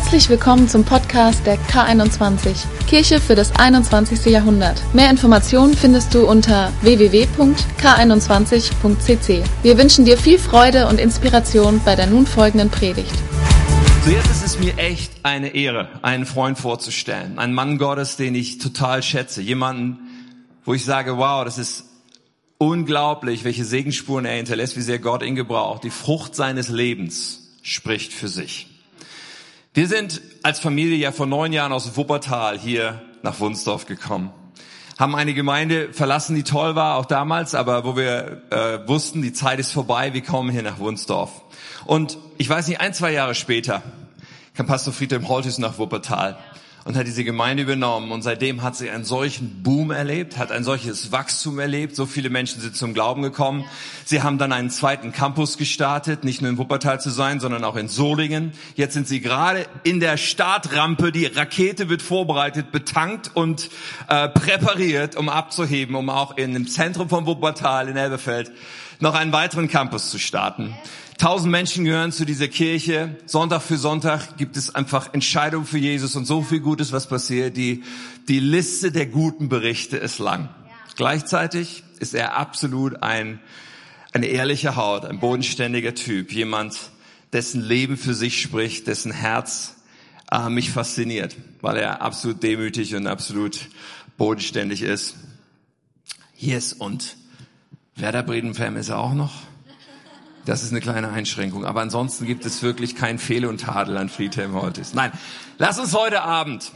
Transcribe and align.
Herzlich 0.00 0.28
willkommen 0.28 0.68
zum 0.68 0.84
Podcast 0.84 1.44
der 1.44 1.58
K21, 1.58 2.66
Kirche 2.86 3.20
für 3.20 3.34
das 3.34 3.50
21. 3.56 4.26
Jahrhundert. 4.26 4.80
Mehr 4.94 5.10
Informationen 5.10 5.74
findest 5.74 6.14
du 6.14 6.24
unter 6.24 6.72
www.k21.cc. 6.82 9.42
Wir 9.64 9.76
wünschen 9.76 10.04
dir 10.04 10.16
viel 10.16 10.38
Freude 10.38 10.86
und 10.86 11.00
Inspiration 11.00 11.80
bei 11.84 11.96
der 11.96 12.06
nun 12.06 12.26
folgenden 12.26 12.70
Predigt. 12.70 13.12
Jetzt 14.08 14.30
ist 14.30 14.44
es 14.44 14.60
mir 14.60 14.78
echt 14.78 15.10
eine 15.24 15.56
Ehre, 15.56 15.88
einen 16.02 16.26
Freund 16.26 16.58
vorzustellen. 16.58 17.40
Einen 17.40 17.54
Mann 17.54 17.76
Gottes, 17.76 18.16
den 18.16 18.36
ich 18.36 18.58
total 18.58 19.02
schätze. 19.02 19.42
Jemanden, 19.42 19.98
wo 20.64 20.74
ich 20.74 20.84
sage, 20.84 21.18
wow, 21.18 21.44
das 21.44 21.58
ist 21.58 21.86
unglaublich, 22.58 23.42
welche 23.42 23.64
Segensspuren 23.64 24.26
er 24.26 24.36
hinterlässt, 24.36 24.76
wie 24.76 24.82
sehr 24.82 25.00
Gott 25.00 25.24
ihn 25.24 25.34
gebraucht. 25.34 25.82
Die 25.82 25.90
Frucht 25.90 26.36
seines 26.36 26.68
Lebens 26.68 27.48
spricht 27.62 28.12
für 28.12 28.28
sich. 28.28 28.68
Wir 29.78 29.86
sind 29.86 30.20
als 30.42 30.58
Familie 30.58 30.96
ja 30.96 31.12
vor 31.12 31.26
neun 31.26 31.52
Jahren 31.52 31.70
aus 31.70 31.96
Wuppertal 31.96 32.58
hier 32.58 33.00
nach 33.22 33.38
Wunsdorf 33.38 33.86
gekommen. 33.86 34.32
Haben 34.98 35.14
eine 35.14 35.34
Gemeinde 35.34 35.92
verlassen, 35.92 36.34
die 36.34 36.42
toll 36.42 36.74
war, 36.74 36.96
auch 36.96 37.04
damals, 37.04 37.54
aber 37.54 37.84
wo 37.84 37.94
wir 37.94 38.42
äh, 38.50 38.88
wussten, 38.88 39.22
die 39.22 39.32
Zeit 39.32 39.60
ist 39.60 39.70
vorbei, 39.70 40.14
wir 40.14 40.22
kommen 40.22 40.50
hier 40.50 40.64
nach 40.64 40.80
Wunsdorf. 40.80 41.30
Und 41.86 42.18
ich 42.38 42.48
weiß 42.48 42.66
nicht, 42.66 42.80
ein, 42.80 42.92
zwei 42.92 43.12
Jahre 43.12 43.36
später 43.36 43.84
kam 44.54 44.66
Pastor 44.66 44.92
Friedhelm 44.92 45.28
Holtis 45.28 45.58
nach 45.58 45.78
Wuppertal 45.78 46.36
und 46.88 46.96
hat 46.96 47.06
diese 47.06 47.22
Gemeinde 47.22 47.64
übernommen. 47.64 48.10
Und 48.12 48.22
seitdem 48.22 48.62
hat 48.62 48.74
sie 48.74 48.88
einen 48.88 49.04
solchen 49.04 49.62
Boom 49.62 49.90
erlebt, 49.90 50.38
hat 50.38 50.50
ein 50.50 50.64
solches 50.64 51.12
Wachstum 51.12 51.58
erlebt. 51.58 51.94
So 51.94 52.06
viele 52.06 52.30
Menschen 52.30 52.62
sind 52.62 52.76
zum 52.76 52.94
Glauben 52.94 53.20
gekommen. 53.20 53.66
Sie 54.06 54.22
haben 54.22 54.38
dann 54.38 54.52
einen 54.52 54.70
zweiten 54.70 55.12
Campus 55.12 55.58
gestartet, 55.58 56.24
nicht 56.24 56.40
nur 56.40 56.50
in 56.50 56.56
Wuppertal 56.56 56.98
zu 56.98 57.10
sein, 57.10 57.40
sondern 57.40 57.62
auch 57.62 57.76
in 57.76 57.88
Solingen. 57.88 58.52
Jetzt 58.74 58.94
sind 58.94 59.06
sie 59.06 59.20
gerade 59.20 59.66
in 59.82 60.00
der 60.00 60.16
Startrampe. 60.16 61.12
Die 61.12 61.26
Rakete 61.26 61.90
wird 61.90 62.00
vorbereitet, 62.00 62.72
betankt 62.72 63.32
und 63.34 63.68
äh, 64.08 64.30
präpariert, 64.30 65.14
um 65.14 65.28
abzuheben, 65.28 65.94
um 65.94 66.08
auch 66.08 66.38
in 66.38 66.54
dem 66.54 66.66
Zentrum 66.68 67.10
von 67.10 67.26
Wuppertal 67.26 67.90
in 67.90 67.98
Elberfeld 67.98 68.50
noch 68.98 69.14
einen 69.14 69.32
weiteren 69.32 69.68
Campus 69.68 70.10
zu 70.10 70.18
starten. 70.18 70.74
Tausend 71.18 71.50
Menschen 71.50 71.84
gehören 71.84 72.12
zu 72.12 72.24
dieser 72.24 72.46
Kirche. 72.46 73.16
Sonntag 73.26 73.62
für 73.62 73.76
Sonntag 73.76 74.36
gibt 74.36 74.56
es 74.56 74.72
einfach 74.76 75.12
Entscheidungen 75.12 75.66
für 75.66 75.78
Jesus 75.78 76.14
und 76.14 76.26
so 76.26 76.42
viel 76.42 76.60
Gutes, 76.60 76.92
was 76.92 77.08
passiert. 77.08 77.56
Die, 77.56 77.82
die 78.28 78.38
Liste 78.38 78.92
der 78.92 79.06
guten 79.06 79.48
Berichte 79.48 79.96
ist 79.96 80.20
lang. 80.20 80.48
Gleichzeitig 80.94 81.82
ist 81.98 82.14
er 82.14 82.36
absolut 82.36 83.02
ein, 83.02 83.40
eine 84.12 84.26
ehrliche 84.26 84.76
Haut, 84.76 85.04
ein 85.04 85.18
bodenständiger 85.18 85.96
Typ. 85.96 86.30
Jemand, 86.30 86.78
dessen 87.32 87.62
Leben 87.62 87.96
für 87.96 88.14
sich 88.14 88.40
spricht, 88.40 88.86
dessen 88.86 89.10
Herz 89.10 89.74
äh, 90.30 90.48
mich 90.48 90.70
fasziniert, 90.70 91.34
weil 91.60 91.78
er 91.78 92.00
absolut 92.00 92.44
demütig 92.44 92.94
und 92.94 93.08
absolut 93.08 93.58
bodenständig 94.18 94.82
ist. 94.82 95.16
Yes, 96.36 96.72
und 96.72 97.16
Werder 97.96 98.22
Bredenfam 98.22 98.76
ist 98.76 98.90
er 98.90 98.98
auch 98.98 99.14
noch. 99.14 99.32
Das 100.48 100.62
ist 100.62 100.70
eine 100.70 100.80
kleine 100.80 101.10
Einschränkung. 101.10 101.66
Aber 101.66 101.82
ansonsten 101.82 102.24
gibt 102.24 102.46
es 102.46 102.62
wirklich 102.62 102.96
kein 102.96 103.18
Fehl 103.18 103.44
und 103.44 103.60
Tadel 103.60 103.98
an 103.98 104.08
Friedhelm 104.08 104.54
Holtis. 104.54 104.94
Nein, 104.94 105.12
lass 105.58 105.78
uns 105.78 105.92
heute 105.92 106.22
Abend 106.22 106.72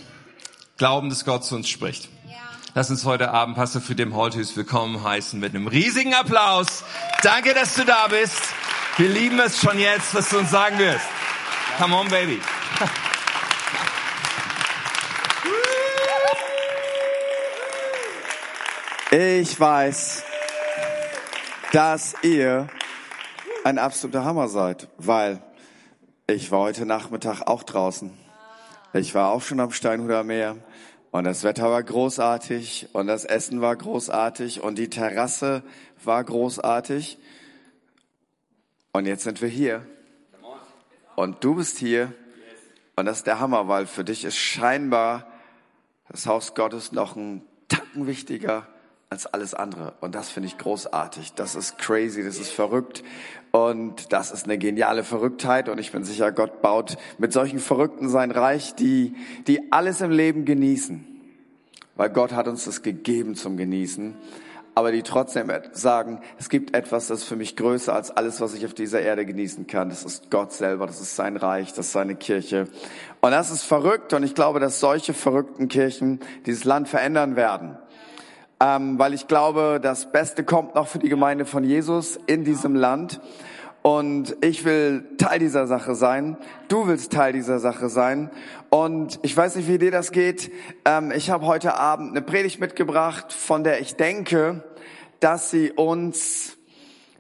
glauben, 0.77 1.09
dass 1.09 1.25
Gott 1.25 1.43
zu 1.43 1.55
uns 1.55 1.71
spricht. 1.71 2.11
Ja. 2.29 2.35
Lass 2.75 2.91
uns 2.91 3.07
heute 3.07 3.31
Abend 3.31 3.57
Pastor 3.57 3.81
Friedhelm 3.81 4.15
Holtis 4.15 4.55
willkommen 4.59 5.03
heißen 5.03 5.41
mit 5.41 5.55
einem 5.55 5.69
riesigen 5.69 6.13
Applaus. 6.13 6.85
Danke, 7.23 7.55
dass 7.55 7.75
du 7.75 7.87
da 7.87 8.09
bist. 8.09 8.43
Wir 8.99 9.09
lieben 9.09 9.41
es 9.41 9.59
schon 9.59 9.79
jetzt, 9.79 10.15
was 10.15 10.29
du 10.29 10.41
uns 10.41 10.51
sagen 10.51 10.79
wirst. 10.79 11.07
Come 11.79 11.97
on, 11.97 12.09
baby. 12.09 12.43
Ich 19.11 19.59
weiß, 19.59 20.25
dass 21.73 22.15
ihr 22.21 22.69
ein 23.65 23.79
absoluter 23.79 24.25
Hammer 24.25 24.49
seid, 24.49 24.89
weil 24.99 25.43
ich 26.27 26.51
war 26.51 26.61
heute 26.61 26.87
Nachmittag 26.87 27.43
auch 27.43 27.63
draußen. 27.63 28.13
Ich 28.93 29.15
war 29.15 29.31
auch 29.31 29.43
schon 29.43 29.61
am 29.61 29.71
Steinhuder 29.71 30.25
Meer 30.25 30.57
und 31.11 31.25
das 31.25 31.45
Wetter 31.45 31.71
war 31.71 31.83
großartig 31.83 32.89
und 32.93 33.07
das 33.07 33.25
Essen 33.25 33.61
war 33.61 33.77
großartig 33.77 34.63
und 34.63 34.79
die 34.79 34.91
Terrasse 34.91 35.63
war 36.05 36.23
großartig. 36.25 37.19
Und 38.93 39.07
jetzt 39.07 39.25
sind 39.25 39.41
wir 39.41 39.49
hier. 39.49 39.87
Und 41.17 41.45
du 41.45 41.55
bist 41.55 41.79
hier. 41.79 42.13
Und 42.97 43.07
das 43.07 43.19
ist 43.19 43.27
der 43.27 43.41
Hammer, 43.41 43.69
weil 43.69 43.87
für 43.87 44.05
dich 44.05 44.25
ist 44.25 44.37
scheinbar 44.37 45.27
das 46.09 46.27
Haus 46.27 46.55
Gottes 46.55 46.93
noch 46.93 47.17
ein 47.17 47.43
Tacken 47.69 48.07
wichtiger 48.07 48.67
als 49.13 49.27
alles 49.27 49.55
andere. 49.55 49.93
Und 50.01 50.15
das 50.15 50.31
finde 50.31 50.49
ich 50.49 50.59
großartig. 50.59 51.35
Das 51.35 51.55
ist 51.55 51.79
crazy, 51.79 52.25
das 52.25 52.39
ist 52.39 52.51
verrückt. 52.51 53.05
Und 53.51 54.13
das 54.13 54.33
ist 54.33 54.47
eine 54.47 54.57
geniale 54.57 55.05
Verrücktheit. 55.05 55.69
Und 55.69 55.79
ich 55.79 55.93
bin 55.93 56.03
sicher, 56.03 56.33
Gott 56.33 56.63
baut 56.63 56.97
mit 57.19 57.33
solchen 57.33 57.59
Verrückten 57.59 58.09
sein 58.09 58.31
Reich, 58.31 58.75
die, 58.75 59.15
die 59.47 59.71
alles 59.71 60.01
im 60.01 60.11
Leben 60.11 60.47
genießen. 60.47 61.07
Weil 61.95 62.09
Gott 62.09 62.33
hat 62.33 62.49
uns 62.49 62.65
das 62.65 62.83
gegeben 62.83 63.35
zum 63.35 63.59
Genießen. 63.59 64.17
Aber 64.75 64.91
die 64.91 65.03
trotzdem 65.03 65.53
sagen, 65.73 66.23
es 66.39 66.49
gibt 66.49 66.75
etwas, 66.75 67.09
das 67.09 67.19
ist 67.19 67.25
für 67.25 67.37
mich 67.37 67.57
größer 67.57 67.95
als 67.95 68.11
alles, 68.11 68.41
was 68.41 68.55
ich 68.55 68.65
auf 68.65 68.73
dieser 68.73 69.03
Erde 69.03 69.27
genießen 69.27 69.67
kann. 69.67 69.91
Das 69.91 70.03
ist 70.03 70.31
Gott 70.31 70.55
selber, 70.55 70.87
das 70.87 71.03
ist 71.03 71.15
sein 71.15 71.37
Reich, 71.37 71.75
das 71.75 71.89
ist 71.89 71.93
seine 71.93 72.15
Kirche. 72.15 72.67
Und 73.21 73.33
das 73.33 73.51
ist 73.51 73.65
verrückt. 73.65 74.15
Und 74.15 74.23
ich 74.23 74.35
glaube, 74.35 74.59
dass 74.59 74.81
solche 74.81 75.13
verrückten 75.13 75.69
Kirchen 75.69 76.21
dieses 76.47 76.65
Land 76.65 76.89
verändern 76.89 77.37
werden 77.37 77.77
ähm, 78.63 78.97
weil 78.97 79.13
ich 79.13 79.27
glaube, 79.27 79.81
das 79.83 80.13
Beste 80.13 80.45
kommt 80.45 80.77
noch 80.77 80.87
für 80.87 81.01
die 81.01 81.09
Gemeinde 81.09 81.45
von 81.47 81.65
Jesus 81.65 82.17
in 82.27 82.45
diesem 82.45 82.77
Land. 82.77 83.21
Und 83.83 84.37
ich 84.41 84.65
will 84.65 85.05
Teil 85.19 85.41
dieser 85.41 85.67
Sache 85.67 85.97
sein. 85.97 86.37
Du 86.69 86.87
willst 86.87 87.13
Teil 87.13 87.33
dieser 87.33 87.59
Sache 87.59 87.89
sein. 87.89 88.31
Und 88.71 89.19
ich 89.23 89.37
weiß 89.37 89.57
nicht, 89.57 89.67
wie 89.67 89.79
dir 89.79 89.91
das 89.91 90.13
geht. 90.13 90.53
Ähm, 90.85 91.11
ich 91.11 91.31
habe 91.31 91.47
heute 91.47 91.75
Abend 91.75 92.13
eine 92.13 92.23
Predigt 92.23 92.61
mitgebracht, 92.61 93.33
von 93.33 93.65
der 93.65 93.81
ich 93.81 93.97
denke, 93.97 94.63
dass 95.19 95.51
sie 95.51 95.73
uns 95.73 96.57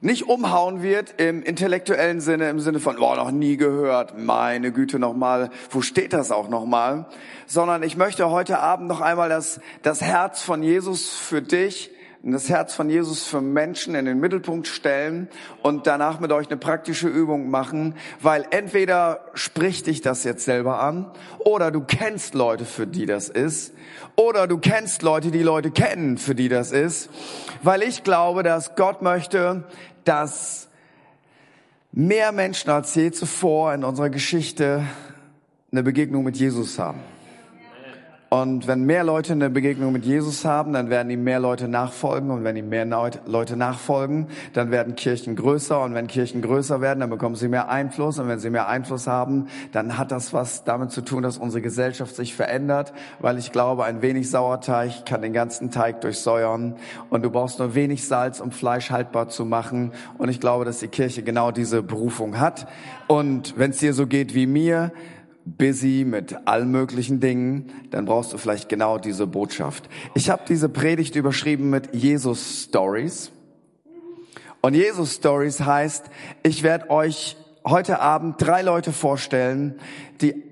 nicht 0.02 0.28
umhauen 0.28 0.82
wird 0.82 1.14
im 1.16 1.42
intellektuellen 1.42 2.20
Sinne, 2.20 2.50
im 2.50 2.60
Sinne 2.60 2.80
von, 2.80 2.96
boah, 2.96 3.16
noch 3.16 3.30
nie 3.30 3.56
gehört, 3.56 4.18
meine 4.18 4.72
Güte 4.72 4.98
nochmal, 4.98 5.50
wo 5.70 5.80
steht 5.80 6.12
das 6.12 6.30
auch 6.30 6.48
nochmal, 6.48 7.06
sondern 7.46 7.82
ich 7.82 7.96
möchte 7.96 8.28
heute 8.28 8.58
Abend 8.58 8.88
noch 8.88 9.00
einmal 9.00 9.28
das, 9.28 9.60
das 9.82 10.02
Herz 10.02 10.42
von 10.42 10.62
Jesus 10.62 11.08
für 11.08 11.40
dich 11.40 11.90
das 12.24 12.48
Herz 12.48 12.74
von 12.74 12.88
Jesus 12.88 13.24
für 13.24 13.40
Menschen 13.40 13.96
in 13.96 14.04
den 14.04 14.20
Mittelpunkt 14.20 14.68
stellen 14.68 15.28
und 15.62 15.88
danach 15.88 16.20
mit 16.20 16.30
euch 16.30 16.46
eine 16.46 16.56
praktische 16.56 17.08
Übung 17.08 17.50
machen, 17.50 17.96
weil 18.20 18.46
entweder 18.50 19.24
spricht 19.34 19.88
dich 19.88 20.02
das 20.02 20.22
jetzt 20.22 20.44
selber 20.44 20.80
an 20.80 21.10
oder 21.40 21.72
du 21.72 21.80
kennst 21.80 22.34
Leute, 22.34 22.64
für 22.64 22.86
die 22.86 23.06
das 23.06 23.28
ist 23.28 23.74
oder 24.16 24.46
du 24.46 24.58
kennst 24.58 25.02
Leute, 25.02 25.30
die 25.30 25.42
Leute 25.42 25.70
kennen, 25.70 26.18
für 26.18 26.34
die 26.34 26.48
das 26.48 26.72
ist, 26.72 27.10
weil 27.62 27.82
ich 27.82 28.04
glaube, 28.04 28.42
dass 28.42 28.74
Gott 28.76 29.02
möchte, 29.02 29.64
dass 30.04 30.68
mehr 31.92 32.32
Menschen 32.32 32.70
als 32.70 32.94
je 32.94 33.10
zuvor 33.10 33.74
in 33.74 33.84
unserer 33.84 34.10
Geschichte 34.10 34.84
eine 35.70 35.82
Begegnung 35.82 36.24
mit 36.24 36.36
Jesus 36.36 36.78
haben. 36.78 37.00
Und 38.32 38.66
wenn 38.66 38.84
mehr 38.84 39.04
Leute 39.04 39.34
eine 39.34 39.50
Begegnung 39.50 39.92
mit 39.92 40.06
Jesus 40.06 40.46
haben, 40.46 40.72
dann 40.72 40.88
werden 40.88 41.10
ihm 41.10 41.22
mehr 41.22 41.38
Leute 41.38 41.68
nachfolgen. 41.68 42.30
Und 42.30 42.44
wenn 42.44 42.56
ihm 42.56 42.70
mehr 42.70 42.86
Leute 42.86 43.56
nachfolgen, 43.58 44.28
dann 44.54 44.70
werden 44.70 44.94
Kirchen 44.94 45.36
größer. 45.36 45.78
Und 45.82 45.92
wenn 45.92 46.06
Kirchen 46.06 46.40
größer 46.40 46.80
werden, 46.80 47.00
dann 47.00 47.10
bekommen 47.10 47.34
sie 47.34 47.48
mehr 47.48 47.68
Einfluss. 47.68 48.18
Und 48.18 48.28
wenn 48.28 48.38
sie 48.38 48.48
mehr 48.48 48.68
Einfluss 48.68 49.06
haben, 49.06 49.48
dann 49.72 49.98
hat 49.98 50.12
das 50.12 50.32
was 50.32 50.64
damit 50.64 50.92
zu 50.92 51.02
tun, 51.02 51.22
dass 51.22 51.36
unsere 51.36 51.60
Gesellschaft 51.60 52.16
sich 52.16 52.34
verändert. 52.34 52.94
Weil 53.20 53.36
ich 53.36 53.52
glaube, 53.52 53.84
ein 53.84 54.00
wenig 54.00 54.30
Sauerteig 54.30 55.04
kann 55.04 55.20
den 55.20 55.34
ganzen 55.34 55.70
Teig 55.70 56.00
durchsäuern. 56.00 56.76
Und 57.10 57.26
du 57.26 57.28
brauchst 57.28 57.58
nur 57.58 57.74
wenig 57.74 58.08
Salz, 58.08 58.40
um 58.40 58.50
Fleisch 58.50 58.90
haltbar 58.90 59.28
zu 59.28 59.44
machen. 59.44 59.92
Und 60.16 60.30
ich 60.30 60.40
glaube, 60.40 60.64
dass 60.64 60.78
die 60.78 60.88
Kirche 60.88 61.22
genau 61.22 61.50
diese 61.50 61.82
Berufung 61.82 62.40
hat. 62.40 62.66
Und 63.08 63.58
wenn 63.58 63.72
es 63.72 63.76
dir 63.76 63.92
so 63.92 64.06
geht 64.06 64.34
wie 64.34 64.46
mir, 64.46 64.90
busy 65.44 66.04
mit 66.06 66.36
allen 66.46 66.70
möglichen 66.70 67.20
Dingen, 67.20 67.72
dann 67.90 68.04
brauchst 68.04 68.32
du 68.32 68.38
vielleicht 68.38 68.68
genau 68.68 68.98
diese 68.98 69.26
Botschaft. 69.26 69.88
Ich 70.14 70.30
habe 70.30 70.42
diese 70.48 70.68
Predigt 70.68 71.16
überschrieben 71.16 71.70
mit 71.70 71.94
Jesus 71.94 72.64
Stories. 72.64 73.32
Und 74.60 74.74
Jesus 74.74 75.14
Stories 75.14 75.60
heißt, 75.60 76.04
ich 76.42 76.62
werde 76.62 76.90
euch 76.90 77.36
heute 77.64 78.00
Abend 78.00 78.36
drei 78.38 78.62
Leute 78.62 78.92
vorstellen, 78.92 79.78
die 80.20 80.42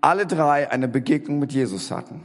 alle 0.00 0.26
drei 0.26 0.70
eine 0.70 0.88
Begegnung 0.88 1.38
mit 1.38 1.52
Jesus 1.52 1.90
hatten. 1.90 2.22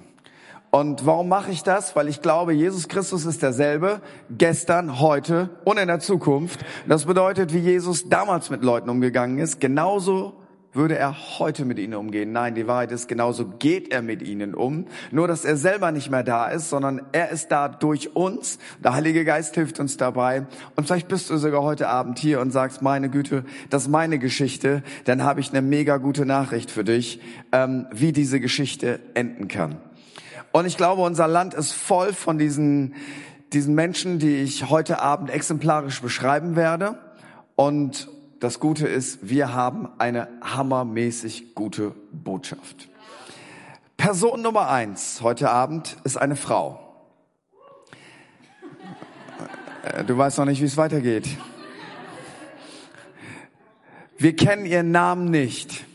Und 0.71 1.05
warum 1.05 1.27
mache 1.27 1.51
ich 1.51 1.63
das? 1.63 1.95
Weil 1.97 2.07
ich 2.07 2.21
glaube, 2.21 2.53
Jesus 2.53 2.87
Christus 2.87 3.25
ist 3.25 3.41
derselbe, 3.41 4.01
gestern, 4.29 5.01
heute 5.01 5.49
und 5.65 5.77
in 5.77 5.87
der 5.87 5.99
Zukunft. 5.99 6.61
Das 6.87 7.05
bedeutet, 7.05 7.53
wie 7.53 7.59
Jesus 7.59 8.07
damals 8.07 8.49
mit 8.49 8.63
Leuten 8.63 8.89
umgegangen 8.89 9.37
ist, 9.37 9.59
genauso 9.59 10.40
würde 10.73 10.97
er 10.97 11.39
heute 11.39 11.65
mit 11.65 11.79
ihnen 11.79 11.95
umgehen. 11.95 12.31
Nein, 12.31 12.55
die 12.55 12.67
Wahrheit 12.67 12.91
ist, 12.91 13.07
genauso 13.07 13.45
geht 13.45 13.91
er 13.91 14.01
mit 14.01 14.21
ihnen 14.21 14.55
um. 14.55 14.85
Nur, 15.11 15.27
dass 15.27 15.43
er 15.43 15.57
selber 15.57 15.91
nicht 15.91 16.09
mehr 16.09 16.23
da 16.23 16.47
ist, 16.47 16.69
sondern 16.69 17.01
er 17.11 17.29
ist 17.29 17.49
da 17.49 17.67
durch 17.67 18.15
uns. 18.15 18.57
Der 18.83 18.93
Heilige 18.93 19.25
Geist 19.25 19.55
hilft 19.55 19.79
uns 19.79 19.97
dabei. 19.97 20.45
Und 20.75 20.85
vielleicht 20.85 21.07
bist 21.07 21.29
du 21.29 21.37
sogar 21.37 21.63
heute 21.63 21.89
Abend 21.89 22.19
hier 22.19 22.39
und 22.39 22.51
sagst, 22.51 22.81
meine 22.81 23.09
Güte, 23.09 23.43
das 23.69 23.83
ist 23.83 23.89
meine 23.89 24.17
Geschichte. 24.17 24.83
Dann 25.05 25.23
habe 25.23 25.41
ich 25.41 25.49
eine 25.49 25.61
mega 25.61 25.97
gute 25.97 26.25
Nachricht 26.25 26.71
für 26.71 26.83
dich, 26.83 27.19
ähm, 27.51 27.87
wie 27.91 28.13
diese 28.13 28.39
Geschichte 28.39 28.99
enden 29.13 29.47
kann. 29.47 29.77
Und 30.53 30.65
ich 30.65 30.77
glaube, 30.77 31.01
unser 31.01 31.27
Land 31.27 31.53
ist 31.53 31.73
voll 31.73 32.13
von 32.13 32.37
diesen, 32.37 32.95
diesen 33.53 33.75
Menschen, 33.75 34.19
die 34.19 34.37
ich 34.37 34.69
heute 34.69 35.01
Abend 35.01 35.29
exemplarisch 35.29 36.01
beschreiben 36.01 36.55
werde. 36.55 36.97
Und 37.55 38.09
das 38.41 38.59
Gute 38.59 38.87
ist, 38.87 39.19
wir 39.21 39.53
haben 39.53 39.87
eine 39.99 40.27
hammermäßig 40.41 41.53
gute 41.53 41.93
Botschaft. 42.11 42.89
Person 43.97 44.41
Nummer 44.41 44.67
eins 44.67 45.21
heute 45.21 45.51
Abend 45.51 45.95
ist 46.03 46.17
eine 46.17 46.35
Frau. 46.35 46.79
Äh, 49.83 50.03
du 50.05 50.17
weißt 50.17 50.39
noch 50.39 50.45
nicht, 50.45 50.59
wie 50.59 50.65
es 50.65 50.75
weitergeht. 50.75 51.29
Wir 54.17 54.35
kennen 54.35 54.65
ihren 54.65 54.89
Namen 54.89 55.29
nicht. 55.29 55.85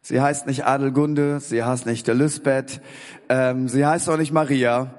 Sie 0.00 0.18
heißt 0.18 0.46
nicht 0.46 0.64
Adelgunde, 0.64 1.40
sie 1.40 1.62
heißt 1.62 1.84
nicht 1.84 2.08
Elisabeth, 2.08 2.80
ähm, 3.28 3.68
sie 3.68 3.84
heißt 3.84 4.08
auch 4.08 4.16
nicht 4.16 4.32
Maria. 4.32 4.94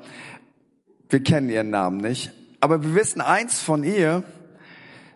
Wir 1.09 1.23
kennen 1.23 1.49
ihren 1.49 1.71
Namen 1.71 1.97
nicht. 1.97 2.31
Aber 2.59 2.83
wir 2.83 2.93
wissen 2.93 3.19
eins 3.19 3.59
von 3.59 3.83
ihr, 3.83 4.23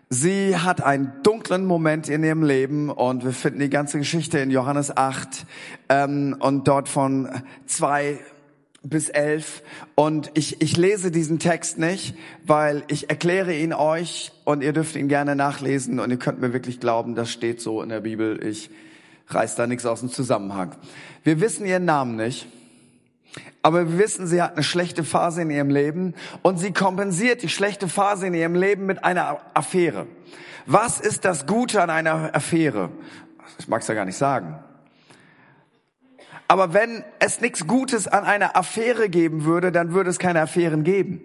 Sie 0.08 0.56
hat 0.56 0.84
einen 0.84 1.12
dunklen 1.24 1.66
Moment 1.66 2.08
in 2.08 2.22
ihrem 2.22 2.44
Leben 2.44 2.90
und 2.90 3.24
wir 3.24 3.32
finden 3.32 3.58
die 3.58 3.70
ganze 3.70 3.98
Geschichte 3.98 4.38
in 4.38 4.52
Johannes 4.52 4.96
8 4.96 5.44
ähm, 5.88 6.36
und 6.38 6.68
dort 6.68 6.88
von 6.88 7.28
zwei 7.66 8.20
bis 8.84 9.08
elf. 9.08 9.64
Und 9.96 10.30
ich, 10.34 10.62
ich 10.62 10.76
lese 10.76 11.10
diesen 11.10 11.40
Text 11.40 11.78
nicht, 11.78 12.14
weil 12.44 12.84
ich 12.86 13.10
erkläre 13.10 13.52
ihn 13.52 13.72
euch 13.72 14.30
und 14.44 14.62
ihr 14.62 14.72
dürft 14.72 14.94
ihn 14.94 15.08
gerne 15.08 15.34
nachlesen 15.34 15.98
und 15.98 16.08
ihr 16.08 16.18
könnt 16.18 16.40
mir 16.40 16.52
wirklich 16.52 16.78
glauben, 16.78 17.16
das 17.16 17.32
steht 17.32 17.60
so 17.60 17.82
in 17.82 17.88
der 17.88 18.02
Bibel. 18.02 18.40
Ich 18.46 18.70
reiß 19.26 19.56
da 19.56 19.66
nichts 19.66 19.86
aus 19.86 20.00
dem 20.00 20.10
Zusammenhang. 20.10 20.76
Wir 21.24 21.40
wissen 21.40 21.66
ihren 21.66 21.84
Namen 21.84 22.14
nicht. 22.14 22.46
Aber 23.66 23.90
wir 23.90 23.98
wissen, 23.98 24.28
sie 24.28 24.40
hat 24.40 24.52
eine 24.52 24.62
schlechte 24.62 25.02
Phase 25.02 25.42
in 25.42 25.50
ihrem 25.50 25.70
Leben 25.70 26.14
und 26.42 26.56
sie 26.56 26.72
kompensiert 26.72 27.42
die 27.42 27.48
schlechte 27.48 27.88
Phase 27.88 28.28
in 28.28 28.34
ihrem 28.34 28.54
Leben 28.54 28.86
mit 28.86 29.02
einer 29.02 29.40
Affäre. 29.54 30.06
Was 30.66 31.00
ist 31.00 31.24
das 31.24 31.48
Gute 31.48 31.82
an 31.82 31.90
einer 31.90 32.32
Affäre? 32.32 32.90
Ich 33.58 33.66
mag 33.66 33.82
es 33.82 33.88
ja 33.88 33.96
gar 33.96 34.04
nicht 34.04 34.16
sagen. 34.16 34.56
Aber 36.46 36.74
wenn 36.74 37.02
es 37.18 37.40
nichts 37.40 37.66
Gutes 37.66 38.06
an 38.06 38.22
einer 38.22 38.56
Affäre 38.56 39.08
geben 39.08 39.44
würde, 39.46 39.72
dann 39.72 39.92
würde 39.92 40.10
es 40.10 40.20
keine 40.20 40.42
Affären 40.42 40.84
geben. 40.84 41.20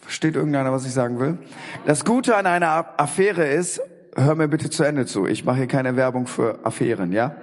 Versteht 0.00 0.34
irgendeiner, 0.34 0.72
was 0.72 0.84
ich 0.86 0.92
sagen 0.92 1.20
will? 1.20 1.38
Das 1.86 2.04
Gute 2.04 2.34
an 2.34 2.46
einer 2.46 2.94
Affäre 2.96 3.46
ist, 3.46 3.80
hör 4.16 4.34
mir 4.34 4.48
bitte 4.48 4.70
zu 4.70 4.82
Ende 4.82 5.06
zu, 5.06 5.28
ich 5.28 5.44
mache 5.44 5.58
hier 5.58 5.68
keine 5.68 5.94
Werbung 5.94 6.26
für 6.26 6.58
Affären, 6.64 7.12
ja? 7.12 7.36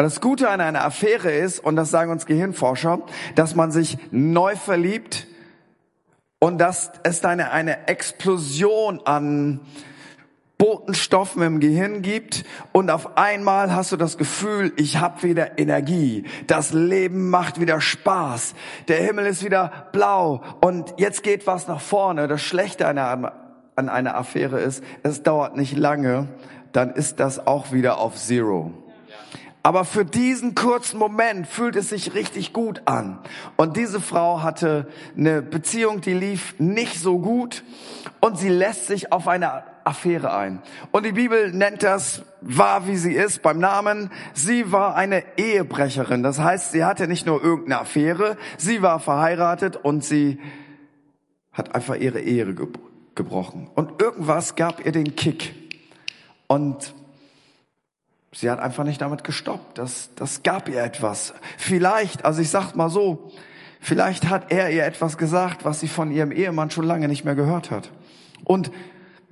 Das 0.00 0.20
Gute 0.20 0.48
an 0.48 0.60
einer 0.60 0.84
Affäre 0.84 1.32
ist, 1.32 1.58
und 1.58 1.74
das 1.74 1.90
sagen 1.90 2.12
uns 2.12 2.24
Gehirnforscher, 2.24 3.00
dass 3.34 3.56
man 3.56 3.72
sich 3.72 3.98
neu 4.12 4.54
verliebt 4.54 5.26
und 6.38 6.58
dass 6.58 6.92
es 7.02 7.24
eine, 7.24 7.50
eine 7.50 7.88
Explosion 7.88 9.00
an 9.04 9.58
Botenstoffen 10.56 11.42
im 11.42 11.58
Gehirn 11.58 12.02
gibt 12.02 12.44
und 12.70 12.90
auf 12.90 13.18
einmal 13.18 13.74
hast 13.74 13.90
du 13.90 13.96
das 13.96 14.18
Gefühl, 14.18 14.72
ich 14.76 15.00
habe 15.00 15.24
wieder 15.24 15.58
Energie, 15.58 16.24
das 16.46 16.72
Leben 16.72 17.28
macht 17.28 17.60
wieder 17.60 17.80
Spaß, 17.80 18.54
der 18.86 18.98
Himmel 18.98 19.26
ist 19.26 19.44
wieder 19.44 19.88
blau 19.90 20.42
und 20.60 20.94
jetzt 20.98 21.24
geht 21.24 21.48
was 21.48 21.66
nach 21.66 21.80
vorne. 21.80 22.28
Das 22.28 22.40
Schlechte 22.40 22.86
an 22.86 22.98
einer, 22.98 23.32
an 23.74 23.88
einer 23.88 24.16
Affäre 24.16 24.60
ist, 24.60 24.84
es 25.02 25.24
dauert 25.24 25.56
nicht 25.56 25.76
lange, 25.76 26.28
dann 26.70 26.92
ist 26.92 27.18
das 27.18 27.44
auch 27.48 27.72
wieder 27.72 27.98
auf 27.98 28.14
Zero. 28.14 28.72
Aber 29.62 29.84
für 29.84 30.04
diesen 30.04 30.54
kurzen 30.54 30.98
Moment 30.98 31.46
fühlt 31.46 31.76
es 31.76 31.90
sich 31.90 32.14
richtig 32.14 32.52
gut 32.52 32.82
an. 32.86 33.18
Und 33.56 33.76
diese 33.76 34.00
Frau 34.00 34.42
hatte 34.42 34.88
eine 35.16 35.42
Beziehung, 35.42 36.00
die 36.00 36.14
lief 36.14 36.54
nicht 36.58 37.00
so 37.00 37.18
gut 37.18 37.64
und 38.20 38.38
sie 38.38 38.48
lässt 38.48 38.86
sich 38.86 39.12
auf 39.12 39.28
eine 39.28 39.64
Affäre 39.84 40.34
ein. 40.34 40.62
Und 40.92 41.06
die 41.06 41.12
Bibel 41.12 41.52
nennt 41.52 41.82
das 41.82 42.22
war 42.40 42.86
wie 42.86 42.96
sie 42.96 43.14
ist 43.14 43.42
beim 43.42 43.58
Namen. 43.58 44.10
Sie 44.34 44.70
war 44.70 44.94
eine 44.94 45.24
Ehebrecherin. 45.36 46.22
Das 46.22 46.38
heißt, 46.38 46.72
sie 46.72 46.84
hatte 46.84 47.08
nicht 47.08 47.26
nur 47.26 47.42
irgendeine 47.42 47.80
Affäre, 47.80 48.36
sie 48.56 48.82
war 48.82 49.00
verheiratet 49.00 49.76
und 49.76 50.04
sie 50.04 50.38
hat 51.52 51.74
einfach 51.74 51.96
ihre 51.96 52.20
Ehre 52.20 52.54
gebrochen. 53.14 53.68
Und 53.74 54.00
irgendwas 54.00 54.54
gab 54.54 54.84
ihr 54.84 54.92
den 54.92 55.16
Kick. 55.16 55.54
Und 56.46 56.94
Sie 58.32 58.50
hat 58.50 58.60
einfach 58.60 58.84
nicht 58.84 59.00
damit 59.00 59.24
gestoppt. 59.24 59.78
Das, 59.78 60.10
das 60.14 60.42
gab 60.42 60.68
ihr 60.68 60.82
etwas. 60.82 61.34
Vielleicht, 61.56 62.24
also 62.24 62.42
ich 62.42 62.50
sag 62.50 62.74
mal 62.74 62.90
so, 62.90 63.30
vielleicht 63.80 64.28
hat 64.28 64.50
er 64.50 64.70
ihr 64.70 64.84
etwas 64.84 65.16
gesagt, 65.16 65.64
was 65.64 65.80
sie 65.80 65.88
von 65.88 66.10
ihrem 66.10 66.32
Ehemann 66.32 66.70
schon 66.70 66.84
lange 66.84 67.08
nicht 67.08 67.24
mehr 67.24 67.34
gehört 67.34 67.70
hat. 67.70 67.90
Und 68.44 68.70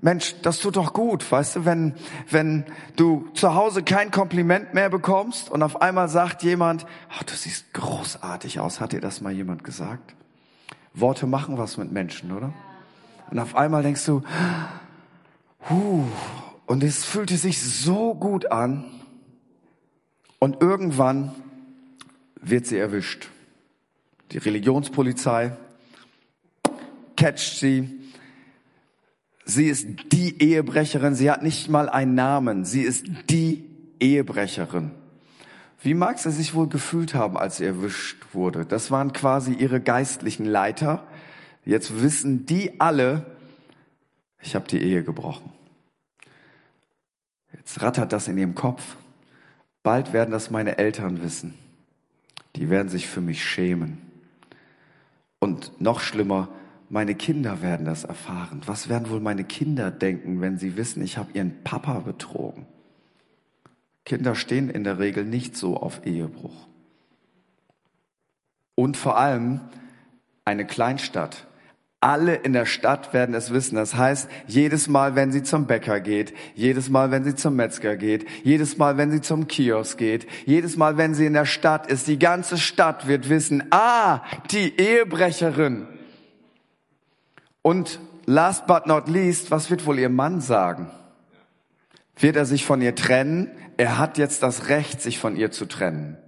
Mensch, 0.01 0.35
das 0.43 0.59
tut 0.59 0.77
doch 0.77 0.93
gut, 0.93 1.31
weißt 1.31 1.57
du, 1.57 1.65
wenn, 1.65 1.95
wenn 2.31 2.65
du 2.97 3.29
zu 3.33 3.55
Hause 3.55 3.83
kein 3.83 4.11
Kompliment 4.11 4.75
mehr 4.75 4.91
bekommst 4.91 5.51
und 5.51 5.63
auf 5.63 5.81
einmal 5.81 6.09
sagt 6.09 6.43
jemand, 6.43 6.87
ach, 7.11 7.23
du 7.23 7.35
siehst 7.35 7.73
großartig 7.73 8.61
aus, 8.61 8.81
hat 8.81 8.93
dir 8.93 9.01
das 9.01 9.21
mal 9.21 9.33
jemand 9.33 9.65
gesagt? 9.65 10.15
Worte 10.93 11.27
machen 11.27 11.57
was 11.59 11.77
mit 11.77 11.93
Menschen, 11.93 12.33
oder? 12.33 12.53
Und 13.31 13.39
auf 13.39 13.57
einmal 13.57 13.83
denkst 13.83 14.05
du, 14.05 14.23
huh, 15.69 16.05
und 16.67 16.83
es 16.83 17.05
fühlte 17.05 17.37
sich 17.37 17.63
so 17.63 18.15
gut 18.15 18.51
an. 18.51 18.85
Und 20.39 20.61
irgendwann 20.61 21.33
wird 22.41 22.67
sie 22.67 22.77
erwischt. 22.77 23.29
Die 24.33 24.39
Religionspolizei 24.39 25.57
catcht 27.17 27.59
sie. 27.59 27.89
Sie 29.45 29.67
ist 29.67 29.87
die 30.13 30.43
Ehebrecherin. 30.43 31.15
Sie 31.15 31.31
hat 31.31 31.43
nicht 31.43 31.69
mal 31.69 31.89
einen 31.89 32.15
Namen. 32.15 32.65
Sie 32.65 32.83
ist 32.83 33.07
die 33.31 33.65
Ehebrecherin. 34.01 34.91
Wie 35.83 35.95
mag 35.95 36.19
sie 36.19 36.33
sich 36.33 36.55
wohl 36.55 36.69
gefühlt 36.69 37.15
haben, 37.15 37.37
als 37.37 37.59
sie 37.59 37.65
erwischt 37.65 38.17
wurde? 38.33 38.67
Das 38.67 38.91
waren 38.91 39.13
quasi 39.13 39.53
ihre 39.53 39.81
geistlichen 39.81 40.45
Leiter. 40.45 41.07
Jetzt 41.65 42.03
wissen 42.03 42.45
die 42.45 42.81
alle, 42.81 43.25
ich 44.41 44.55
habe 44.55 44.67
die 44.67 44.83
Ehe 44.83 45.05
gebrochen. 45.05 45.56
Jetzt 47.67 47.83
rattert 47.83 48.13
das 48.13 48.29
in 48.29 48.39
ihrem 48.39 48.55
Kopf. 48.55 48.97
Bald 49.83 50.13
werden 50.13 50.31
das 50.31 50.51
meine 50.53 50.79
Eltern 50.79 51.21
wissen. 51.21 51.55
Die 52.55 52.71
werden 52.71 52.89
sich 52.89 53.09
für 53.09 53.21
mich 53.21 53.45
schämen. 53.45 53.99
Und 55.41 55.81
noch 55.81 55.99
schlimmer, 55.99 56.49
meine 56.89 57.17
Kinder 57.17 57.63
werden 57.63 57.85
das 57.85 58.05
erfahren. 58.05 58.61
Was 58.67 58.89
werden 58.89 59.11
wohl 59.11 59.19
meine 59.19 59.43
Kinder 59.43 59.91
denken, 59.91 60.41
wenn 60.41 60.59
sie 60.59 60.77
wissen, 60.77 61.03
ich 61.03 61.19
habe 61.19 61.33
ihren 61.33 61.65
Papa 61.65 61.99
betrogen? 61.99 62.67
Kinder 64.05 64.37
stehen 64.37 64.71
in 64.71 64.85
der 64.85 65.01
Regel 65.01 65.25
nicht 65.25 65.57
so 65.57 65.77
auf 65.77 66.07
Ehebruch. 66.07 66.69
Und 68.77 68.97
vor 68.97 69.19
allem 69.19 69.61
eine 70.45 70.69
Kleinstadt 70.69 71.46
alle 72.07 72.37
in 72.37 72.53
der 72.53 72.67
Stadt 72.67 73.13
werden 73.13 73.35
es 73.35 73.53
wissen. 73.53 73.75
Das 73.75 73.97
heißt, 73.97 74.29
jedes 74.47 74.87
Mal, 74.87 75.17
wenn 75.17 75.33
sie 75.33 75.43
zum 75.43 75.67
Bäcker 75.67 75.99
geht, 75.99 76.33
jedes 76.55 76.89
Mal, 76.89 77.11
wenn 77.11 77.25
sie 77.25 77.35
zum 77.35 77.57
Metzger 77.57 77.97
geht, 77.97 78.29
jedes 78.45 78.79
Mal, 78.79 78.97
wenn 78.97 79.11
sie 79.11 79.21
zum 79.21 79.49
Kiosk 79.49 79.99
geht, 79.99 80.29
jedes 80.45 80.77
Mal, 80.77 80.97
wenn 80.99 81.15
sie 81.15 81.27
in 81.27 81.33
der 81.33 81.47
Stadt 81.47 81.89
ist, 81.89 82.07
die 82.07 82.21
ganze 82.21 82.59
Stadt 82.59 83.09
wird 83.09 83.29
wissen, 83.29 83.65
ah, 83.71 84.21
die 84.53 84.79
Ehebrecherin. 84.79 85.89
Und 87.63 87.99
last 88.25 88.69
but 88.69 88.87
not 88.87 89.09
least, 89.09 89.51
was 89.51 89.69
wird 89.69 89.85
wohl 89.85 89.99
ihr 89.99 90.09
Mann 90.09 90.41
sagen? 90.41 90.93
Wird 92.15 92.37
er 92.37 92.47
sich 92.47 92.65
von 92.65 92.81
ihr 92.83 92.95
trennen? 92.95 93.51
Er 93.79 93.99
hat 93.99 94.17
jetzt 94.17 94.45
das 94.45 94.69
Recht, 94.69 95.03
sich 95.03 95.19
von 95.19 95.35
ihr 95.35 95.51
zu 95.51 95.67
trennen 95.67 96.19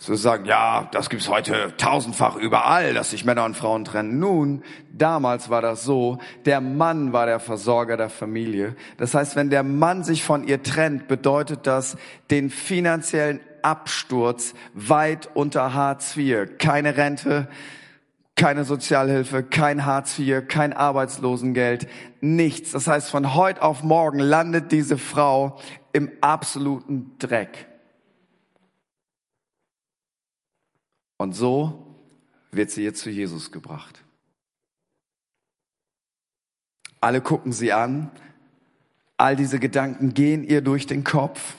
so 0.00 0.14
sagen, 0.14 0.44
ja, 0.44 0.88
das 0.92 1.10
gibt's 1.10 1.28
heute 1.28 1.74
tausendfach 1.76 2.36
überall, 2.36 2.94
dass 2.94 3.10
sich 3.10 3.24
Männer 3.24 3.44
und 3.44 3.56
Frauen 3.56 3.84
trennen. 3.84 4.20
Nun, 4.20 4.62
damals 4.92 5.50
war 5.50 5.60
das 5.60 5.82
so, 5.82 6.18
der 6.46 6.60
Mann 6.60 7.12
war 7.12 7.26
der 7.26 7.40
Versorger 7.40 7.96
der 7.96 8.08
Familie. 8.08 8.76
Das 8.96 9.14
heißt, 9.14 9.34
wenn 9.34 9.50
der 9.50 9.64
Mann 9.64 10.04
sich 10.04 10.22
von 10.22 10.46
ihr 10.46 10.62
trennt, 10.62 11.08
bedeutet 11.08 11.66
das 11.66 11.96
den 12.30 12.48
finanziellen 12.48 13.40
Absturz 13.62 14.54
weit 14.72 15.30
unter 15.34 15.74
Hartz 15.74 16.16
IV. 16.16 16.58
Keine 16.58 16.96
Rente, 16.96 17.48
keine 18.36 18.62
Sozialhilfe, 18.62 19.42
kein 19.42 19.84
Hartz 19.84 20.16
IV, 20.16 20.46
kein 20.46 20.72
Arbeitslosengeld, 20.72 21.88
nichts. 22.20 22.70
Das 22.70 22.86
heißt, 22.86 23.10
von 23.10 23.34
heute 23.34 23.62
auf 23.62 23.82
morgen 23.82 24.20
landet 24.20 24.70
diese 24.70 24.96
Frau 24.96 25.58
im 25.92 26.08
absoluten 26.20 27.16
Dreck. 27.18 27.66
Und 31.18 31.34
so 31.34 31.84
wird 32.50 32.70
sie 32.70 32.82
jetzt 32.82 33.00
zu 33.00 33.10
Jesus 33.10 33.52
gebracht. 33.52 34.02
Alle 37.00 37.20
gucken 37.20 37.52
sie 37.52 37.72
an, 37.72 38.10
all 39.16 39.36
diese 39.36 39.58
Gedanken 39.58 40.14
gehen 40.14 40.44
ihr 40.44 40.62
durch 40.62 40.86
den 40.86 41.04
Kopf. 41.04 41.56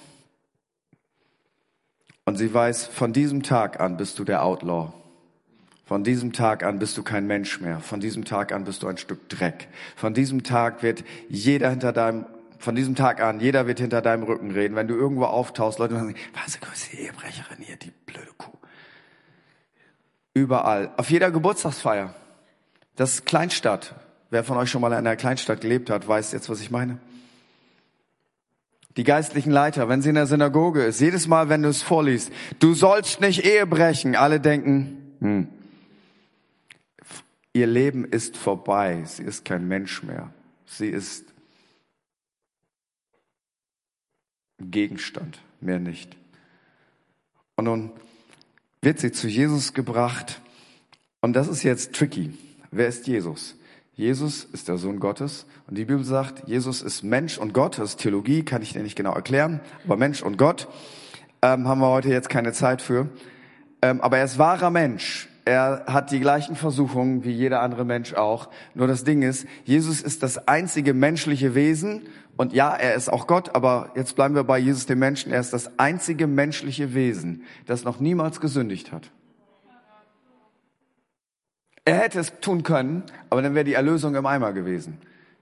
Und 2.25 2.37
sie 2.37 2.53
weiß, 2.53 2.87
von 2.87 3.13
diesem 3.13 3.43
Tag 3.43 3.79
an 3.79 3.97
bist 3.97 4.19
du 4.19 4.23
der 4.23 4.43
Outlaw. 4.43 4.93
Von 5.85 6.03
diesem 6.03 6.33
Tag 6.33 6.63
an 6.63 6.77
bist 6.77 6.97
du 6.97 7.03
kein 7.03 7.25
Mensch 7.25 7.61
mehr. 7.61 7.79
Von 7.79 7.99
diesem 7.99 8.23
Tag 8.23 8.51
an 8.51 8.63
bist 8.63 8.83
du 8.83 8.87
ein 8.87 8.97
Stück 8.97 9.27
Dreck. 9.27 9.67
Von 9.95 10.13
diesem 10.13 10.43
Tag 10.43 10.83
wird 10.83 11.03
jeder 11.29 11.71
hinter 11.71 11.91
deinem, 11.91 12.25
von 12.59 12.75
diesem 12.75 12.95
Tag 12.95 13.21
an, 13.21 13.39
jeder 13.39 13.65
wird 13.65 13.79
hinter 13.79 14.01
deinem 14.01 14.23
Rücken 14.23 14.51
reden. 14.51 14.75
Wenn 14.75 14.87
du 14.87 14.93
irgendwo 14.93 15.25
auftauchst, 15.25 15.79
Leute 15.79 15.95
sagen, 15.95 16.15
was 16.35 16.55
ist 16.55 16.93
die 16.93 16.97
Ehebrecherin 16.97 17.57
hier, 17.63 17.77
die 17.77 17.91
blöde 18.05 18.29
Kuh. 18.37 18.58
Überall. 20.33 20.91
Auf 20.97 21.09
jeder 21.09 21.31
Geburtstagsfeier. 21.31 22.13
Das 22.95 23.15
ist 23.15 23.25
Kleinstadt. 23.25 23.95
Wer 24.29 24.43
von 24.43 24.57
euch 24.57 24.69
schon 24.69 24.81
mal 24.81 24.91
in 24.91 24.99
einer 24.99 25.15
Kleinstadt 25.15 25.61
gelebt 25.61 25.89
hat, 25.89 26.07
weiß 26.07 26.31
jetzt, 26.33 26.49
was 26.49 26.61
ich 26.61 26.69
meine. 26.69 26.99
Die 28.97 29.03
geistlichen 29.03 29.51
Leiter, 29.51 29.87
wenn 29.87 30.01
sie 30.01 30.09
in 30.09 30.15
der 30.15 30.27
Synagoge 30.27 30.83
ist, 30.83 30.99
jedes 30.99 31.27
Mal, 31.27 31.49
wenn 31.49 31.63
du 31.63 31.69
es 31.69 31.81
vorliest, 31.81 32.31
du 32.59 32.73
sollst 32.73 33.21
nicht 33.21 33.45
Ehe 33.45 33.65
brechen, 33.65 34.15
alle 34.15 34.39
denken, 34.39 35.15
hm, 35.19 35.47
ihr 37.53 37.67
Leben 37.67 38.05
ist 38.05 38.35
vorbei, 38.35 39.03
sie 39.05 39.23
ist 39.23 39.45
kein 39.45 39.67
Mensch 39.67 40.03
mehr, 40.03 40.33
sie 40.65 40.89
ist 40.89 41.25
Gegenstand, 44.59 45.39
mehr 45.61 45.79
nicht. 45.79 46.17
Und 47.55 47.65
nun 47.65 47.91
wird 48.81 48.99
sie 48.99 49.11
zu 49.11 49.27
Jesus 49.27 49.73
gebracht 49.73 50.41
und 51.21 51.33
das 51.33 51.47
ist 51.47 51.63
jetzt 51.63 51.93
tricky. 51.93 52.33
Wer 52.71 52.87
ist 52.87 53.07
Jesus? 53.07 53.55
Jesus 53.93 54.45
ist 54.45 54.69
der 54.69 54.77
Sohn 54.77 54.99
Gottes 54.99 55.45
und 55.67 55.77
die 55.77 55.85
Bibel 55.85 56.05
sagt, 56.05 56.47
Jesus 56.47 56.81
ist 56.81 57.03
Mensch 57.03 57.37
und 57.37 57.53
Gott. 57.53 57.77
Das 57.77 57.89
ist 57.91 57.99
Theologie, 57.99 58.43
kann 58.43 58.61
ich 58.61 58.73
dir 58.73 58.81
nicht 58.81 58.95
genau 58.95 59.13
erklären, 59.13 59.59
aber 59.83 59.97
Mensch 59.97 60.21
und 60.21 60.37
Gott 60.37 60.69
ähm, 61.41 61.67
haben 61.67 61.81
wir 61.81 61.89
heute 61.89 62.09
jetzt 62.09 62.29
keine 62.29 62.53
Zeit 62.53 62.81
für. 62.81 63.09
Ähm, 63.81 63.99
aber 64.01 64.19
er 64.19 64.25
ist 64.25 64.37
wahrer 64.37 64.69
Mensch. 64.69 65.27
Er 65.49 65.85
hat 65.87 66.11
die 66.11 66.19
gleichen 66.19 66.55
Versuchungen 66.55 67.23
wie 67.23 67.31
jeder 67.31 67.63
andere 67.63 67.83
Mensch 67.83 68.13
auch. 68.13 68.49
Nur 68.75 68.85
das 68.85 69.03
Ding 69.03 69.23
ist, 69.23 69.47
Jesus 69.63 69.99
ist 69.99 70.21
das 70.21 70.47
einzige 70.47 70.93
menschliche 70.93 71.55
Wesen 71.55 72.03
und 72.37 72.53
ja, 72.53 72.75
er 72.75 72.93
ist 72.93 73.11
auch 73.11 73.25
Gott, 73.25 73.55
aber 73.55 73.89
jetzt 73.95 74.15
bleiben 74.15 74.35
wir 74.35 74.43
bei 74.43 74.59
Jesus 74.59 74.85
dem 74.85 74.99
Menschen. 74.99 75.31
Er 75.31 75.39
ist 75.39 75.51
das 75.51 75.79
einzige 75.79 76.27
menschliche 76.27 76.93
Wesen, 76.93 77.45
das 77.65 77.83
noch 77.83 77.99
niemals 77.99 78.41
gesündigt 78.41 78.91
hat. 78.91 79.09
Er 81.83 81.95
hätte 81.95 82.19
es 82.19 82.31
tun 82.41 82.61
können, 82.61 83.01
aber 83.31 83.41
dann 83.41 83.55
wäre 83.55 83.65
die 83.65 83.73
Erlösung 83.73 84.13
im 84.13 84.27
Eimer 84.27 84.53
gewesen. 84.53 84.99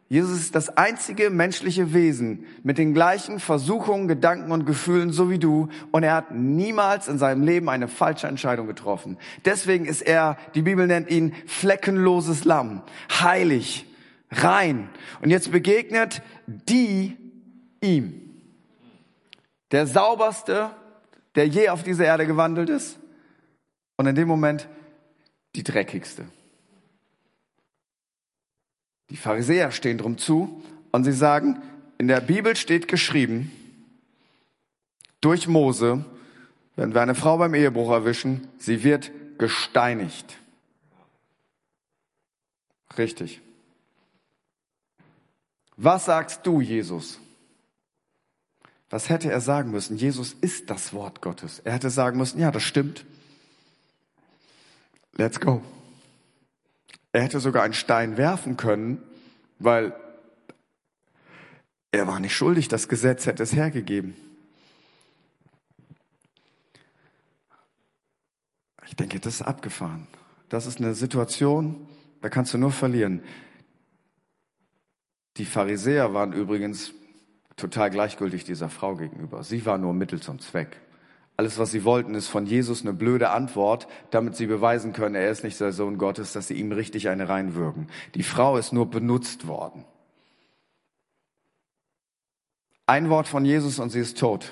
Jesus 0.09 0.39
ist 0.39 0.55
das 0.55 0.77
einzige 0.77 1.29
menschliche 1.29 1.93
Wesen 1.93 2.45
mit 2.63 2.77
den 2.77 2.93
gleichen 2.93 3.41
Versuchungen, 3.41 4.07
Gedanken 4.07 4.51
und 4.51 4.65
Gefühlen 4.65 5.11
so 5.11 5.29
wie 5.29 5.39
du 5.39 5.67
und 5.91 6.03
er 6.03 6.13
hat 6.13 6.31
niemals 6.31 7.09
in 7.09 7.17
seinem 7.17 7.43
Leben 7.43 7.67
eine 7.67 7.89
falsche 7.89 8.27
Entscheidung 8.27 8.67
getroffen. 8.67 9.17
Deswegen 9.43 9.85
ist 9.85 10.01
er, 10.01 10.37
die 10.55 10.61
Bibel 10.61 10.87
nennt 10.87 11.09
ihn 11.09 11.33
fleckenloses 11.45 12.45
Lamm, 12.45 12.83
heilig, 13.09 13.85
rein. 14.31 14.89
Und 15.21 15.29
jetzt 15.29 15.51
begegnet 15.51 16.21
die 16.45 17.17
ihm. 17.81 18.21
Der 19.71 19.87
sauberste, 19.87 20.69
der 21.35 21.47
je 21.47 21.67
auf 21.67 21.83
dieser 21.83 22.05
Erde 22.05 22.25
gewandelt 22.25 22.69
ist 22.69 22.97
und 23.97 24.07
in 24.07 24.15
dem 24.15 24.29
Moment 24.29 24.69
die 25.55 25.63
dreckigste. 25.63 26.25
Die 29.09 29.17
Pharisäer 29.17 29.71
stehen 29.71 29.97
drum 29.97 30.17
zu 30.17 30.63
und 30.91 31.03
sie 31.03 31.13
sagen, 31.13 31.61
in 31.97 32.07
der 32.07 32.21
Bibel 32.21 32.55
steht 32.55 32.87
geschrieben, 32.87 33.51
durch 35.21 35.47
Mose, 35.47 36.05
wenn 36.75 36.93
wir 36.93 37.01
eine 37.01 37.15
Frau 37.15 37.37
beim 37.37 37.55
Ehebruch 37.55 37.91
erwischen, 37.91 38.47
sie 38.57 38.83
wird 38.83 39.11
gesteinigt. 39.37 40.37
Richtig. 42.97 43.41
Was 45.75 46.05
sagst 46.05 46.45
du, 46.45 46.61
Jesus? 46.61 47.19
Was 48.89 49.09
hätte 49.09 49.31
er 49.31 49.41
sagen 49.41 49.71
müssen? 49.71 49.97
Jesus 49.97 50.33
ist 50.41 50.69
das 50.69 50.93
Wort 50.93 51.21
Gottes. 51.21 51.59
Er 51.59 51.73
hätte 51.73 51.89
sagen 51.89 52.17
müssen, 52.17 52.39
ja, 52.39 52.51
das 52.51 52.63
stimmt. 52.63 53.05
Let's 55.13 55.39
go. 55.39 55.61
Er 57.11 57.23
hätte 57.23 57.39
sogar 57.39 57.63
einen 57.63 57.73
Stein 57.73 58.17
werfen 58.17 58.57
können, 58.57 59.01
weil 59.59 59.95
er 61.91 62.07
war 62.07 62.19
nicht 62.19 62.35
schuldig, 62.35 62.67
das 62.67 62.89
Gesetz 62.89 63.25
hätte 63.25 63.43
es 63.43 63.53
hergegeben. 63.53 64.15
Ich 68.85 68.95
denke, 68.95 69.19
das 69.19 69.35
ist 69.35 69.41
abgefahren. 69.41 70.07
Das 70.49 70.65
ist 70.65 70.79
eine 70.79 70.93
Situation, 70.93 71.87
da 72.21 72.29
kannst 72.29 72.53
du 72.53 72.57
nur 72.57 72.71
verlieren. 72.71 73.21
Die 75.37 75.45
Pharisäer 75.45 76.13
waren 76.13 76.33
übrigens 76.33 76.93
total 77.57 77.89
gleichgültig 77.89 78.43
dieser 78.43 78.69
Frau 78.69 78.95
gegenüber. 78.95 79.43
Sie 79.43 79.65
war 79.65 79.77
nur 79.77 79.93
Mittel 79.93 80.21
zum 80.21 80.39
Zweck. 80.39 80.77
Alles, 81.39 81.59
was 81.59 81.69
sie 81.69 81.83
wollten, 81.83 82.15
ist 82.15 82.29
von 82.29 82.47
Jesus 82.47 82.81
eine 82.81 82.93
blöde 82.93 83.29
Antwort, 83.29 83.87
damit 84.09 84.35
sie 84.35 84.47
beweisen 84.47 84.91
können, 84.91 85.13
er 85.13 85.29
ist 85.29 85.43
nicht 85.43 85.59
der 85.59 85.71
Sohn 85.71 85.99
Gottes, 85.99 86.33
dass 86.33 86.47
sie 86.47 86.55
ihm 86.55 86.71
richtig 86.71 87.09
eine 87.09 87.29
reinwürgen. 87.29 87.89
Die 88.15 88.23
Frau 88.23 88.57
ist 88.57 88.73
nur 88.73 88.89
benutzt 88.89 89.45
worden. 89.45 89.85
Ein 92.87 93.11
Wort 93.11 93.27
von 93.27 93.45
Jesus 93.45 93.77
und 93.77 93.91
sie 93.91 93.99
ist 93.99 94.17
tot. 94.17 94.51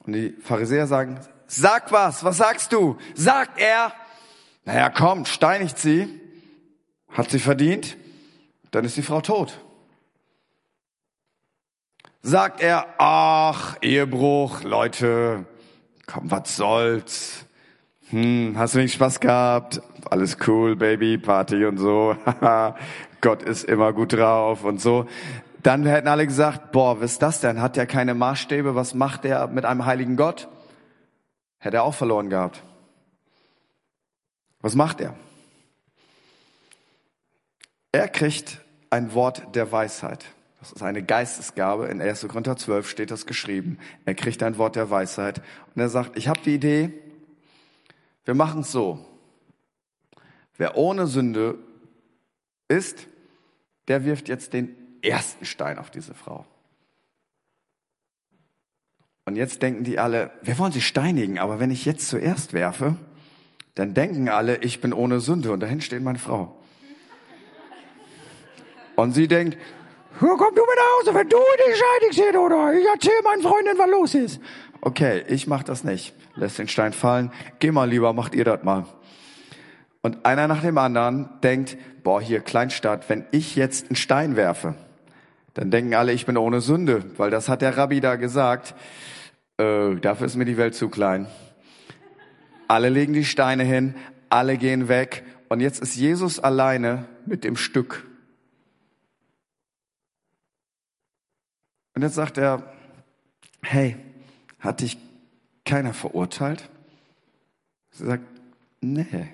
Und 0.00 0.14
die 0.14 0.30
Pharisäer 0.40 0.88
sagen, 0.88 1.20
sag 1.46 1.92
was, 1.92 2.24
was 2.24 2.38
sagst 2.38 2.72
du? 2.72 2.98
Sagt 3.14 3.60
er, 3.60 3.92
naja, 4.64 4.90
kommt, 4.90 5.28
steinigt 5.28 5.78
sie, 5.78 6.20
hat 7.10 7.30
sie 7.30 7.38
verdient, 7.38 7.96
dann 8.72 8.84
ist 8.84 8.96
die 8.96 9.02
Frau 9.02 9.20
tot 9.20 9.60
sagt 12.24 12.62
er, 12.62 12.86
ach, 12.96 13.76
Ehebruch, 13.82 14.62
Leute, 14.62 15.44
komm, 16.06 16.30
was 16.30 16.56
soll's? 16.56 17.44
Hm, 18.08 18.54
hast 18.56 18.74
du 18.74 18.78
nicht 18.78 18.94
Spaß 18.94 19.20
gehabt? 19.20 19.82
Alles 20.10 20.38
cool, 20.46 20.74
Baby, 20.74 21.18
Party 21.18 21.66
und 21.66 21.76
so. 21.76 22.16
Gott 23.20 23.42
ist 23.42 23.64
immer 23.64 23.92
gut 23.92 24.14
drauf 24.14 24.64
und 24.64 24.80
so. 24.80 25.06
Dann 25.62 25.84
hätten 25.84 26.08
alle 26.08 26.26
gesagt, 26.26 26.72
boah, 26.72 27.00
was 27.00 27.12
ist 27.12 27.22
das 27.22 27.40
denn? 27.40 27.60
Hat 27.60 27.76
der 27.76 27.86
keine 27.86 28.14
Maßstäbe? 28.14 28.74
Was 28.74 28.94
macht 28.94 29.24
der 29.24 29.46
mit 29.48 29.66
einem 29.66 29.84
heiligen 29.84 30.16
Gott? 30.16 30.48
Hätte 31.58 31.76
er 31.76 31.84
auch 31.84 31.94
verloren 31.94 32.30
gehabt. 32.30 32.62
Was 34.60 34.74
macht 34.74 35.02
er? 35.02 35.14
Er 37.92 38.08
kriegt 38.08 38.62
ein 38.88 39.12
Wort 39.12 39.54
der 39.54 39.70
Weisheit. 39.72 40.24
Das 40.64 40.72
ist 40.72 40.82
eine 40.82 41.02
Geistesgabe. 41.02 41.88
In 41.88 42.00
1. 42.00 42.26
Korinther 42.26 42.56
12 42.56 42.88
steht 42.88 43.10
das 43.10 43.26
geschrieben. 43.26 43.78
Er 44.06 44.14
kriegt 44.14 44.42
ein 44.42 44.56
Wort 44.56 44.76
der 44.76 44.88
Weisheit 44.88 45.42
und 45.74 45.82
er 45.82 45.90
sagt, 45.90 46.16
ich 46.16 46.26
habe 46.26 46.40
die 46.42 46.54
Idee, 46.54 46.90
wir 48.24 48.32
machen 48.32 48.62
es 48.62 48.72
so. 48.72 49.04
Wer 50.56 50.78
ohne 50.78 51.06
Sünde 51.06 51.58
ist, 52.66 53.08
der 53.88 54.06
wirft 54.06 54.30
jetzt 54.30 54.54
den 54.54 54.74
ersten 55.02 55.44
Stein 55.44 55.76
auf 55.76 55.90
diese 55.90 56.14
Frau. 56.14 56.46
Und 59.26 59.36
jetzt 59.36 59.60
denken 59.60 59.84
die 59.84 59.98
alle, 59.98 60.30
wir 60.40 60.58
wollen 60.58 60.72
sie 60.72 60.80
steinigen, 60.80 61.38
aber 61.38 61.60
wenn 61.60 61.70
ich 61.70 61.84
jetzt 61.84 62.08
zuerst 62.08 62.54
werfe, 62.54 62.96
dann 63.74 63.92
denken 63.92 64.30
alle, 64.30 64.56
ich 64.62 64.80
bin 64.80 64.94
ohne 64.94 65.20
Sünde 65.20 65.52
und 65.52 65.60
dahin 65.60 65.82
steht 65.82 66.02
meine 66.02 66.18
Frau. 66.18 66.58
Und 68.96 69.12
sie 69.12 69.28
denkt, 69.28 69.58
komm 70.18 70.54
du 70.54 70.62
mit 70.62 70.76
nach 70.76 71.00
Hause, 71.00 71.14
wenn 71.14 71.28
du 71.28 71.36
dich 71.36 71.76
scheidigst 71.76 72.36
oder? 72.36 72.72
Ich 72.72 72.86
erzähl 72.86 73.22
meinen 73.24 73.42
Freunden, 73.42 73.78
was 73.78 73.90
los 73.90 74.14
ist. 74.14 74.40
Okay, 74.80 75.24
ich 75.28 75.46
mach 75.46 75.62
das 75.62 75.84
nicht. 75.84 76.14
Lässt 76.36 76.58
den 76.58 76.68
Stein 76.68 76.92
fallen. 76.92 77.32
Geh 77.58 77.70
mal 77.70 77.88
lieber, 77.88 78.12
macht 78.12 78.34
ihr 78.34 78.44
das 78.44 78.62
mal. 78.62 78.86
Und 80.02 80.26
einer 80.26 80.46
nach 80.48 80.60
dem 80.60 80.76
anderen 80.76 81.30
denkt, 81.42 81.78
boah, 82.02 82.20
hier 82.20 82.40
Kleinstadt, 82.40 83.08
wenn 83.08 83.24
ich 83.30 83.56
jetzt 83.56 83.86
einen 83.86 83.96
Stein 83.96 84.36
werfe, 84.36 84.74
dann 85.54 85.70
denken 85.70 85.94
alle, 85.94 86.12
ich 86.12 86.26
bin 86.26 86.36
ohne 86.36 86.60
Sünde, 86.60 87.04
weil 87.16 87.30
das 87.30 87.48
hat 87.48 87.62
der 87.62 87.76
Rabbi 87.76 88.00
da 88.00 88.16
gesagt. 88.16 88.74
Äh, 89.56 89.94
dafür 89.96 90.26
ist 90.26 90.36
mir 90.36 90.44
die 90.44 90.58
Welt 90.58 90.74
zu 90.74 90.88
klein. 90.88 91.26
Alle 92.68 92.88
legen 92.88 93.12
die 93.12 93.24
Steine 93.24 93.62
hin, 93.62 93.94
alle 94.28 94.58
gehen 94.58 94.88
weg 94.88 95.24
und 95.48 95.60
jetzt 95.60 95.80
ist 95.80 95.96
Jesus 95.96 96.40
alleine 96.40 97.06
mit 97.24 97.44
dem 97.44 97.56
Stück. 97.56 98.04
Und 101.94 102.02
jetzt 102.02 102.14
sagt 102.14 102.38
er, 102.38 102.72
hey, 103.62 103.96
hat 104.58 104.80
dich 104.80 104.98
keiner 105.64 105.94
verurteilt? 105.94 106.68
Sie 107.90 108.04
sagt, 108.04 108.24
nee, 108.80 109.28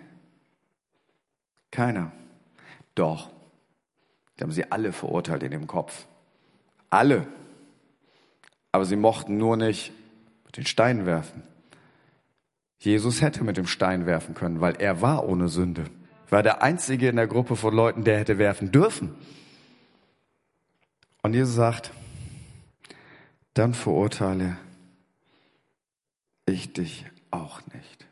keiner. 1.71 2.13
Doch, 2.95 3.31
die 4.39 4.43
haben 4.43 4.53
sie 4.53 4.71
alle 4.71 4.93
verurteilt 4.93 5.43
in 5.43 5.51
dem 5.51 5.67
Kopf. 5.67 6.07
Alle. 6.91 7.27
Aber 8.73 8.85
sie 8.85 8.97
mochten 8.97 9.39
nur 9.39 9.57
nicht 9.57 9.93
mit 10.45 10.57
den 10.57 10.67
Steinen 10.67 11.07
werfen. 11.07 11.43
Jesus 12.79 13.21
hätte 13.21 13.45
mit 13.45 13.57
dem 13.57 13.67
Stein 13.67 14.07
werfen 14.07 14.35
können, 14.35 14.61
weil 14.61 14.77
er 14.77 15.03
war 15.03 15.27
ohne 15.27 15.49
Sünde. 15.49 15.85
War 16.29 16.43
der 16.43 16.63
einzige 16.63 17.09
in 17.09 17.17
der 17.17 17.27
Gruppe 17.27 17.57
von 17.57 17.75
Leuten, 17.75 18.05
der 18.05 18.19
hätte 18.19 18.39
werfen 18.39 18.73
dürfen. 18.73 19.15
Und 21.23 21.35
Jesus 21.35 21.55
sagt, 21.55 21.93
dann 23.61 23.75
verurteile 23.75 24.57
ich 26.47 26.73
dich 26.73 27.05
auch 27.31 27.61
nicht. 27.75 28.07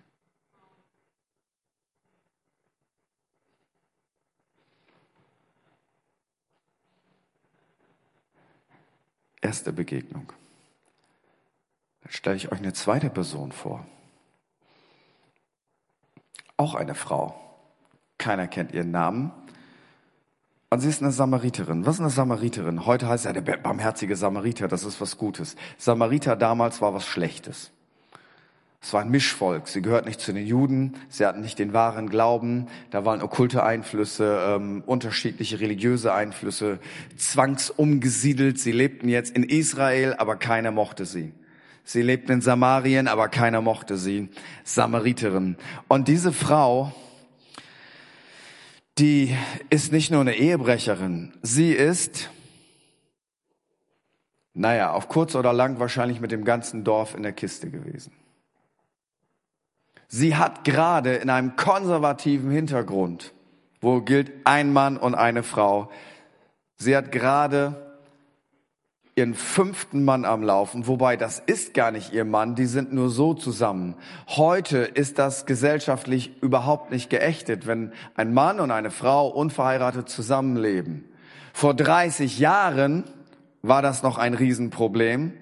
Erste 9.40 9.72
Begegnung. 9.72 10.30
Dann 12.02 12.12
stelle 12.12 12.36
ich 12.36 12.52
euch 12.52 12.58
eine 12.58 12.74
zweite 12.74 13.08
Person 13.08 13.50
vor. 13.50 13.86
Auch 16.58 16.74
eine 16.74 16.94
Frau. 16.94 17.58
Keiner 18.18 18.48
kennt 18.48 18.72
ihren 18.72 18.90
Namen. 18.90 19.32
Und 20.70 20.80
sie 20.80 20.88
ist 20.88 21.02
eine 21.02 21.12
Samariterin. 21.12 21.86
Was 21.86 21.94
ist 21.94 22.00
eine 22.00 22.10
Samariterin? 22.10 22.84
Heute 22.84 23.08
heißt 23.08 23.24
er 23.24 23.32
der 23.32 23.56
barmherzige 23.56 24.16
Samariter. 24.16 24.68
Das 24.68 24.84
ist 24.84 25.00
was 25.00 25.16
Gutes. 25.16 25.56
Samariter 25.78 26.36
damals 26.36 26.82
war 26.82 26.92
was 26.92 27.06
Schlechtes. 27.06 27.70
Es 28.82 28.92
war 28.92 29.00
ein 29.00 29.10
Mischvolk. 29.10 29.66
Sie 29.66 29.80
gehört 29.80 30.04
nicht 30.04 30.20
zu 30.20 30.32
den 30.32 30.46
Juden. 30.46 30.94
Sie 31.08 31.24
hatten 31.24 31.40
nicht 31.40 31.58
den 31.58 31.72
wahren 31.72 32.10
Glauben. 32.10 32.66
Da 32.90 33.06
waren 33.06 33.22
okkulte 33.22 33.62
Einflüsse, 33.62 34.40
ähm, 34.46 34.82
unterschiedliche 34.84 35.58
religiöse 35.58 36.12
Einflüsse, 36.12 36.78
zwangsumgesiedelt. 37.16 38.58
Sie 38.58 38.72
lebten 38.72 39.08
jetzt 39.08 39.34
in 39.34 39.44
Israel, 39.44 40.14
aber 40.18 40.36
keiner 40.36 40.70
mochte 40.70 41.06
sie. 41.06 41.32
Sie 41.82 42.02
lebten 42.02 42.30
in 42.30 42.40
Samarien, 42.42 43.08
aber 43.08 43.28
keiner 43.28 43.62
mochte 43.62 43.96
sie. 43.96 44.28
Samariterin. 44.64 45.56
Und 45.88 46.08
diese 46.08 46.32
Frau, 46.32 46.92
die 48.98 49.36
ist 49.70 49.92
nicht 49.92 50.10
nur 50.10 50.20
eine 50.20 50.34
Ehebrecherin. 50.34 51.32
Sie 51.42 51.72
ist, 51.72 52.30
naja, 54.54 54.92
auf 54.92 55.08
kurz 55.08 55.34
oder 55.34 55.52
lang 55.52 55.78
wahrscheinlich 55.78 56.20
mit 56.20 56.32
dem 56.32 56.44
ganzen 56.44 56.84
Dorf 56.84 57.14
in 57.14 57.22
der 57.22 57.32
Kiste 57.32 57.70
gewesen. 57.70 58.12
Sie 60.08 60.36
hat 60.36 60.64
gerade 60.64 61.14
in 61.16 61.30
einem 61.30 61.54
konservativen 61.56 62.50
Hintergrund, 62.50 63.32
wo 63.80 64.00
gilt 64.00 64.32
ein 64.44 64.72
Mann 64.72 64.96
und 64.96 65.14
eine 65.14 65.42
Frau, 65.42 65.90
sie 66.76 66.96
hat 66.96 67.12
gerade 67.12 67.87
ihren 69.18 69.34
fünften 69.34 70.04
Mann 70.04 70.24
am 70.24 70.44
Laufen, 70.44 70.86
wobei 70.86 71.16
das 71.16 71.42
ist 71.44 71.74
gar 71.74 71.90
nicht 71.90 72.12
ihr 72.12 72.24
Mann, 72.24 72.54
die 72.54 72.66
sind 72.66 72.92
nur 72.92 73.10
so 73.10 73.34
zusammen. 73.34 73.96
Heute 74.28 74.78
ist 74.78 75.18
das 75.18 75.44
gesellschaftlich 75.44 76.40
überhaupt 76.40 76.92
nicht 76.92 77.10
geächtet, 77.10 77.66
wenn 77.66 77.92
ein 78.14 78.32
Mann 78.32 78.60
und 78.60 78.70
eine 78.70 78.92
Frau 78.92 79.26
unverheiratet 79.26 80.08
zusammenleben. 80.08 81.04
Vor 81.52 81.74
30 81.74 82.38
Jahren 82.38 83.02
war 83.60 83.82
das 83.82 84.04
noch 84.04 84.18
ein 84.18 84.34
Riesenproblem. 84.34 85.32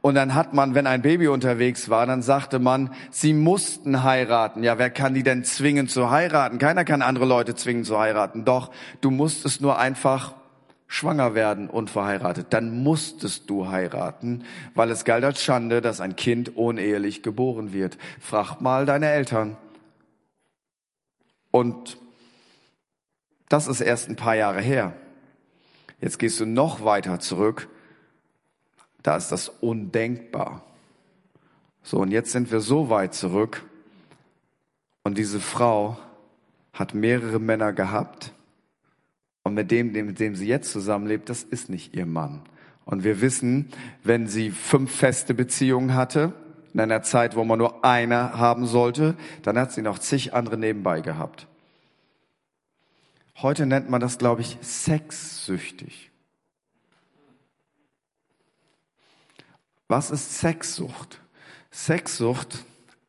Und 0.00 0.14
dann 0.14 0.34
hat 0.34 0.54
man, 0.54 0.74
wenn 0.74 0.86
ein 0.86 1.02
Baby 1.02 1.28
unterwegs 1.28 1.90
war, 1.90 2.06
dann 2.06 2.22
sagte 2.22 2.58
man, 2.58 2.90
sie 3.10 3.34
mussten 3.34 4.02
heiraten. 4.02 4.62
Ja, 4.62 4.78
wer 4.78 4.88
kann 4.88 5.14
die 5.14 5.24
denn 5.24 5.44
zwingen 5.44 5.88
zu 5.88 6.10
heiraten? 6.10 6.58
Keiner 6.58 6.84
kann 6.84 7.02
andere 7.02 7.26
Leute 7.26 7.54
zwingen 7.54 7.84
zu 7.84 7.98
heiraten. 7.98 8.44
Doch, 8.44 8.70
du 9.00 9.10
musstest 9.10 9.60
nur 9.60 9.78
einfach 9.78 10.34
schwanger 10.86 11.34
werden 11.34 11.68
unverheiratet. 11.68 12.48
Dann 12.50 12.82
musstest 12.82 13.50
du 13.50 13.68
heiraten, 13.68 14.44
weil 14.74 14.90
es 14.90 15.04
galt 15.04 15.24
als 15.24 15.42
Schande, 15.42 15.80
dass 15.80 16.00
ein 16.00 16.16
Kind 16.16 16.56
unehelich 16.56 17.22
geboren 17.22 17.72
wird. 17.72 17.98
Frag 18.20 18.60
mal 18.60 18.86
deine 18.86 19.08
Eltern. 19.08 19.56
Und 21.50 21.98
das 23.48 23.66
ist 23.68 23.80
erst 23.80 24.08
ein 24.08 24.16
paar 24.16 24.36
Jahre 24.36 24.60
her. 24.60 24.94
Jetzt 26.00 26.18
gehst 26.18 26.38
du 26.40 26.46
noch 26.46 26.84
weiter 26.84 27.20
zurück 27.20 27.68
da 29.06 29.16
ist 29.16 29.30
das 29.30 29.48
undenkbar. 29.48 30.64
So, 31.84 31.98
und 31.98 32.10
jetzt 32.10 32.32
sind 32.32 32.50
wir 32.50 32.58
so 32.58 32.90
weit 32.90 33.14
zurück 33.14 33.64
und 35.04 35.16
diese 35.16 35.38
Frau 35.38 35.96
hat 36.72 36.92
mehrere 36.92 37.38
Männer 37.38 37.72
gehabt 37.72 38.32
und 39.46 39.54
mit 39.54 39.70
dem, 39.70 39.92
mit 39.92 40.18
dem 40.18 40.34
sie 40.34 40.48
jetzt 40.48 40.72
zusammenlebt, 40.72 41.28
das 41.28 41.44
ist 41.44 41.70
nicht 41.70 41.94
ihr 41.94 42.04
Mann. 42.04 42.42
Und 42.84 43.04
wir 43.04 43.20
wissen, 43.20 43.68
wenn 44.02 44.26
sie 44.26 44.50
fünf 44.50 44.90
feste 44.90 45.34
Beziehungen 45.34 45.94
hatte, 45.94 46.32
in 46.74 46.80
einer 46.80 47.04
Zeit, 47.04 47.36
wo 47.36 47.44
man 47.44 47.60
nur 47.60 47.84
eine 47.84 48.36
haben 48.36 48.66
sollte, 48.66 49.14
dann 49.42 49.56
hat 49.56 49.70
sie 49.70 49.82
noch 49.82 50.00
zig 50.00 50.34
andere 50.34 50.58
nebenbei 50.58 51.00
gehabt. 51.00 51.46
Heute 53.36 53.66
nennt 53.66 53.88
man 53.88 54.00
das, 54.00 54.18
glaube 54.18 54.40
ich, 54.40 54.58
sexsüchtig. 54.62 56.10
Was 59.86 60.10
ist 60.10 60.40
Sexsucht? 60.40 61.20
Sexsucht 61.70 62.64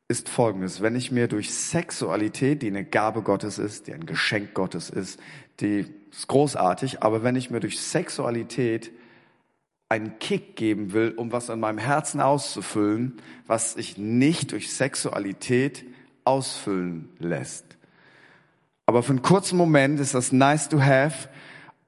ist 0.08 0.30
folgendes. 0.30 0.82
Wenn 0.84 0.96
ich 0.96 1.12
mir 1.12 1.28
durch 1.28 1.52
Sexualität, 1.52 2.62
die 2.62 2.68
eine 2.68 2.86
Gabe 2.86 3.24
Gottes 3.24 3.58
ist, 3.58 3.88
die 3.88 3.94
ein 3.96 4.06
Geschenk 4.06 4.54
Gottes 4.54 4.92
ist, 4.92 5.20
die 5.62 5.97
ist 6.12 6.28
großartig, 6.28 7.04
aber 7.04 7.24
wenn 7.24 7.36
ich 7.36 7.50
mir 7.50 7.60
durch 7.60 7.80
Sexualität 7.80 8.92
einen 9.90 10.20
Kick 10.20 10.56
geben 10.56 10.94
will, 10.94 11.14
um 11.16 11.32
was 11.32 11.50
in 11.50 11.60
meinem 11.60 11.78
Herzen 11.78 12.20
auszufüllen, 12.20 13.18
was 13.46 13.74
sich 13.74 13.98
nicht 13.98 14.52
durch 14.52 14.74
Sexualität 14.74 15.86
ausfüllen 16.26 17.10
lässt. 17.20 17.78
Aber 18.86 19.04
für 19.04 19.12
einen 19.12 19.22
kurzen 19.22 19.58
Moment 19.58 20.00
ist 20.00 20.14
das 20.14 20.32
nice 20.32 20.70
to 20.70 20.82
have, 20.82 21.30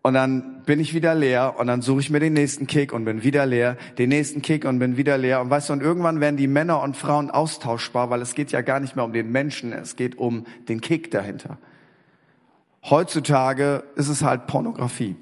und 0.01 0.13
dann 0.13 0.63
bin 0.63 0.79
ich 0.79 0.93
wieder 0.93 1.13
leer 1.13 1.55
und 1.57 1.67
dann 1.67 1.81
suche 1.81 1.99
ich 1.99 2.09
mir 2.09 2.21
den 2.21 2.33
nächsten 2.33 2.67
Kick 2.67 2.93
und 2.93 3.03
bin 3.03 3.21
wieder 3.23 3.45
leer, 3.45 3.75
den 3.97 4.09
nächsten 4.09 4.41
Kick 4.41 4.63
und 4.63 4.79
bin 4.79 4.95
wieder 4.95 5.17
leer. 5.17 5.41
Und 5.41 5.49
weißt 5.49 5.69
du, 5.69 5.73
und 5.73 5.81
irgendwann 5.81 6.21
werden 6.21 6.37
die 6.37 6.47
Männer 6.47 6.81
und 6.81 6.95
Frauen 6.95 7.29
austauschbar, 7.29 8.09
weil 8.09 8.21
es 8.21 8.33
geht 8.33 8.51
ja 8.51 8.61
gar 8.61 8.79
nicht 8.79 8.95
mehr 8.95 9.03
um 9.03 9.11
den 9.11 9.29
Menschen, 9.29 9.73
es 9.73 9.97
geht 9.97 10.17
um 10.17 10.45
den 10.69 10.79
Kick 10.79 11.11
dahinter. 11.11 11.57
Heutzutage 12.89 13.83
ist 13.95 14.09
es 14.09 14.23
halt 14.23 14.47
Pornografie. 14.47 15.15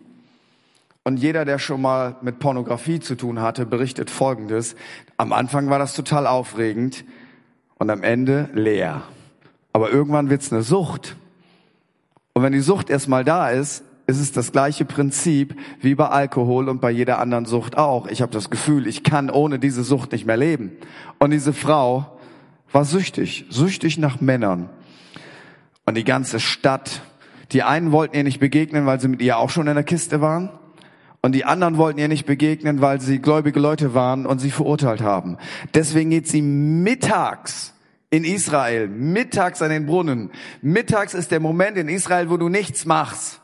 Und 1.03 1.17
jeder, 1.17 1.45
der 1.45 1.59
schon 1.59 1.81
mal 1.81 2.17
mit 2.21 2.39
Pornografie 2.39 2.99
zu 2.99 3.15
tun 3.15 3.41
hatte, 3.41 3.65
berichtet 3.65 4.09
Folgendes. 4.09 4.75
Am 5.15 5.33
Anfang 5.33 5.69
war 5.69 5.79
das 5.79 5.93
total 5.93 6.27
aufregend 6.27 7.05
und 7.77 7.89
am 7.89 8.03
Ende 8.03 8.49
leer. 8.53 9.03
Aber 9.73 9.89
irgendwann 9.89 10.29
wird's 10.29 10.51
eine 10.51 10.63
Sucht. 10.63 11.15
Und 12.33 12.43
wenn 12.43 12.53
die 12.53 12.59
Sucht 12.59 12.89
erstmal 12.89 13.23
da 13.23 13.49
ist, 13.49 13.83
ist 14.05 14.19
es 14.19 14.31
das 14.31 14.51
gleiche 14.51 14.85
Prinzip 14.85 15.55
wie 15.81 15.95
bei 15.95 16.07
Alkohol 16.07 16.69
und 16.69 16.79
bei 16.79 16.91
jeder 16.91 17.19
anderen 17.19 17.45
Sucht 17.45 17.77
auch. 17.77 18.07
Ich 18.07 18.21
habe 18.21 18.31
das 18.31 18.49
Gefühl, 18.49 18.87
ich 18.87 19.03
kann 19.03 19.29
ohne 19.29 19.59
diese 19.59 19.83
Sucht 19.83 20.13
nicht 20.13 20.25
mehr 20.25 20.37
leben. 20.37 20.71
Und 21.19 21.31
diese 21.31 21.51
Frau 21.51 22.17
war 22.71 22.85
süchtig, 22.85 23.45
süchtig 23.49 23.97
nach 23.97 24.21
Männern. 24.21 24.69
Und 25.85 25.95
die 25.95 26.05
ganze 26.05 26.39
Stadt, 26.39 27.01
die 27.51 27.63
einen 27.63 27.91
wollten 27.91 28.15
ihr 28.15 28.23
nicht 28.23 28.39
begegnen, 28.39 28.85
weil 28.85 28.99
sie 28.99 29.07
mit 29.07 29.21
ihr 29.21 29.37
auch 29.37 29.49
schon 29.49 29.67
in 29.67 29.75
der 29.75 29.83
Kiste 29.83 30.21
waren. 30.21 30.49
Und 31.21 31.33
die 31.33 31.45
anderen 31.45 31.77
wollten 31.77 31.99
ihr 31.99 32.07
nicht 32.07 32.25
begegnen, 32.25 32.81
weil 32.81 33.01
sie 33.01 33.19
gläubige 33.19 33.59
Leute 33.59 33.93
waren 33.93 34.25
und 34.25 34.39
sie 34.39 34.51
verurteilt 34.51 35.01
haben. 35.01 35.37
Deswegen 35.73 36.09
geht 36.09 36.27
sie 36.27 36.41
mittags 36.41 37.73
in 38.09 38.23
Israel, 38.23 38.87
mittags 38.87 39.61
an 39.61 39.69
den 39.69 39.85
Brunnen. 39.85 40.31
Mittags 40.61 41.13
ist 41.13 41.31
der 41.31 41.39
Moment 41.39 41.77
in 41.77 41.89
Israel, 41.89 42.29
wo 42.29 42.37
du 42.37 42.49
nichts 42.49 42.85
machst. 42.85 43.41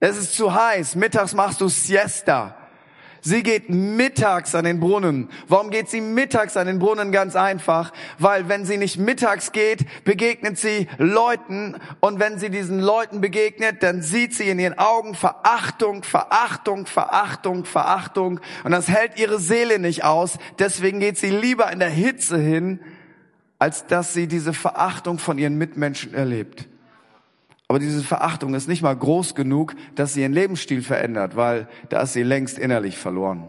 Es 0.00 0.16
ist 0.16 0.34
zu 0.34 0.52
heiß. 0.52 0.96
Mittags 0.96 1.34
machst 1.34 1.60
du 1.60 1.68
Siesta. 1.68 2.56
Sie 3.24 3.44
geht 3.44 3.70
mittags 3.70 4.52
an 4.56 4.64
den 4.64 4.80
Brunnen. 4.80 5.28
Warum 5.46 5.70
geht 5.70 5.88
sie 5.88 6.00
mittags 6.00 6.56
an 6.56 6.66
den 6.66 6.80
Brunnen? 6.80 7.12
Ganz 7.12 7.36
einfach, 7.36 7.92
weil 8.18 8.48
wenn 8.48 8.66
sie 8.66 8.78
nicht 8.78 8.98
mittags 8.98 9.52
geht, 9.52 9.86
begegnet 10.02 10.58
sie 10.58 10.88
Leuten 10.98 11.76
und 12.00 12.18
wenn 12.18 12.40
sie 12.40 12.50
diesen 12.50 12.80
Leuten 12.80 13.20
begegnet, 13.20 13.84
dann 13.84 14.02
sieht 14.02 14.34
sie 14.34 14.48
in 14.48 14.58
ihren 14.58 14.76
Augen 14.76 15.14
Verachtung, 15.14 16.02
Verachtung, 16.02 16.86
Verachtung, 16.86 17.64
Verachtung 17.64 18.40
und 18.64 18.72
das 18.72 18.88
hält 18.88 19.16
ihre 19.20 19.38
Seele 19.38 19.78
nicht 19.78 20.02
aus. 20.02 20.38
Deswegen 20.58 20.98
geht 20.98 21.16
sie 21.16 21.30
lieber 21.30 21.70
in 21.70 21.78
der 21.78 21.90
Hitze 21.90 22.38
hin, 22.38 22.80
als 23.60 23.86
dass 23.86 24.14
sie 24.14 24.26
diese 24.26 24.52
Verachtung 24.52 25.20
von 25.20 25.38
ihren 25.38 25.56
Mitmenschen 25.56 26.12
erlebt. 26.12 26.66
Aber 27.72 27.78
diese 27.78 28.02
Verachtung 28.02 28.52
ist 28.52 28.68
nicht 28.68 28.82
mal 28.82 28.94
groß 28.94 29.34
genug, 29.34 29.74
dass 29.94 30.12
sie 30.12 30.20
ihren 30.20 30.34
Lebensstil 30.34 30.82
verändert, 30.82 31.36
weil 31.36 31.70
da 31.88 32.02
ist 32.02 32.12
sie 32.12 32.22
längst 32.22 32.58
innerlich 32.58 32.98
verloren. 32.98 33.48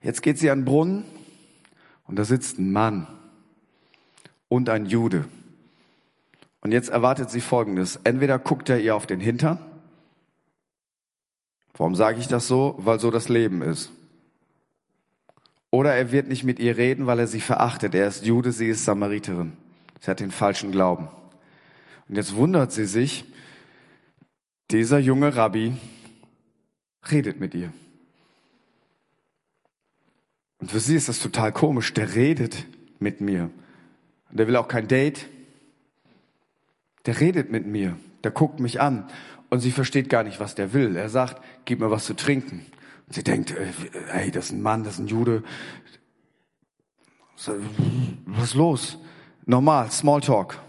Jetzt 0.00 0.22
geht 0.22 0.38
sie 0.38 0.50
an 0.50 0.60
den 0.60 0.64
Brunnen 0.64 1.04
und 2.06 2.18
da 2.18 2.24
sitzt 2.24 2.58
ein 2.58 2.72
Mann 2.72 3.06
und 4.48 4.70
ein 4.70 4.86
Jude. 4.86 5.26
Und 6.62 6.72
jetzt 6.72 6.88
erwartet 6.88 7.28
sie 7.28 7.42
Folgendes. 7.42 8.00
Entweder 8.02 8.38
guckt 8.38 8.70
er 8.70 8.80
ihr 8.80 8.96
auf 8.96 9.06
den 9.06 9.20
Hintern. 9.20 9.58
Warum 11.74 11.94
sage 11.94 12.18
ich 12.18 12.28
das 12.28 12.48
so? 12.48 12.76
Weil 12.78 12.98
so 12.98 13.10
das 13.10 13.28
Leben 13.28 13.60
ist. 13.60 13.92
Oder 15.70 15.94
er 15.94 16.12
wird 16.12 16.28
nicht 16.28 16.44
mit 16.44 16.60
ihr 16.60 16.78
reden, 16.78 17.06
weil 17.06 17.18
er 17.18 17.26
sie 17.26 17.42
verachtet. 17.42 17.94
Er 17.94 18.08
ist 18.08 18.24
Jude, 18.24 18.52
sie 18.52 18.68
ist 18.68 18.86
Samariterin. 18.86 19.52
Sie 20.00 20.10
hat 20.10 20.20
den 20.20 20.30
falschen 20.30 20.72
Glauben. 20.72 21.10
Und 22.10 22.16
jetzt 22.16 22.34
wundert 22.34 22.72
sie 22.72 22.86
sich, 22.86 23.24
dieser 24.72 24.98
junge 24.98 25.36
Rabbi 25.36 25.74
redet 27.08 27.38
mit 27.38 27.54
ihr. 27.54 27.72
Und 30.58 30.72
für 30.72 30.80
sie 30.80 30.96
ist 30.96 31.08
das 31.08 31.20
total 31.20 31.52
komisch. 31.52 31.94
Der 31.94 32.16
redet 32.16 32.66
mit 32.98 33.20
mir. 33.20 33.48
Der 34.32 34.48
will 34.48 34.56
auch 34.56 34.66
kein 34.66 34.88
Date. 34.88 35.28
Der 37.06 37.20
redet 37.20 37.52
mit 37.52 37.66
mir. 37.66 37.96
Der 38.24 38.32
guckt 38.32 38.58
mich 38.58 38.80
an. 38.80 39.08
Und 39.48 39.60
sie 39.60 39.70
versteht 39.70 40.08
gar 40.08 40.24
nicht, 40.24 40.40
was 40.40 40.56
der 40.56 40.72
will. 40.72 40.96
Er 40.96 41.10
sagt, 41.10 41.40
gib 41.64 41.78
mir 41.78 41.92
was 41.92 42.06
zu 42.06 42.14
trinken. 42.14 42.66
Und 43.06 43.14
sie 43.14 43.22
denkt, 43.22 43.52
äh, 43.52 43.72
ey, 44.12 44.32
das 44.32 44.46
ist 44.46 44.50
ein 44.50 44.62
Mann, 44.62 44.82
das 44.82 44.94
ist 44.94 44.98
ein 44.98 45.06
Jude. 45.06 45.44
Was 47.36 48.44
ist 48.46 48.54
los? 48.54 48.98
Normal, 49.46 49.92
Smalltalk. 49.92 50.60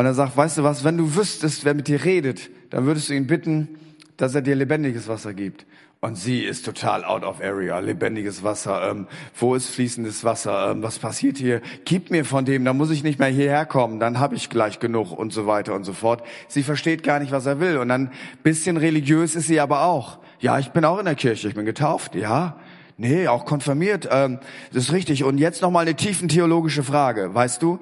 Und 0.00 0.06
er 0.06 0.14
sagt, 0.14 0.34
weißt 0.34 0.56
du 0.56 0.62
was, 0.62 0.82
wenn 0.82 0.96
du 0.96 1.14
wüsstest, 1.14 1.66
wer 1.66 1.74
mit 1.74 1.86
dir 1.86 2.02
redet, 2.02 2.48
dann 2.70 2.86
würdest 2.86 3.10
du 3.10 3.12
ihn 3.12 3.26
bitten, 3.26 3.68
dass 4.16 4.34
er 4.34 4.40
dir 4.40 4.54
lebendiges 4.54 5.08
Wasser 5.08 5.34
gibt. 5.34 5.66
Und 6.00 6.14
sie 6.16 6.40
ist 6.40 6.64
total 6.64 7.04
out 7.04 7.22
of 7.22 7.42
area, 7.42 7.80
lebendiges 7.80 8.42
Wasser. 8.42 8.90
Ähm, 8.90 9.08
wo 9.38 9.54
ist 9.54 9.68
fließendes 9.68 10.24
Wasser? 10.24 10.70
Ähm, 10.70 10.82
was 10.82 10.98
passiert 10.98 11.36
hier? 11.36 11.60
Gib 11.84 12.10
mir 12.10 12.24
von 12.24 12.46
dem, 12.46 12.64
dann 12.64 12.78
muss 12.78 12.90
ich 12.90 13.02
nicht 13.02 13.18
mehr 13.18 13.28
hierher 13.28 13.66
kommen, 13.66 14.00
dann 14.00 14.18
habe 14.18 14.36
ich 14.36 14.48
gleich 14.48 14.78
genug 14.78 15.12
und 15.12 15.34
so 15.34 15.46
weiter 15.46 15.74
und 15.74 15.84
so 15.84 15.92
fort. 15.92 16.22
Sie 16.48 16.62
versteht 16.62 17.02
gar 17.02 17.20
nicht, 17.20 17.30
was 17.30 17.44
er 17.44 17.60
will. 17.60 17.76
Und 17.76 17.90
dann 17.90 18.10
bisschen 18.42 18.78
religiös 18.78 19.36
ist 19.36 19.48
sie 19.48 19.60
aber 19.60 19.82
auch. 19.82 20.18
Ja, 20.38 20.58
ich 20.58 20.70
bin 20.70 20.86
auch 20.86 20.98
in 20.98 21.04
der 21.04 21.14
Kirche, 21.14 21.46
ich 21.46 21.54
bin 21.54 21.66
getauft, 21.66 22.14
ja. 22.14 22.58
Nee, 22.96 23.28
auch 23.28 23.44
konfirmiert, 23.44 24.08
ähm, 24.10 24.38
das 24.72 24.84
ist 24.84 24.92
richtig. 24.92 25.24
Und 25.24 25.36
jetzt 25.36 25.60
noch 25.60 25.70
mal 25.70 25.80
eine 25.80 25.94
tiefen 25.94 26.28
theologische 26.28 26.84
Frage. 26.84 27.34
Weißt 27.34 27.60
du, 27.60 27.80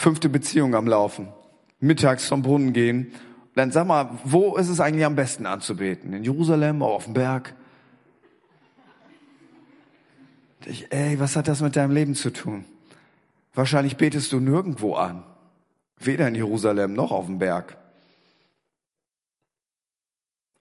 fünfte 0.00 0.30
Beziehung 0.30 0.74
am 0.74 0.86
Laufen, 0.86 1.28
mittags 1.78 2.26
vom 2.26 2.40
Brunnen 2.40 2.72
gehen. 2.72 3.12
Dann 3.54 3.70
sag 3.70 3.86
mal, 3.86 4.18
wo 4.24 4.56
ist 4.56 4.68
es 4.68 4.80
eigentlich 4.80 5.04
am 5.04 5.14
besten 5.14 5.44
anzubeten? 5.44 6.14
In 6.14 6.24
Jerusalem, 6.24 6.82
auf 6.82 7.04
dem 7.04 7.12
Berg? 7.12 7.54
Ich, 10.64 10.90
ey, 10.90 11.20
was 11.20 11.36
hat 11.36 11.48
das 11.48 11.60
mit 11.60 11.76
deinem 11.76 11.90
Leben 11.90 12.14
zu 12.14 12.32
tun? 12.32 12.64
Wahrscheinlich 13.52 13.98
betest 13.98 14.32
du 14.32 14.40
nirgendwo 14.40 14.94
an. 14.94 15.22
Weder 15.98 16.28
in 16.28 16.34
Jerusalem 16.34 16.94
noch 16.94 17.10
auf 17.10 17.26
dem 17.26 17.38
Berg. 17.38 17.76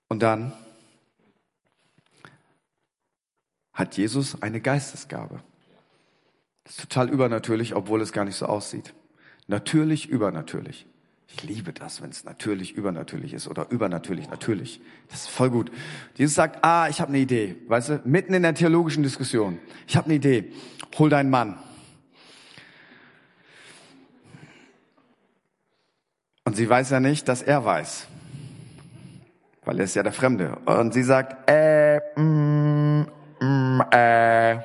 Und 0.10 0.22
dann 0.22 0.52
hat 3.72 3.96
Jesus 3.96 4.42
eine 4.42 4.60
Geistesgabe. 4.60 5.40
Das 6.66 6.74
ist 6.74 6.82
total 6.82 7.10
übernatürlich, 7.10 7.74
obwohl 7.74 8.02
es 8.02 8.12
gar 8.12 8.26
nicht 8.26 8.36
so 8.36 8.46
aussieht. 8.46 8.94
Natürlich, 9.50 10.08
übernatürlich. 10.08 10.86
Ich 11.28 11.44
liebe 11.44 11.74
das, 11.74 12.04
wenn 12.04 12.12
es 12.12 12.24
natürlich, 12.24 12.76
übernatürlich 12.76 13.34
ist 13.34 13.48
oder 13.48 13.72
übernatürlich, 13.72 14.30
natürlich. 14.30 14.80
Das 15.10 15.22
ist 15.22 15.30
voll 15.30 15.50
gut. 15.50 15.72
Jesus 16.14 16.36
sagt, 16.36 16.64
ah, 16.64 16.88
ich 16.88 17.02
habe 17.02 17.10
eine 17.10 17.18
Idee. 17.18 17.56
Weißt 17.68 17.90
du, 17.90 18.02
mitten 18.06 18.36
in 18.36 18.44
der 18.44 18.54
theologischen 18.54 19.02
Diskussion. 19.02 19.58
Ich 19.88 19.98
habe 19.98 20.06
eine 20.06 20.14
Idee. 20.14 20.52
Hol 21.00 21.10
deinen 21.10 21.32
Mann. 21.32 21.58
Und 26.44 26.56
sie 26.56 26.70
weiß 26.70 26.92
ja 26.92 27.00
nicht, 27.00 27.28
dass 27.28 27.42
er 27.42 27.66
weiß. 27.66 28.06
Weil 29.66 29.80
er 29.80 29.86
ist 29.86 29.96
ja 29.96 30.04
der 30.04 30.14
Fremde. 30.14 30.58
Und 30.66 30.94
sie 30.94 31.04
sagt, 31.04 31.50
äh, 31.50 32.00
mm, 32.16 33.08
mm, 33.40 33.82
äh. 33.92 34.60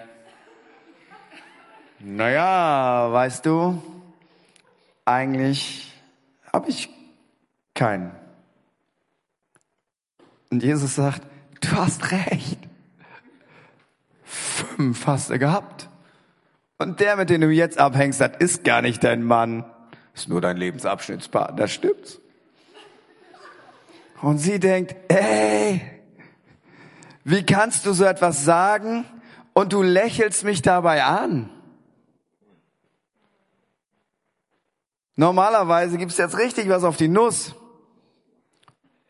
Naja, 2.01 3.09
weißt 3.11 3.47
du, 3.47 3.83
eigentlich 5.05 5.93
habe 6.53 6.69
ich 6.69 6.89
keinen. 7.75 8.13
Und 10.51 10.63
Jesus 10.63 10.95
sagt, 10.95 11.23
du 11.61 11.73
hast 11.73 12.13
recht. 12.13 12.59
Fünf 14.25 15.07
hast 15.07 15.31
du 15.31 15.39
gehabt. 15.39 15.89
Und 16.79 17.01
der, 17.01 17.17
mit 17.17 17.31
dem 17.31 17.41
du 17.41 17.51
jetzt 17.51 17.79
abhängst, 17.79 18.21
das 18.21 18.33
ist 18.39 18.65
gar 18.65 18.83
nicht 18.83 19.05
dein 19.05 19.23
Mann. 19.23 19.65
Ist 20.15 20.29
nur 20.29 20.41
dein 20.41 20.57
Lebensabschnittspartner, 20.57 21.67
stimmt's? 21.67 22.21
Und 24.23 24.39
sie 24.39 24.59
denkt, 24.59 24.95
ey, 25.09 25.81
wie 27.25 27.45
kannst 27.45 27.85
du 27.85 27.93
so 27.93 28.05
etwas 28.05 28.45
sagen 28.45 29.05
und 29.55 29.73
du 29.73 29.83
lächelst 29.83 30.45
mich 30.45 30.63
dabei 30.63 31.05
an? 31.05 31.51
Normalerweise 35.17 35.97
gibt's 35.97 36.17
jetzt 36.17 36.39
richtig 36.39 36.69
was 36.69 36.85
auf 36.85 36.97
die 36.97 37.09
Nuss. 37.09 37.55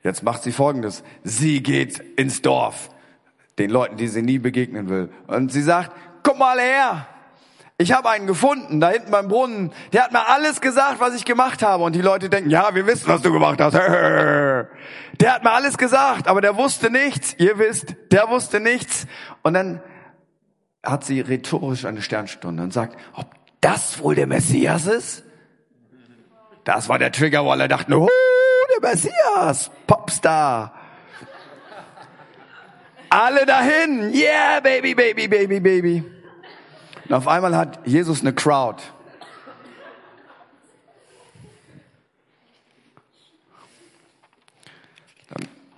Jetzt 0.02 0.22
macht 0.22 0.42
sie 0.42 0.52
Folgendes. 0.52 1.02
Sie 1.22 1.62
geht 1.62 1.98
ins 1.98 2.42
Dorf, 2.42 2.90
den 3.58 3.70
Leuten, 3.70 3.96
die 3.96 4.08
sie 4.08 4.22
nie 4.22 4.38
begegnen 4.38 4.90
will. 4.90 5.10
Und 5.26 5.50
sie 5.50 5.62
sagt, 5.62 5.92
guck 6.22 6.38
mal 6.38 6.58
her, 6.60 7.06
ich 7.76 7.92
habe 7.92 8.08
einen 8.10 8.26
gefunden, 8.26 8.80
da 8.80 8.90
hinten 8.90 9.10
beim 9.10 9.28
Brunnen. 9.28 9.72
Der 9.92 10.04
hat 10.04 10.12
mir 10.12 10.28
alles 10.28 10.60
gesagt, 10.60 11.00
was 11.00 11.14
ich 11.14 11.24
gemacht 11.24 11.62
habe. 11.62 11.82
Und 11.82 11.94
die 11.94 12.02
Leute 12.02 12.28
denken, 12.28 12.48
ja, 12.48 12.72
wir 12.74 12.86
wissen, 12.86 13.08
was 13.08 13.22
du 13.22 13.32
gemacht 13.32 13.60
hast. 13.60 13.74
Der 15.20 15.32
hat 15.32 15.44
mir 15.44 15.52
alles 15.52 15.78
gesagt, 15.78 16.26
aber 16.26 16.40
der 16.40 16.56
wusste 16.56 16.90
nichts. 16.90 17.34
Ihr 17.38 17.58
wisst, 17.58 17.94
der 18.10 18.28
wusste 18.28 18.58
nichts. 18.58 19.06
Und 19.42 19.54
dann 19.54 19.80
hat 20.82 21.04
sie 21.04 21.20
rhetorisch 21.20 21.84
eine 21.84 22.02
Sternstunde 22.02 22.62
und 22.62 22.72
sagt, 22.72 22.98
ob 23.12 23.26
das 23.60 24.00
wohl 24.00 24.16
der 24.16 24.26
Messias 24.26 24.86
ist? 24.86 25.22
Das 26.64 26.88
war 26.88 26.98
der 26.98 27.12
Trigger, 27.12 27.44
weil 27.46 27.60
er 27.60 27.68
dachte, 27.68 28.00
oh, 28.00 28.08
der 28.72 28.90
Messias, 28.90 29.70
Popstar. 29.86 30.74
Alle 33.10 33.46
dahin, 33.46 34.12
yeah, 34.12 34.60
baby, 34.60 34.94
baby, 34.94 35.28
baby, 35.28 35.60
baby. 35.60 36.04
Und 37.04 37.14
auf 37.14 37.28
einmal 37.28 37.54
hat 37.54 37.86
Jesus 37.86 38.22
eine 38.22 38.32
Crowd. 38.32 38.82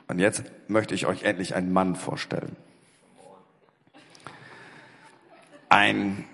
Und 0.08 0.20
jetzt 0.20 0.44
möchte 0.68 0.94
ich 0.94 1.06
euch 1.06 1.24
endlich 1.24 1.56
einen 1.56 1.72
Mann 1.72 1.96
vorstellen. 1.96 2.56
Ein 5.68 6.24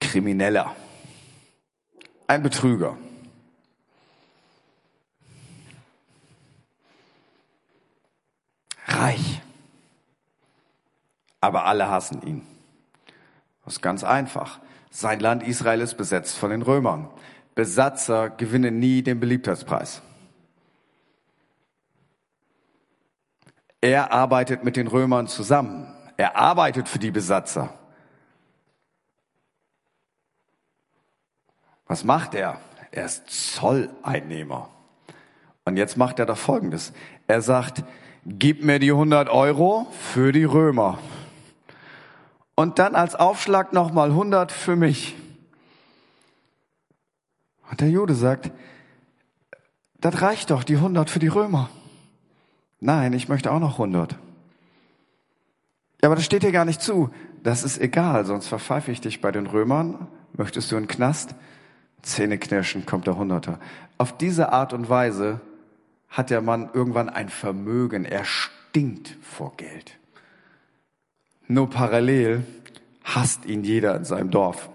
Krimineller. 0.00 0.74
Ein 2.26 2.42
Betrüger. 2.42 2.98
reich. 9.04 9.40
Aber 11.44 11.66
alle 11.66 11.90
hassen 11.90 12.22
ihn. 12.22 12.40
Das 13.66 13.74
ist 13.74 13.82
ganz 13.82 14.02
einfach. 14.02 14.60
Sein 14.88 15.20
Land 15.20 15.42
Israel 15.42 15.82
ist 15.82 15.98
besetzt 15.98 16.38
von 16.38 16.48
den 16.48 16.62
Römern. 16.62 17.10
Besatzer 17.54 18.30
gewinnen 18.30 18.78
nie 18.78 19.02
den 19.02 19.20
Beliebtheitspreis. 19.20 20.00
Er 23.82 24.10
arbeitet 24.10 24.64
mit 24.64 24.76
den 24.76 24.86
Römern 24.86 25.26
zusammen. 25.26 25.94
Er 26.16 26.38
arbeitet 26.38 26.88
für 26.88 26.98
die 26.98 27.10
Besatzer. 27.10 27.74
Was 31.86 32.04
macht 32.04 32.34
er? 32.34 32.58
Er 32.90 33.04
ist 33.04 33.28
Zolleinnehmer. 33.28 34.70
Und 35.66 35.76
jetzt 35.76 35.98
macht 35.98 36.18
er 36.18 36.24
da 36.24 36.36
Folgendes. 36.36 36.94
Er 37.26 37.42
sagt, 37.42 37.84
gib 38.24 38.64
mir 38.64 38.78
die 38.78 38.92
100 38.92 39.28
Euro 39.28 39.86
für 39.90 40.32
die 40.32 40.44
Römer. 40.44 40.98
Und 42.54 42.78
dann 42.78 42.94
als 42.94 43.14
Aufschlag 43.14 43.72
nochmal 43.72 44.10
100 44.10 44.52
für 44.52 44.76
mich. 44.76 45.16
Und 47.70 47.80
der 47.80 47.90
Jude 47.90 48.14
sagt, 48.14 48.52
das 50.00 50.20
reicht 50.22 50.50
doch, 50.50 50.64
die 50.64 50.76
100 50.76 51.10
für 51.10 51.18
die 51.18 51.28
Römer. 51.28 51.70
Nein, 52.80 53.12
ich 53.14 53.28
möchte 53.28 53.50
auch 53.50 53.58
noch 53.60 53.72
100. 53.72 54.12
Ja, 56.02 56.08
aber 56.08 56.16
das 56.16 56.24
steht 56.26 56.42
dir 56.42 56.52
gar 56.52 56.66
nicht 56.66 56.82
zu. 56.82 57.10
das 57.42 57.64
ist 57.64 57.80
egal, 57.80 58.26
sonst 58.26 58.46
verpfeife 58.46 58.90
ich 58.90 59.00
dich 59.00 59.20
bei 59.20 59.32
den 59.32 59.46
Römern. 59.46 60.06
Möchtest 60.34 60.70
du 60.70 60.76
einen 60.76 60.88
Knast? 60.88 61.34
Zähne 62.02 62.38
knirschen, 62.38 62.84
kommt 62.84 63.06
der 63.06 63.16
Hunderter. 63.16 63.58
Auf 63.96 64.16
diese 64.16 64.52
Art 64.52 64.74
und 64.74 64.90
Weise 64.90 65.40
hat 66.10 66.30
der 66.30 66.42
Mann 66.42 66.68
irgendwann 66.72 67.08
ein 67.08 67.30
Vermögen. 67.30 68.04
Er 68.04 68.24
stinkt 68.24 69.16
vor 69.22 69.56
Geld. 69.56 69.98
Nur 71.48 71.68
parallel 71.70 72.44
hasst 73.04 73.44
ihn 73.44 73.64
jeder 73.64 73.96
in 73.96 74.04
seinem 74.04 74.30
Dorf. 74.30 74.70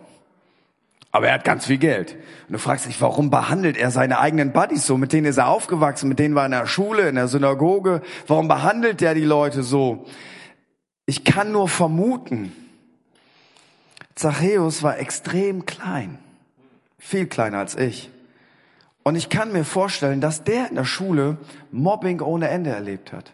Aber 1.12 1.28
er 1.28 1.34
hat 1.34 1.44
ganz 1.44 1.66
viel 1.66 1.78
Geld. 1.78 2.16
Und 2.48 2.54
du 2.54 2.60
fragst 2.60 2.86
dich, 2.86 3.02
warum 3.02 3.32
behandelt 3.32 3.78
er 3.78 3.90
seine 3.90 4.20
eigenen 4.20 4.54
Buddies 4.54 4.86
so? 4.86 4.98
Mit 4.98 5.12
denen 5.12 5.26
ist 5.26 5.38
er 5.38 5.48
aufgewachsen, 5.48 6.08
mit 6.08 6.20
denen 6.20 6.36
war 6.36 6.44
er 6.44 6.48
in 6.48 6.52
der 6.52 6.68
Schule, 6.68 7.10
in 7.10 7.16
der 7.16 7.28
Synagoge. 7.28 8.02
Warum 8.28 8.48
behandelt 8.48 9.02
er 9.02 9.16
die 9.16 9.26
Leute 9.26 9.64
so? 9.64 10.06
Ich 11.08 11.24
kann 11.24 11.52
nur 11.52 11.68
vermuten, 11.68 12.52
Zachäus 14.14 14.84
war 14.84 15.00
extrem 15.00 15.66
klein. 15.66 16.20
Viel 16.98 17.26
kleiner 17.26 17.60
als 17.60 17.76
ich. 17.76 18.12
Und 19.02 19.16
ich 19.16 19.30
kann 19.30 19.54
mir 19.54 19.64
vorstellen, 19.64 20.20
dass 20.20 20.44
der 20.44 20.70
in 20.70 20.76
der 20.76 20.84
Schule 20.84 21.38
Mobbing 21.72 22.20
ohne 22.20 22.50
Ende 22.50 22.70
erlebt 22.70 23.14
hat. 23.14 23.32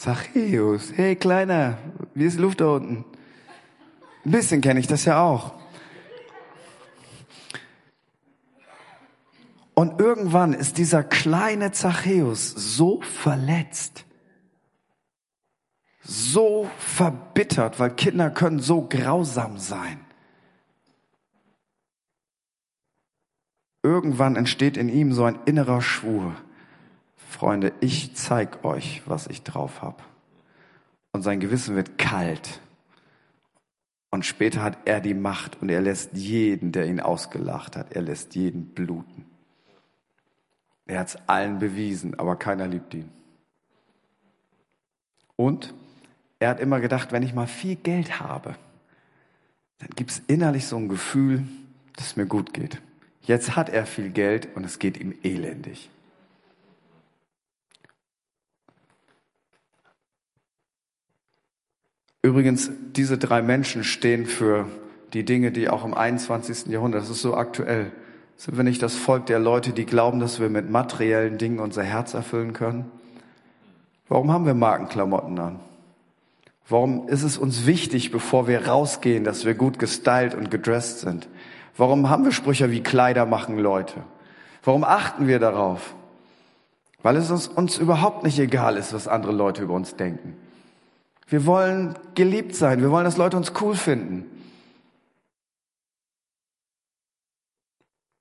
Zachäus, 0.00 0.94
hey 0.96 1.14
Kleiner, 1.14 1.76
wie 2.14 2.24
ist 2.24 2.38
Luft 2.38 2.62
da 2.62 2.68
unten? 2.68 3.04
Ein 4.24 4.30
bisschen 4.30 4.62
kenne 4.62 4.80
ich 4.80 4.86
das 4.86 5.04
ja 5.04 5.22
auch. 5.22 5.52
Und 9.74 10.00
irgendwann 10.00 10.54
ist 10.54 10.78
dieser 10.78 11.04
kleine 11.04 11.72
Zachäus 11.72 12.48
so 12.48 13.02
verletzt, 13.02 14.06
so 16.00 16.70
verbittert, 16.78 17.78
weil 17.78 17.90
Kinder 17.90 18.30
können 18.30 18.60
so 18.60 18.88
grausam 18.88 19.58
sein. 19.58 20.00
Irgendwann 23.82 24.36
entsteht 24.36 24.78
in 24.78 24.88
ihm 24.88 25.12
so 25.12 25.24
ein 25.24 25.40
innerer 25.44 25.82
Schwur. 25.82 26.36
Freunde, 27.30 27.72
ich 27.80 28.14
zeig 28.16 28.64
euch, 28.64 29.02
was 29.06 29.28
ich 29.28 29.42
drauf 29.42 29.82
hab. 29.82 30.02
Und 31.12 31.22
sein 31.22 31.40
Gewissen 31.40 31.76
wird 31.76 31.96
kalt. 31.96 32.60
Und 34.10 34.26
später 34.26 34.62
hat 34.62 34.78
er 34.84 35.00
die 35.00 35.14
Macht 35.14 35.62
und 35.62 35.68
er 35.68 35.80
lässt 35.80 36.14
jeden, 36.14 36.72
der 36.72 36.86
ihn 36.86 36.98
ausgelacht 36.98 37.76
hat, 37.76 37.92
er 37.92 38.02
lässt 38.02 38.34
jeden 38.34 38.66
bluten. 38.66 39.24
Er 40.86 40.98
hat 40.98 41.08
es 41.08 41.18
allen 41.28 41.60
bewiesen, 41.60 42.18
aber 42.18 42.34
keiner 42.34 42.66
liebt 42.66 42.92
ihn. 42.94 43.08
Und 45.36 45.72
er 46.40 46.48
hat 46.48 46.58
immer 46.58 46.80
gedacht, 46.80 47.12
wenn 47.12 47.22
ich 47.22 47.32
mal 47.32 47.46
viel 47.46 47.76
Geld 47.76 48.18
habe, 48.18 48.56
dann 49.78 49.90
gibt 49.94 50.10
es 50.10 50.22
innerlich 50.26 50.66
so 50.66 50.76
ein 50.76 50.88
Gefühl, 50.88 51.46
dass 51.94 52.08
es 52.08 52.16
mir 52.16 52.26
gut 52.26 52.52
geht. 52.52 52.82
Jetzt 53.22 53.54
hat 53.54 53.68
er 53.68 53.86
viel 53.86 54.10
Geld 54.10 54.48
und 54.56 54.64
es 54.64 54.80
geht 54.80 54.98
ihm 54.98 55.14
elendig. 55.22 55.90
Übrigens, 62.22 62.70
diese 62.94 63.16
drei 63.16 63.42
Menschen 63.42 63.84
stehen 63.84 64.26
für 64.26 64.66
die 65.12 65.24
Dinge, 65.24 65.52
die 65.52 65.68
auch 65.68 65.84
im 65.84 65.94
21. 65.94 66.66
Jahrhundert, 66.66 67.02
das 67.02 67.10
ist 67.10 67.22
so 67.22 67.34
aktuell, 67.34 67.90
sind 68.36 68.56
wir 68.56 68.64
nicht 68.64 68.82
das 68.82 68.94
Volk 68.94 69.26
der 69.26 69.38
Leute, 69.38 69.72
die 69.72 69.86
glauben, 69.86 70.20
dass 70.20 70.40
wir 70.40 70.48
mit 70.48 70.70
materiellen 70.70 71.38
Dingen 71.38 71.58
unser 71.58 71.82
Herz 71.82 72.14
erfüllen 72.14 72.52
können? 72.52 72.90
Warum 74.08 74.32
haben 74.32 74.46
wir 74.46 74.54
Markenklamotten 74.54 75.38
an? 75.38 75.60
Warum 76.68 77.08
ist 77.08 77.22
es 77.22 77.36
uns 77.36 77.66
wichtig, 77.66 78.12
bevor 78.12 78.46
wir 78.46 78.66
rausgehen, 78.66 79.24
dass 79.24 79.44
wir 79.44 79.54
gut 79.54 79.78
gestylt 79.78 80.34
und 80.34 80.50
gedressed 80.50 81.00
sind? 81.00 81.28
Warum 81.76 82.10
haben 82.10 82.24
wir 82.24 82.32
Sprüche 82.32 82.70
wie 82.70 82.82
Kleider 82.82 83.26
machen 83.26 83.58
Leute? 83.58 84.04
Warum 84.62 84.84
achten 84.84 85.26
wir 85.26 85.38
darauf? 85.38 85.94
Weil 87.02 87.16
es 87.16 87.30
uns, 87.30 87.48
uns 87.48 87.78
überhaupt 87.78 88.24
nicht 88.24 88.38
egal 88.38 88.76
ist, 88.76 88.92
was 88.92 89.08
andere 89.08 89.32
Leute 89.32 89.62
über 89.62 89.74
uns 89.74 89.96
denken. 89.96 90.36
Wir 91.30 91.46
wollen 91.46 91.94
geliebt 92.16 92.56
sein. 92.56 92.82
Wir 92.82 92.90
wollen, 92.90 93.04
dass 93.04 93.16
Leute 93.16 93.36
uns 93.36 93.52
cool 93.60 93.76
finden. 93.76 94.26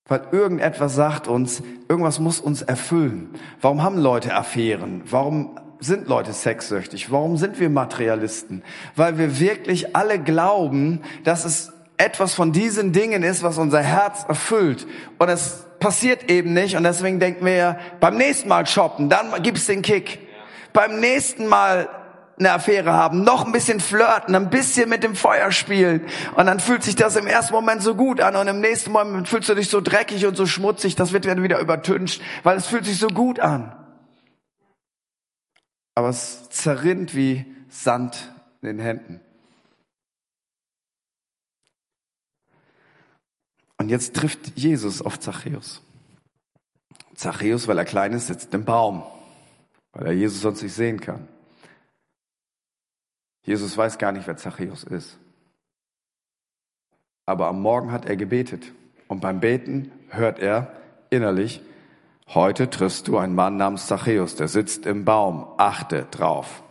Weil 0.08 0.22
irgendetwas 0.32 0.95
sagt 0.95 1.28
uns, 1.28 1.62
irgendwas 1.88 2.19
muss 2.19 2.39
uns 2.39 2.62
erfüllen. 2.62 3.30
Warum 3.62 3.84
haben 3.84 3.98
Leute 3.98 4.34
Affären? 4.36 5.02
Warum 5.10 5.60
sind 5.80 6.08
Leute 6.08 6.34
sexsüchtig? 6.34 7.12
Warum 7.12 7.38
sind 7.38 7.60
wir 7.60 7.69
Materialisten? 7.69 8.63
Weil 8.95 9.17
wir 9.17 9.39
wirklich 9.39 9.95
alle 9.95 10.19
glauben, 10.19 11.02
dass 11.24 11.45
es 11.45 11.74
etwas 11.98 12.34
von 12.36 12.52
diesen 12.52 12.91
Dingen 12.91 13.24
ist, 13.24 13.41
was 13.41 13.58
unser 13.58 13.82
Herz 13.82 14.24
erfüllt. 14.28 14.86
Und 15.17 15.30
es 15.30 15.65
passiert 15.80 16.30
eben 16.30 16.54
nicht. 16.54 16.76
Und 16.76 16.84
deswegen 16.84 17.19
denken 17.19 17.45
wir 17.45 17.80
beim 18.00 18.17
nächsten 18.17 18.50
Mal 18.50 18.67
shoppen, 18.67 19.10
dann 19.10 19.41
gibt's 19.41 19.65
den 19.65 19.82
Kick. 19.82 20.19
Beim 20.74 21.00
nächsten 21.00 21.48
Mal 21.48 21.89
eine 22.39 22.54
Affäre 22.54 22.93
haben, 22.93 23.23
noch 23.23 23.45
ein 23.45 23.52
bisschen 23.52 23.82
flirten, 23.82 24.34
ein 24.34 24.49
bisschen 24.49 24.89
mit 24.89 25.04
dem 25.04 25.15
Feuer 25.15 25.52
spielen. 25.52 26.06
Und 26.36 26.45
dann 26.45 26.60
fühlt 26.60 26.84
sich 26.84 26.95
das 26.95 27.17
im 27.17 27.28
ersten 27.28 27.54
Moment 27.54 27.84
so 27.84 27.95
gut 27.95 28.21
an 28.21 28.36
und 28.36 28.47
im 28.47 28.62
nächsten 28.62 28.91
Moment 28.91 29.28
fühlst 29.28 29.49
du 29.49 29.56
dich 29.56 29.69
so 29.69 29.82
dreckig 29.82 30.25
und 30.25 30.36
so 30.38 30.45
schmutzig, 30.45 30.95
das 30.95 31.12
wird 31.12 31.25
dann 31.25 31.43
wieder 31.43 31.60
übertüncht, 31.60 32.21
weil 32.43 32.58
es 32.58 32.67
fühlt 32.67 32.86
sich 32.86 32.97
so 32.97 33.08
gut 33.08 33.39
an. 33.39 33.75
Aber 35.95 36.10
es 36.10 36.49
zerrinnt 36.49 37.13
wie 37.13 37.45
Sand 37.67 38.34
in 38.62 38.69
den 38.69 38.80
Händen. 38.80 39.19
Und 43.78 43.89
jetzt 43.89 44.15
trifft 44.15 44.58
Jesus 44.58 45.02
auf 45.02 45.19
Zachäus. 45.19 45.82
Zachäus, 47.15 47.67
weil 47.67 47.78
er 47.78 47.86
klein 47.86 48.13
ist, 48.13 48.28
sitzt 48.28 48.54
im 48.54 48.63
Baum, 48.63 49.04
weil 49.91 50.08
er 50.08 50.13
Jesus 50.13 50.41
sonst 50.41 50.62
nicht 50.62 50.73
sehen 50.73 51.02
kann. 51.02 51.28
Jesus 53.43 53.78
weiß 53.78 53.97
gar 53.97 54.12
nicht, 54.12 54.28
wer 54.28 54.38
Zachäus 54.38 54.84
ist. 54.84 55.17
Aber 57.25 57.47
am 57.47 57.62
Morgen 57.62 57.91
hat 57.91 58.06
er 58.06 58.15
gebetet. 58.15 58.73
Und 59.08 59.21
beim 59.21 59.39
Beten 59.39 59.91
hört 60.10 60.39
er 60.39 60.71
innerlich, 61.10 61.62
heute 62.28 62.69
triffst 62.69 63.08
du 63.08 63.17
einen 63.17 63.36
Mann 63.36 63.58
namens 63.58 63.88
Zachäus, 63.88 64.36
der 64.36 64.47
sitzt 64.47 64.86
im 64.86 65.06
Baum, 65.06 65.47
achte 65.58 66.06
drauf. 66.12 66.63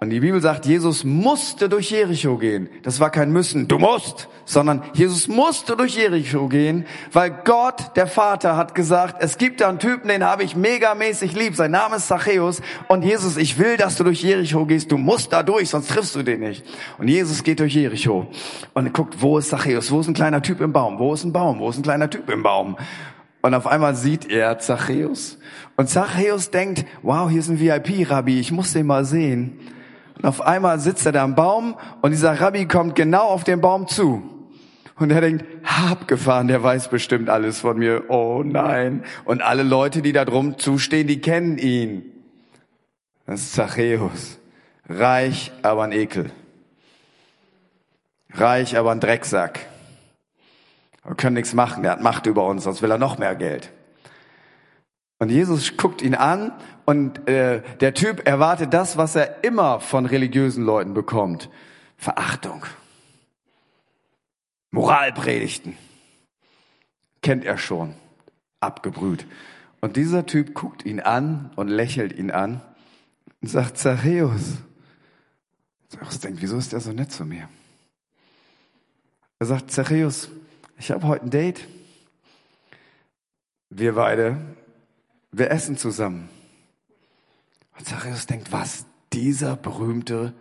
Und 0.00 0.10
die 0.10 0.20
Bibel 0.20 0.40
sagt, 0.40 0.66
Jesus 0.66 1.04
musste 1.04 1.68
durch 1.68 1.90
Jericho 1.90 2.36
gehen. 2.36 2.68
Das 2.82 3.00
war 3.00 3.10
kein 3.10 3.32
Müssen, 3.32 3.68
du 3.68 3.78
musst, 3.78 4.28
sondern 4.44 4.82
Jesus 4.92 5.28
musste 5.28 5.76
durch 5.76 5.96
Jericho 5.96 6.48
gehen, 6.48 6.84
weil 7.12 7.30
Gott, 7.44 7.96
der 7.96 8.06
Vater, 8.06 8.56
hat 8.56 8.74
gesagt, 8.74 9.16
es 9.20 9.38
gibt 9.38 9.60
da 9.60 9.68
einen 9.68 9.78
Typen, 9.78 10.08
den 10.08 10.24
habe 10.24 10.42
ich 10.42 10.56
megamäßig 10.56 11.34
lieb. 11.34 11.56
Sein 11.56 11.70
Name 11.70 11.96
ist 11.96 12.08
Zachäus. 12.08 12.60
Und 12.88 13.02
Jesus, 13.02 13.36
ich 13.36 13.58
will, 13.58 13.76
dass 13.76 13.96
du 13.96 14.04
durch 14.04 14.22
Jericho 14.22 14.66
gehst. 14.66 14.92
Du 14.92 14.98
musst 14.98 15.32
da 15.32 15.42
durch, 15.42 15.70
sonst 15.70 15.88
triffst 15.88 16.14
du 16.16 16.22
den 16.22 16.40
nicht. 16.40 16.66
Und 16.98 17.08
Jesus 17.08 17.42
geht 17.42 17.60
durch 17.60 17.74
Jericho 17.74 18.26
und 18.74 18.92
guckt, 18.92 19.22
wo 19.22 19.38
ist 19.38 19.48
Zachäus? 19.48 19.90
Wo 19.90 20.00
ist 20.00 20.08
ein 20.08 20.14
kleiner 20.14 20.42
Typ 20.42 20.60
im 20.60 20.72
Baum? 20.72 20.98
Wo 20.98 21.14
ist 21.14 21.24
ein 21.24 21.32
Baum? 21.32 21.60
Wo 21.60 21.70
ist 21.70 21.78
ein 21.78 21.82
kleiner 21.82 22.10
Typ 22.10 22.28
im 22.30 22.42
Baum? 22.42 22.76
Und 23.40 23.54
auf 23.54 23.66
einmal 23.66 23.94
sieht 23.94 24.30
er 24.30 24.58
Zachäus. 24.58 25.38
Und 25.76 25.88
Zachäus 25.88 26.50
denkt, 26.50 26.84
wow, 27.02 27.30
hier 27.30 27.40
ist 27.40 27.48
ein 27.48 27.60
VIP-Rabbi, 27.60 28.40
ich 28.40 28.52
muss 28.52 28.72
den 28.72 28.86
mal 28.86 29.04
sehen. 29.04 29.60
Und 30.16 30.24
auf 30.26 30.40
einmal 30.40 30.78
sitzt 30.78 31.06
er 31.06 31.12
da 31.12 31.24
am 31.24 31.34
Baum 31.34 31.76
und 32.02 32.10
dieser 32.12 32.40
Rabbi 32.40 32.66
kommt 32.66 32.94
genau 32.94 33.24
auf 33.24 33.44
den 33.44 33.60
Baum 33.60 33.88
zu. 33.88 34.22
Und 34.96 35.10
er 35.10 35.20
denkt, 35.20 35.44
hab 35.64 36.06
gefahren, 36.06 36.46
der 36.46 36.62
weiß 36.62 36.88
bestimmt 36.88 37.28
alles 37.28 37.60
von 37.60 37.78
mir. 37.78 38.04
Oh 38.08 38.42
nein. 38.44 39.04
Und 39.24 39.42
alle 39.42 39.64
Leute, 39.64 40.02
die 40.02 40.12
da 40.12 40.24
drum 40.24 40.56
zustehen, 40.58 41.08
die 41.08 41.20
kennen 41.20 41.58
ihn. 41.58 42.04
Das 43.26 43.40
ist 43.40 43.54
Zachäus. 43.54 44.38
Reich, 44.88 45.50
aber 45.62 45.84
ein 45.84 45.92
Ekel. 45.92 46.30
Reich, 48.32 48.76
aber 48.76 48.92
ein 48.92 49.00
Drecksack. 49.00 49.60
Wir 51.04 51.16
können 51.16 51.34
nichts 51.34 51.54
machen, 51.54 51.84
er 51.84 51.92
hat 51.92 52.00
Macht 52.00 52.26
über 52.26 52.46
uns, 52.46 52.64
sonst 52.64 52.82
will 52.82 52.90
er 52.90 52.98
noch 52.98 53.18
mehr 53.18 53.34
Geld. 53.34 53.70
Und 55.18 55.30
Jesus 55.30 55.76
guckt 55.76 56.02
ihn 56.02 56.14
an 56.14 56.52
und 56.84 57.28
äh, 57.28 57.62
der 57.80 57.94
Typ 57.94 58.26
erwartet 58.26 58.74
das, 58.74 58.96
was 58.96 59.14
er 59.14 59.44
immer 59.44 59.80
von 59.80 60.06
religiösen 60.06 60.64
Leuten 60.64 60.92
bekommt. 60.92 61.48
Verachtung. 61.96 62.66
Moralpredigten. 64.70 65.76
Kennt 67.22 67.44
er 67.44 67.56
schon. 67.56 67.94
Abgebrüht. 68.60 69.26
Und 69.80 69.96
dieser 69.96 70.26
Typ 70.26 70.54
guckt 70.54 70.84
ihn 70.84 71.00
an 71.00 71.50
und 71.56 71.68
lächelt 71.68 72.12
ihn 72.12 72.30
an 72.30 72.60
und 73.40 73.48
sagt, 73.48 73.78
Zachäus. 73.78 74.58
Zachäus 75.88 76.18
denkt, 76.20 76.42
wieso 76.42 76.58
ist 76.58 76.72
der 76.72 76.80
so 76.80 76.92
nett 76.92 77.12
zu 77.12 77.24
mir? 77.24 77.48
Er 79.38 79.46
sagt, 79.46 79.70
Zachäus, 79.70 80.28
ich 80.78 80.90
habe 80.90 81.06
heute 81.06 81.26
ein 81.26 81.30
Date. 81.30 81.66
Wir 83.70 83.94
beide 83.94 84.38
wir 85.38 85.50
essen 85.50 85.76
zusammen. 85.76 86.28
Und 87.76 87.86
Zachäus 87.86 88.26
denkt, 88.26 88.52
was? 88.52 88.86
Dieser 89.12 89.56
berühmte 89.56 90.34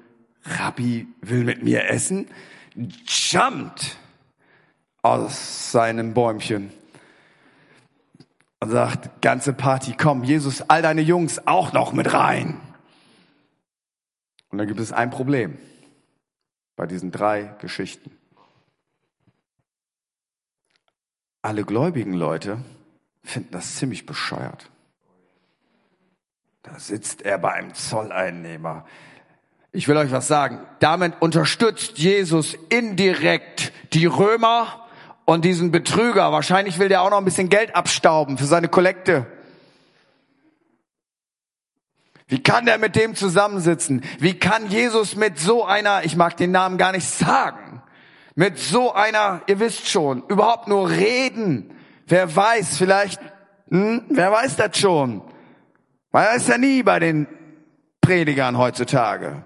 Rabbi 0.45 1.07
will 1.21 1.43
mit 1.43 1.63
mir 1.63 1.89
essen, 1.89 2.27
jumpt 2.75 3.97
aus 5.01 5.71
seinem 5.71 6.13
Bäumchen 6.13 6.71
und 8.59 8.71
sagt, 8.71 9.21
ganze 9.21 9.53
Party, 9.53 9.95
komm, 9.97 10.23
Jesus, 10.23 10.61
all 10.69 10.81
deine 10.81 11.01
Jungs 11.01 11.47
auch 11.47 11.73
noch 11.73 11.93
mit 11.93 12.13
rein. 12.13 12.59
Und 14.49 14.57
dann 14.57 14.67
gibt 14.67 14.79
es 14.79 14.91
ein 14.91 15.09
Problem 15.09 15.57
bei 16.75 16.87
diesen 16.87 17.11
drei 17.11 17.55
Geschichten. 17.59 18.11
Alle 21.41 21.63
gläubigen 21.63 22.13
Leute 22.13 22.63
finden 23.23 23.51
das 23.51 23.75
ziemlich 23.75 24.05
bescheuert. 24.05 24.69
Da 26.63 26.79
sitzt 26.79 27.23
er 27.23 27.37
bei 27.37 27.51
einem 27.51 27.73
Zolleinnehmer. 27.73 28.85
Ich 29.73 29.89
will 29.89 29.97
euch 29.97 30.11
was 30.11 30.29
sagen. 30.29 30.65
Damit 30.79 31.13
unterstützt 31.19 31.97
Jesus 31.97 32.53
indirekt 32.69 33.73
die 33.91 34.05
Römer 34.05 34.87
und 35.25 35.43
diesen 35.43 35.71
Betrüger. 35.71 36.31
Wahrscheinlich 36.31 36.79
will 36.79 36.87
der 36.87 37.01
auch 37.01 37.09
noch 37.09 37.17
ein 37.17 37.25
bisschen 37.25 37.49
Geld 37.49 37.75
abstauben 37.75 38.37
für 38.37 38.45
seine 38.45 38.69
Kollekte. 38.69 39.27
Wie 42.27 42.41
kann 42.41 42.65
der 42.65 42.77
mit 42.77 42.95
dem 42.95 43.13
zusammensitzen? 43.13 44.01
Wie 44.19 44.39
kann 44.39 44.69
Jesus 44.69 45.17
mit 45.17 45.39
so 45.39 45.65
einer, 45.65 46.05
ich 46.05 46.15
mag 46.15 46.37
den 46.37 46.51
Namen 46.51 46.77
gar 46.77 46.93
nicht 46.93 47.07
sagen, 47.07 47.81
mit 48.35 48.57
so 48.57 48.93
einer, 48.93 49.41
ihr 49.47 49.59
wisst 49.59 49.89
schon, 49.89 50.23
überhaupt 50.29 50.69
nur 50.69 50.89
reden? 50.89 51.75
Wer 52.07 52.33
weiß, 52.33 52.77
vielleicht, 52.77 53.19
hm, 53.69 54.05
wer 54.09 54.31
weiß 54.31 54.55
das 54.55 54.77
schon? 54.79 55.23
Man 56.13 56.25
weiß 56.27 56.47
ja 56.47 56.59
nie 56.59 56.83
bei 56.83 56.99
den 56.99 57.27
Predigern 57.99 58.59
heutzutage. 58.59 59.43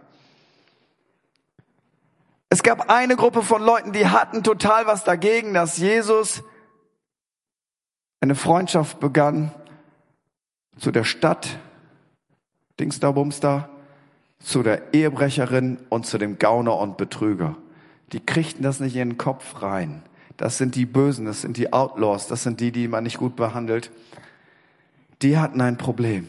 Es 2.50 2.62
gab 2.62 2.90
eine 2.90 3.16
Gruppe 3.16 3.42
von 3.42 3.64
Leuten, 3.64 3.94
die 3.94 4.08
hatten 4.08 4.44
total 4.44 4.86
was 4.86 5.06
dagegen, 5.06 5.54
dass 5.54 5.78
Jesus 5.78 6.44
eine 8.20 8.36
Freundschaft 8.36 9.00
begann 9.00 9.52
zu 10.78 10.92
der 10.92 11.06
Stadt, 11.06 11.58
Dingster 12.82 13.14
Bumster, 13.14 13.70
zu 14.40 14.62
der 14.62 14.94
Ehebrecherin 14.94 15.78
und 15.88 16.06
zu 16.06 16.18
dem 16.18 16.38
Gauner 16.38 16.78
und 16.78 16.98
Betrüger. 16.98 17.56
Die 18.12 18.20
kriegten 18.20 18.64
das 18.64 18.82
nicht 18.82 18.98
in 18.98 19.12
den 19.12 19.18
Kopf 19.18 19.62
rein. 19.62 20.04
Das 20.36 20.58
sind 20.58 20.76
die 20.76 20.86
Bösen, 20.86 21.26
das 21.26 21.42
sind 21.42 21.56
die 21.56 21.72
Outlaws, 21.72 22.28
das 22.28 22.44
sind 22.44 22.60
die, 22.60 22.74
die 22.74 22.90
man 22.90 23.06
nicht 23.06 23.20
gut 23.20 23.38
behandelt. 23.38 23.90
Die 25.22 25.38
hatten 25.38 25.62
ein 25.62 25.78
Problem. 25.78 26.28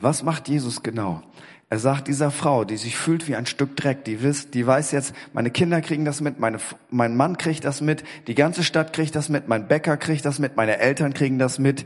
Was 0.00 0.22
macht 0.22 0.48
Jesus 0.48 0.82
genau? 0.82 1.22
Er 1.68 1.78
sagt 1.78 2.06
dieser 2.06 2.30
Frau, 2.30 2.64
die 2.64 2.76
sich 2.76 2.96
fühlt 2.96 3.26
wie 3.26 3.34
ein 3.34 3.46
Stück 3.46 3.76
Dreck, 3.76 4.04
die 4.04 4.22
wisst, 4.22 4.54
die 4.54 4.64
weiß 4.64 4.92
jetzt, 4.92 5.14
meine 5.32 5.50
Kinder 5.50 5.80
kriegen 5.80 6.04
das 6.04 6.20
mit, 6.20 6.38
meine, 6.38 6.58
mein 6.90 7.16
Mann 7.16 7.38
kriegt 7.38 7.64
das 7.64 7.80
mit, 7.80 8.04
die 8.28 8.36
ganze 8.36 8.62
Stadt 8.62 8.92
kriegt 8.92 9.16
das 9.16 9.28
mit, 9.28 9.48
mein 9.48 9.66
Bäcker 9.66 9.96
kriegt 9.96 10.24
das 10.24 10.38
mit, 10.38 10.56
meine 10.56 10.78
Eltern 10.78 11.12
kriegen 11.12 11.40
das 11.40 11.58
mit. 11.58 11.84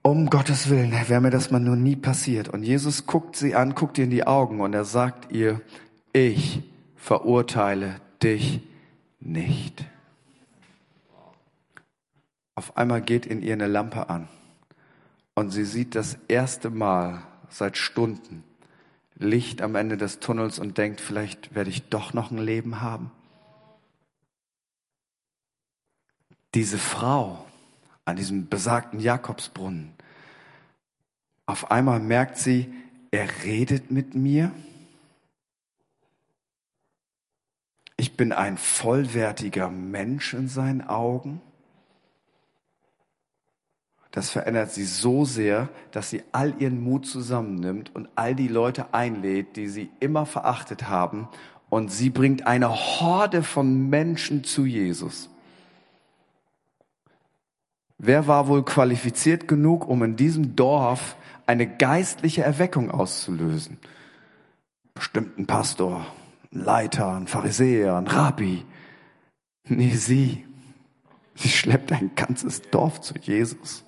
Um 0.00 0.30
Gottes 0.30 0.70
Willen, 0.70 0.92
wäre 1.08 1.20
mir 1.20 1.30
das 1.30 1.50
mal 1.50 1.60
nur 1.60 1.76
nie 1.76 1.96
passiert. 1.96 2.48
Und 2.48 2.62
Jesus 2.62 3.06
guckt 3.06 3.36
sie 3.36 3.54
an, 3.54 3.74
guckt 3.74 3.98
ihr 3.98 4.04
in 4.04 4.10
die 4.10 4.26
Augen 4.26 4.60
und 4.60 4.72
er 4.74 4.84
sagt 4.84 5.32
ihr, 5.32 5.60
ich 6.12 6.62
verurteile 6.96 7.96
dich 8.22 8.60
nicht. 9.20 9.84
Auf 12.54 12.76
einmal 12.76 13.02
geht 13.02 13.26
in 13.26 13.42
ihr 13.42 13.54
eine 13.54 13.66
Lampe 13.66 14.08
an 14.08 14.28
und 15.34 15.50
sie 15.50 15.64
sieht 15.64 15.94
das 15.94 16.18
erste 16.28 16.70
Mal 16.70 17.22
seit 17.48 17.76
Stunden 17.76 18.44
Licht 19.16 19.62
am 19.62 19.76
Ende 19.76 19.96
des 19.96 20.18
Tunnels 20.18 20.58
und 20.58 20.76
denkt, 20.76 21.00
vielleicht 21.00 21.54
werde 21.54 21.70
ich 21.70 21.88
doch 21.88 22.14
noch 22.14 22.30
ein 22.30 22.38
Leben 22.38 22.80
haben. 22.80 23.10
Diese 26.54 26.78
Frau 26.78 27.44
an 28.04 28.16
diesem 28.16 28.48
besagten 28.48 29.00
Jakobsbrunnen, 29.00 29.92
auf 31.46 31.70
einmal 31.70 32.00
merkt 32.00 32.38
sie, 32.38 32.72
er 33.10 33.28
redet 33.44 33.90
mit 33.90 34.14
mir. 34.14 34.50
Ich 37.96 38.16
bin 38.16 38.32
ein 38.32 38.56
vollwertiger 38.56 39.70
Mensch 39.70 40.34
in 40.34 40.48
seinen 40.48 40.80
Augen. 40.82 41.40
Das 44.14 44.30
verändert 44.30 44.70
sie 44.70 44.84
so 44.84 45.24
sehr, 45.24 45.68
dass 45.90 46.08
sie 46.08 46.22
all 46.30 46.54
ihren 46.60 46.80
Mut 46.80 47.04
zusammennimmt 47.04 47.92
und 47.96 48.08
all 48.14 48.36
die 48.36 48.46
Leute 48.46 48.94
einlädt, 48.94 49.56
die 49.56 49.66
sie 49.66 49.90
immer 49.98 50.24
verachtet 50.24 50.88
haben. 50.88 51.26
Und 51.68 51.90
sie 51.90 52.10
bringt 52.10 52.46
eine 52.46 52.70
Horde 52.70 53.42
von 53.42 53.90
Menschen 53.90 54.44
zu 54.44 54.66
Jesus. 54.66 55.30
Wer 57.98 58.28
war 58.28 58.46
wohl 58.46 58.64
qualifiziert 58.64 59.48
genug, 59.48 59.88
um 59.88 60.04
in 60.04 60.14
diesem 60.14 60.54
Dorf 60.54 61.16
eine 61.46 61.66
geistliche 61.66 62.44
Erweckung 62.44 62.92
auszulösen? 62.92 63.78
Bestimmt 64.94 65.40
ein 65.40 65.46
Pastor, 65.48 66.06
ein 66.52 66.60
Leiter, 66.60 67.16
ein 67.16 67.26
Pharisäer, 67.26 67.96
ein 67.96 68.06
Rabbi. 68.06 68.64
Nee, 69.66 69.96
sie. 69.96 70.46
Sie 71.34 71.48
schleppt 71.48 71.90
ein 71.90 72.12
ganzes 72.14 72.62
Dorf 72.62 73.00
zu 73.00 73.14
Jesus. 73.18 73.84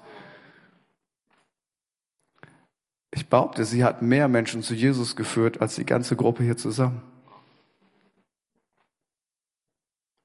Ich 3.17 3.29
behaupte, 3.29 3.65
sie 3.65 3.83
hat 3.83 4.03
mehr 4.03 4.29
Menschen 4.29 4.63
zu 4.63 4.75
Jesus 4.75 5.17
geführt 5.17 5.63
als 5.63 5.75
die 5.75 5.87
ganze 5.87 6.17
Gruppe 6.17 6.45
hier 6.45 6.59
zusammen. 6.59 7.01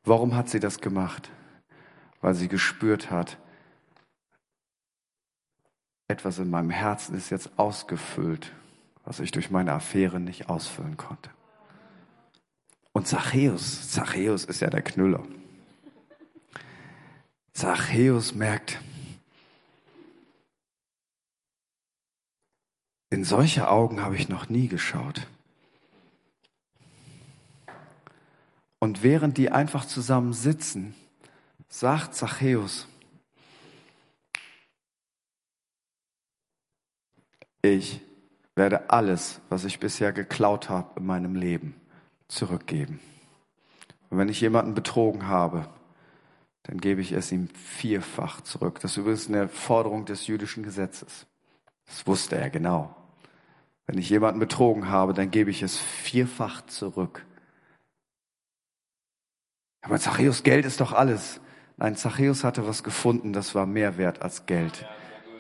Warum 0.03 0.35
hat 0.35 0.49
sie 0.49 0.59
das 0.59 0.81
gemacht? 0.81 1.29
Weil 2.19 2.35
sie 2.35 2.49
gespürt 2.49 3.09
hat, 3.09 3.37
etwas 6.09 6.37
in 6.37 6.49
meinem 6.49 6.69
Herzen 6.69 7.15
ist 7.15 7.29
jetzt 7.29 7.57
ausgefüllt, 7.57 8.51
was 9.05 9.21
ich 9.21 9.31
durch 9.31 9.49
meine 9.49 9.71
Affäre 9.71 10.19
nicht 10.19 10.49
ausfüllen 10.49 10.97
konnte. 10.97 11.29
Und 12.91 13.07
Zachäus, 13.07 13.89
Zachäus 13.89 14.43
ist 14.43 14.59
ja 14.59 14.69
der 14.69 14.81
Knüller. 14.81 15.23
Zachäus 17.53 18.35
merkt, 18.35 18.81
In 23.11 23.25
solche 23.25 23.69
Augen 23.69 24.01
habe 24.01 24.15
ich 24.15 24.29
noch 24.29 24.47
nie 24.47 24.69
geschaut. 24.69 25.27
Und 28.79 29.03
während 29.03 29.37
die 29.37 29.51
einfach 29.51 29.83
zusammen 29.83 30.31
sitzen, 30.31 30.95
sagt 31.67 32.15
Zachäus, 32.15 32.87
ich 37.61 37.99
werde 38.55 38.89
alles, 38.89 39.41
was 39.49 39.65
ich 39.65 39.81
bisher 39.81 40.13
geklaut 40.13 40.69
habe 40.69 41.01
in 41.01 41.05
meinem 41.05 41.35
Leben, 41.35 41.75
zurückgeben. 42.29 43.01
Und 44.09 44.19
wenn 44.19 44.29
ich 44.29 44.39
jemanden 44.39 44.73
betrogen 44.73 45.27
habe, 45.27 45.67
dann 46.63 46.79
gebe 46.79 47.01
ich 47.01 47.11
es 47.11 47.33
ihm 47.33 47.49
vierfach 47.49 48.39
zurück. 48.39 48.79
Das 48.79 48.91
ist 48.91 48.97
übrigens 48.97 49.27
eine 49.27 49.49
Forderung 49.49 50.05
des 50.05 50.27
jüdischen 50.27 50.63
Gesetzes. 50.63 51.25
Das 51.85 52.07
wusste 52.07 52.37
er 52.37 52.49
genau. 52.49 52.95
Wenn 53.91 53.99
ich 53.99 54.09
jemanden 54.09 54.39
betrogen 54.39 54.87
habe, 54.87 55.13
dann 55.13 55.31
gebe 55.31 55.51
ich 55.51 55.63
es 55.63 55.77
vierfach 55.77 56.65
zurück. 56.65 57.25
Aber 59.81 59.99
Zachäus, 59.99 60.43
Geld 60.43 60.65
ist 60.65 60.79
doch 60.79 60.93
alles. 60.93 61.41
Nein, 61.75 61.97
Zachäus 61.97 62.45
hatte 62.45 62.65
was 62.65 62.83
gefunden, 62.83 63.33
das 63.33 63.53
war 63.53 63.65
mehr 63.65 63.97
wert 63.97 64.21
als 64.21 64.45
Geld. 64.45 64.85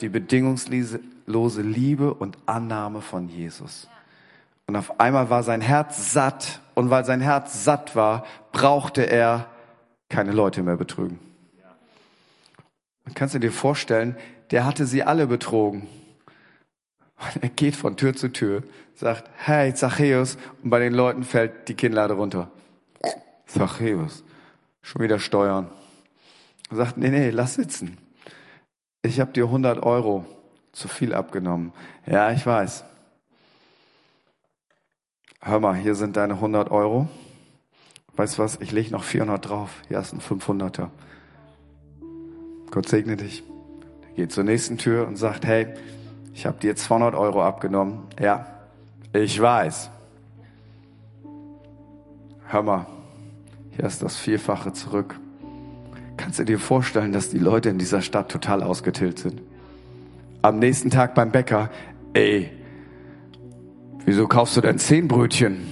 Die 0.01 0.09
bedingungslose 0.09 1.61
Liebe 1.61 2.13
und 2.13 2.37
Annahme 2.45 2.99
von 2.99 3.29
Jesus. 3.29 3.87
Und 4.67 4.75
auf 4.75 4.99
einmal 4.99 5.29
war 5.29 5.43
sein 5.43 5.61
Herz 5.61 6.11
satt. 6.11 6.59
Und 6.75 6.89
weil 6.89 7.05
sein 7.05 7.21
Herz 7.21 7.63
satt 7.63 7.95
war, 7.95 8.25
brauchte 8.51 9.03
er 9.03 9.47
keine 10.09 10.33
Leute 10.33 10.61
mehr 10.61 10.75
betrügen. 10.75 11.19
Dann 13.05 13.13
kannst 13.13 13.33
du 13.33 13.39
dir 13.39 13.53
vorstellen, 13.53 14.17
der 14.51 14.65
hatte 14.65 14.85
sie 14.85 15.03
alle 15.03 15.25
betrogen. 15.25 15.87
Und 17.21 17.43
er 17.43 17.49
geht 17.49 17.75
von 17.75 17.97
Tür 17.97 18.15
zu 18.15 18.31
Tür, 18.31 18.63
sagt, 18.95 19.29
hey, 19.35 19.73
Zachäus, 19.73 20.37
und 20.63 20.71
bei 20.71 20.79
den 20.79 20.93
Leuten 20.93 21.23
fällt 21.23 21.67
die 21.67 21.75
Kinnlade 21.75 22.15
runter. 22.15 22.49
Zachäus, 23.45 24.23
schon 24.81 25.01
wieder 25.03 25.19
Steuern. 25.19 25.69
Er 26.71 26.77
sagt, 26.77 26.97
nee, 26.97 27.09
nee, 27.09 27.29
lass 27.29 27.55
sitzen. 27.55 27.97
Ich 29.03 29.19
habe 29.19 29.33
dir 29.33 29.45
100 29.45 29.83
Euro 29.83 30.25
zu 30.71 30.87
viel 30.87 31.13
abgenommen. 31.13 31.73
Ja, 32.05 32.31
ich 32.31 32.45
weiß. 32.45 32.85
Hör 35.41 35.59
mal, 35.59 35.75
hier 35.75 35.95
sind 35.95 36.17
deine 36.17 36.35
100 36.35 36.71
Euro. 36.71 37.07
Weißt 38.15 38.39
was, 38.39 38.59
ich 38.61 38.71
leg 38.71 38.91
noch 38.91 39.03
400 39.03 39.47
drauf. 39.47 39.71
Hier 39.87 39.97
hast 39.97 40.11
du 40.11 40.17
einen 40.17 40.41
500er. 40.41 40.89
Gott 42.71 42.87
segne 42.87 43.17
dich. 43.17 43.43
Er 44.09 44.15
geht 44.15 44.31
zur 44.31 44.43
nächsten 44.43 44.77
Tür 44.77 45.07
und 45.07 45.17
sagt, 45.17 45.45
hey, 45.45 45.73
ich 46.33 46.45
habe 46.45 46.57
dir 46.59 46.75
200 46.75 47.15
Euro 47.15 47.43
abgenommen. 47.43 48.03
Ja, 48.19 48.45
ich 49.13 49.41
weiß. 49.41 49.89
hör 52.47 52.63
mal, 52.63 52.85
hier 53.71 53.85
ist 53.85 54.03
das 54.03 54.17
Vierfache 54.17 54.73
zurück. 54.73 55.19
Kannst 56.17 56.39
du 56.39 56.43
dir 56.43 56.59
vorstellen, 56.59 57.13
dass 57.13 57.29
die 57.29 57.39
Leute 57.39 57.69
in 57.69 57.77
dieser 57.77 58.01
Stadt 58.01 58.29
total 58.29 58.61
ausgetillt 58.61 59.19
sind? 59.19 59.41
Am 60.41 60.59
nächsten 60.59 60.89
Tag 60.89 61.15
beim 61.15 61.31
Bäcker, 61.31 61.69
ey, 62.13 62.51
wieso 64.05 64.27
kaufst 64.27 64.57
du 64.57 64.61
denn 64.61 64.77
zehn 64.77 65.07
Brötchen? 65.07 65.67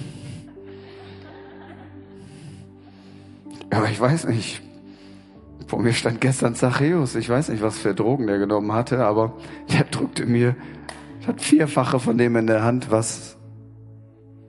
Aber 3.70 3.88
ich 3.88 4.00
weiß 4.00 4.26
nicht. 4.26 4.62
Vor 5.70 5.78
mir 5.78 5.92
stand 5.92 6.20
gestern 6.20 6.56
Zachäus. 6.56 7.14
Ich 7.14 7.28
weiß 7.28 7.48
nicht, 7.50 7.62
was 7.62 7.78
für 7.78 7.94
Drogen 7.94 8.26
der 8.26 8.38
genommen 8.38 8.72
hatte, 8.72 9.04
aber 9.04 9.34
der 9.72 9.84
drückte 9.84 10.26
mir, 10.26 10.56
hat 11.28 11.40
vierfache 11.40 12.00
von 12.00 12.18
dem 12.18 12.34
in 12.34 12.48
der 12.48 12.64
Hand, 12.64 12.90
was 12.90 13.36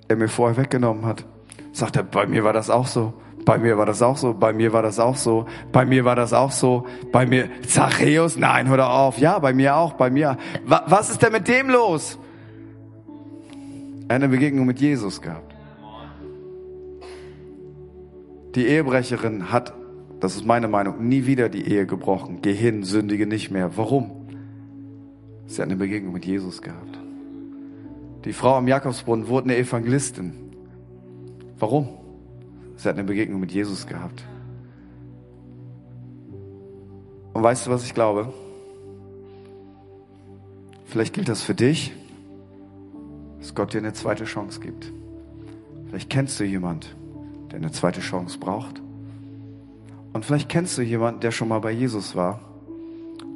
er 0.07 0.15
mir 0.15 0.30
vorher 0.30 0.57
weggenommen 0.57 1.05
hat. 1.05 1.24
Sagt 1.74 1.95
er, 1.95 2.01
bei 2.01 2.26
mir 2.26 2.43
war 2.43 2.53
das 2.53 2.72
auch 2.72 2.88
so. 2.88 3.13
Bei 3.45 3.59
mir 3.59 3.78
war 3.78 3.86
das 3.86 4.01
auch 4.01 4.17
so, 4.17 4.34
bei 4.34 4.51
mir 4.51 4.74
war 4.74 4.82
das 4.82 4.97
auch 4.97 5.15
so, 5.15 5.45
bei 5.72 5.86
mir 5.86 6.05
war 6.05 6.15
das 6.15 6.34
auch 6.34 6.51
so, 6.51 6.88
bei 7.11 7.28
mir, 7.28 7.49
Zachäus, 7.67 8.36
nein, 8.36 8.67
hör 8.67 8.78
doch 8.78 8.89
auf. 8.89 9.19
Ja, 9.19 9.38
bei 9.38 9.53
mir 9.53 9.76
auch, 9.76 9.93
bei 9.93 10.09
mir. 10.09 10.39
Was 10.65 11.11
ist 11.11 11.22
denn 11.22 11.34
mit 11.34 11.47
dem 11.47 11.69
los? 11.69 12.17
Eine 14.07 14.28
Begegnung 14.28 14.65
mit 14.65 14.80
Jesus 14.80 15.22
gehabt. 15.22 15.53
Die 18.55 18.65
Ehebrecherin 18.65 19.51
hat, 19.51 19.74
das 20.22 20.36
ist 20.36 20.45
meine 20.45 20.67
Meinung, 20.67 21.07
nie 21.07 21.26
wieder 21.26 21.49
die 21.49 21.67
Ehe 21.67 21.88
gebrochen. 21.88 22.39
Geh 22.43 22.53
hin, 22.53 22.84
sündige 22.84 23.26
nicht 23.26 23.49
mehr. 23.49 23.76
Warum? 23.76 24.11
Sie 25.47 25.59
hat 25.59 25.67
eine 25.67 25.78
Begegnung 25.78 26.13
mit 26.13 26.26
Jesus 26.26 26.61
gehabt. 26.61 26.99
Die 28.24 28.32
Frau 28.32 28.55
am 28.55 28.67
Jakobsbrunnen 28.67 29.28
wurde 29.28 29.45
eine 29.45 29.57
Evangelistin. 29.57 30.34
Warum? 31.57 31.89
Sie 32.76 32.88
hat 32.88 32.95
eine 32.95 33.03
Begegnung 33.03 33.39
mit 33.39 33.51
Jesus 33.51 33.88
gehabt. 33.88 34.24
Und 37.34 37.41
weißt 37.41 37.65
du, 37.65 37.72
was 37.72 37.84
ich 37.84 37.95
glaube? 37.95 38.32
Vielleicht 40.86 41.15
gilt 41.15 41.30
das 41.30 41.41
für 41.41 41.55
dich, 41.55 41.93
dass 43.39 43.55
Gott 43.55 43.74
dir 43.74 43.80
eine 43.80 43.93
zweite 43.93 44.26
Chance 44.26 44.59
gibt. 44.59 44.93
Vielleicht 45.88 46.11
kennst 46.11 46.39
du 46.39 46.43
jemand, 46.43 46.95
der 47.51 47.57
eine 47.57 47.72
zweite 47.72 48.01
Chance 48.01 48.38
braucht. 48.38 48.84
Und 50.14 50.26
vielleicht 50.26 50.49
kennst 50.49 50.78
du 50.78 50.82
jemanden, 50.82 51.22
der 51.22 51.32
schon 51.32 51.47
mal 51.47 51.59
bei 51.59 51.72
Jesus 51.72 52.16
war, 52.16 52.39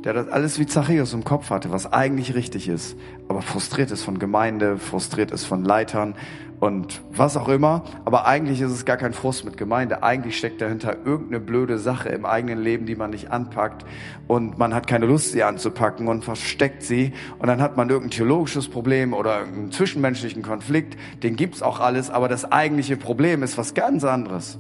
der 0.03 0.13
das 0.13 0.27
alles 0.27 0.59
wie 0.59 0.67
Zachäus 0.67 1.13
im 1.13 1.23
Kopf 1.23 1.49
hatte, 1.49 1.71
was 1.71 1.91
eigentlich 1.91 2.35
richtig 2.35 2.67
ist, 2.67 2.95
aber 3.27 3.41
frustriert 3.41 3.89
ist 3.91 4.03
von 4.03 4.19
Gemeinde, 4.19 4.77
frustriert 4.77 5.31
ist 5.31 5.45
von 5.45 5.65
Leitern 5.65 6.15
und 6.59 7.01
was 7.11 7.37
auch 7.37 7.49
immer. 7.49 7.83
Aber 8.05 8.27
eigentlich 8.27 8.61
ist 8.61 8.71
es 8.71 8.85
gar 8.85 8.97
kein 8.97 9.13
Frust 9.13 9.45
mit 9.45 9.57
Gemeinde. 9.57 10.03
Eigentlich 10.03 10.37
steckt 10.37 10.61
dahinter 10.61 10.97
irgendeine 11.05 11.39
blöde 11.39 11.79
Sache 11.79 12.09
im 12.09 12.25
eigenen 12.25 12.61
Leben, 12.61 12.85
die 12.85 12.95
man 12.95 13.09
nicht 13.09 13.31
anpackt 13.31 13.83
und 14.27 14.57
man 14.59 14.75
hat 14.75 14.85
keine 14.85 15.05
Lust, 15.05 15.31
sie 15.31 15.43
anzupacken 15.43 16.07
und 16.07 16.23
versteckt 16.23 16.83
sie. 16.83 17.13
Und 17.39 17.47
dann 17.47 17.61
hat 17.61 17.75
man 17.75 17.89
irgendein 17.89 18.11
theologisches 18.11 18.67
Problem 18.67 19.13
oder 19.13 19.39
einen 19.39 19.71
zwischenmenschlichen 19.71 20.43
Konflikt. 20.43 20.97
Den 21.23 21.35
gibt's 21.35 21.61
auch 21.63 21.79
alles, 21.79 22.09
aber 22.11 22.27
das 22.27 22.51
eigentliche 22.51 22.95
Problem 22.97 23.41
ist 23.41 23.57
was 23.57 23.73
ganz 23.73 24.03
anderes. 24.03 24.59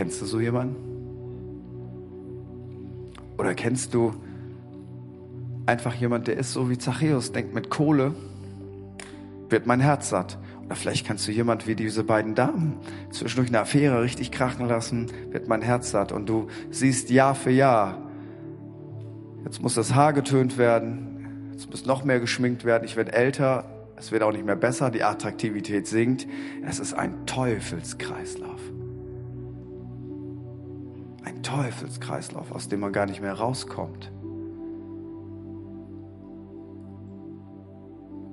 Kennst 0.00 0.22
du 0.22 0.24
so 0.24 0.40
jemanden? 0.40 0.76
Oder 3.36 3.52
kennst 3.52 3.92
du 3.92 4.14
einfach 5.66 5.94
jemand, 5.94 6.26
der 6.26 6.38
ist 6.38 6.54
so 6.54 6.70
wie 6.70 6.78
Zachäus, 6.78 7.32
denkt 7.32 7.52
mit 7.52 7.68
Kohle, 7.68 8.14
wird 9.50 9.66
mein 9.66 9.80
Herz 9.80 10.08
satt. 10.08 10.38
Oder 10.64 10.74
vielleicht 10.74 11.06
kannst 11.06 11.28
du 11.28 11.32
jemand 11.32 11.66
wie 11.66 11.74
diese 11.74 12.02
beiden 12.02 12.34
Damen 12.34 12.78
zwischendurch 13.10 13.48
eine 13.48 13.60
Affäre 13.60 14.02
richtig 14.02 14.30
krachen 14.30 14.66
lassen, 14.66 15.08
wird 15.32 15.48
mein 15.48 15.60
Herz 15.60 15.90
satt. 15.90 16.12
Und 16.12 16.30
du 16.30 16.46
siehst 16.70 17.10
Jahr 17.10 17.34
für 17.34 17.50
Jahr, 17.50 17.98
jetzt 19.44 19.60
muss 19.60 19.74
das 19.74 19.94
Haar 19.94 20.14
getönt 20.14 20.56
werden, 20.56 21.50
jetzt 21.52 21.70
muss 21.70 21.84
noch 21.84 22.04
mehr 22.04 22.20
geschminkt 22.20 22.64
werden, 22.64 22.84
ich 22.86 22.96
werde 22.96 23.12
älter, 23.12 23.66
es 23.96 24.12
wird 24.12 24.22
auch 24.22 24.32
nicht 24.32 24.46
mehr 24.46 24.56
besser, 24.56 24.90
die 24.90 25.02
Attraktivität 25.04 25.86
sinkt. 25.86 26.26
Es 26.66 26.78
ist 26.78 26.94
ein 26.94 27.26
Teufelskreislauf. 27.26 28.79
Teufelskreislauf, 31.42 32.52
aus 32.52 32.68
dem 32.68 32.80
man 32.80 32.92
gar 32.92 33.06
nicht 33.06 33.20
mehr 33.20 33.34
rauskommt. 33.34 34.10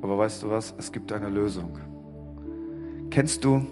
Aber 0.01 0.17
weißt 0.17 0.43
du 0.43 0.49
was? 0.49 0.73
Es 0.77 0.91
gibt 0.91 1.11
eine 1.11 1.29
Lösung. 1.29 1.79
Kennst 3.09 3.43
du 3.43 3.65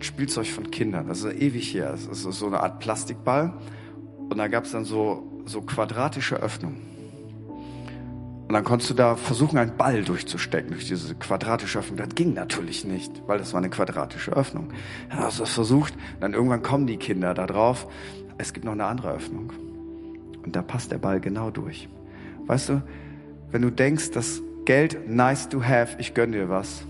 Spielzeug 0.00 0.46
von 0.46 0.70
Kindern? 0.70 1.08
Das 1.08 1.22
ist 1.22 1.34
ewig 1.40 1.74
her. 1.74 1.90
Das 1.92 2.06
ist 2.06 2.22
so 2.22 2.46
eine 2.46 2.60
Art 2.60 2.80
Plastikball. 2.80 3.52
Und 4.28 4.38
da 4.38 4.48
gab 4.48 4.64
es 4.64 4.72
dann 4.72 4.84
so, 4.84 5.42
so 5.46 5.62
quadratische 5.62 6.36
Öffnungen. 6.36 6.97
Und 8.48 8.54
dann 8.54 8.64
konntest 8.64 8.88
du 8.88 8.94
da 8.94 9.14
versuchen, 9.14 9.58
einen 9.58 9.76
Ball 9.76 10.02
durchzustecken 10.02 10.70
durch 10.70 10.88
diese 10.88 11.14
quadratische 11.14 11.80
Öffnung. 11.80 11.98
Das 11.98 12.08
ging 12.14 12.32
natürlich 12.32 12.82
nicht, 12.86 13.22
weil 13.26 13.36
das 13.36 13.52
war 13.52 13.58
eine 13.58 13.68
quadratische 13.68 14.30
Öffnung. 14.30 14.72
Dann 15.10 15.18
hast 15.18 15.38
du 15.38 15.42
das 15.42 15.52
versucht. 15.52 15.92
Dann 16.18 16.32
irgendwann 16.32 16.62
kommen 16.62 16.86
die 16.86 16.96
Kinder 16.96 17.34
da 17.34 17.46
drauf. 17.46 17.86
Es 18.38 18.54
gibt 18.54 18.64
noch 18.64 18.72
eine 18.72 18.86
andere 18.86 19.12
Öffnung. 19.12 19.52
Und 20.42 20.56
da 20.56 20.62
passt 20.62 20.90
der 20.90 20.96
Ball 20.96 21.20
genau 21.20 21.50
durch. 21.50 21.90
Weißt 22.46 22.70
du, 22.70 22.82
wenn 23.50 23.60
du 23.60 23.70
denkst, 23.70 24.12
dass 24.12 24.40
Geld, 24.64 25.06
nice 25.10 25.50
to 25.50 25.62
have, 25.62 25.96
ich 25.98 26.14
gönn 26.14 26.32
dir 26.32 26.48
was. 26.48 26.86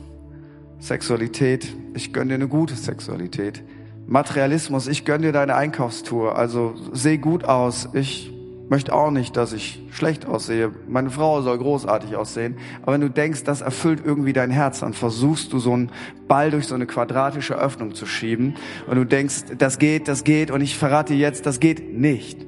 Sexualität, 0.78 1.74
ich 1.92 2.12
gönn 2.12 2.28
dir 2.28 2.36
eine 2.36 2.46
gute 2.46 2.76
Sexualität. 2.76 3.64
Materialismus, 4.06 4.86
ich 4.86 5.04
gönn 5.04 5.22
dir 5.22 5.32
deine 5.32 5.56
Einkaufstour. 5.56 6.38
Also 6.38 6.76
seh 6.92 7.18
gut 7.18 7.42
aus. 7.42 7.88
Ich 7.94 8.32
möchte 8.68 8.94
auch 8.94 9.10
nicht, 9.10 9.36
dass 9.36 9.52
ich 9.52 9.82
schlecht 9.90 10.26
aussehe. 10.26 10.70
Meine 10.88 11.10
Frau 11.10 11.40
soll 11.42 11.58
großartig 11.58 12.16
aussehen. 12.16 12.56
Aber 12.82 12.92
wenn 12.92 13.00
du 13.00 13.10
denkst, 13.10 13.44
das 13.44 13.60
erfüllt 13.60 14.02
irgendwie 14.04 14.32
dein 14.32 14.50
Herz, 14.50 14.80
dann 14.80 14.92
versuchst 14.92 15.52
du 15.52 15.58
so 15.58 15.72
einen 15.72 15.90
Ball 16.26 16.50
durch 16.50 16.66
so 16.66 16.74
eine 16.74 16.86
quadratische 16.86 17.56
Öffnung 17.56 17.94
zu 17.94 18.06
schieben. 18.06 18.56
Und 18.86 18.96
du 18.96 19.04
denkst, 19.04 19.44
das 19.56 19.78
geht, 19.78 20.08
das 20.08 20.24
geht. 20.24 20.50
Und 20.50 20.60
ich 20.60 20.76
verrate 20.76 21.14
dir 21.14 21.18
jetzt, 21.18 21.46
das 21.46 21.60
geht 21.60 21.94
nicht. 21.96 22.46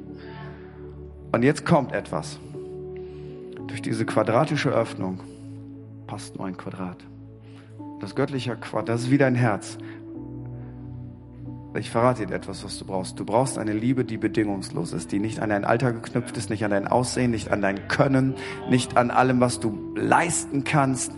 Und 1.33 1.43
jetzt 1.43 1.65
kommt 1.65 1.93
etwas. 1.93 2.39
Durch 3.67 3.83
diese 3.83 4.05
quadratische 4.05 4.71
Öffnung 4.71 5.21
passt 6.07 6.37
nur 6.37 6.47
ein 6.47 6.57
Quadrat. 6.57 6.99
Das 8.01 8.15
göttliche 8.15 8.57
Quadrat, 8.57 8.89
das 8.89 9.03
ist 9.03 9.11
wie 9.11 9.19
dein 9.19 9.35
Herz. 9.35 9.79
Ich 11.79 11.91
verrate 11.91 12.27
dir 12.27 12.35
etwas, 12.35 12.65
was 12.65 12.79
du 12.79 12.85
brauchst. 12.85 13.21
Du 13.21 13.25
brauchst 13.25 13.57
eine 13.57 13.73
Liebe, 13.73 14.05
die 14.05 14.17
bedingungslos 14.17 14.93
ist, 14.93 15.13
die 15.13 15.21
nicht 15.21 15.39
an 15.39 15.51
dein 15.51 15.65
Alter 15.65 15.93
geknüpft 15.93 16.37
ist, 16.37 16.51
nicht 16.51 16.65
an 16.65 16.73
dein 16.73 16.89
Aussehen, 16.89 17.31
nicht 17.31 17.53
an 17.53 17.63
dein 17.63 17.87
Können, 17.87 18.35
nicht 18.69 18.97
an 18.97 19.13
allem, 19.13 19.41
was 19.41 19.61
du 19.61 19.95
leisten 19.95 20.65
kannst, 20.65 21.13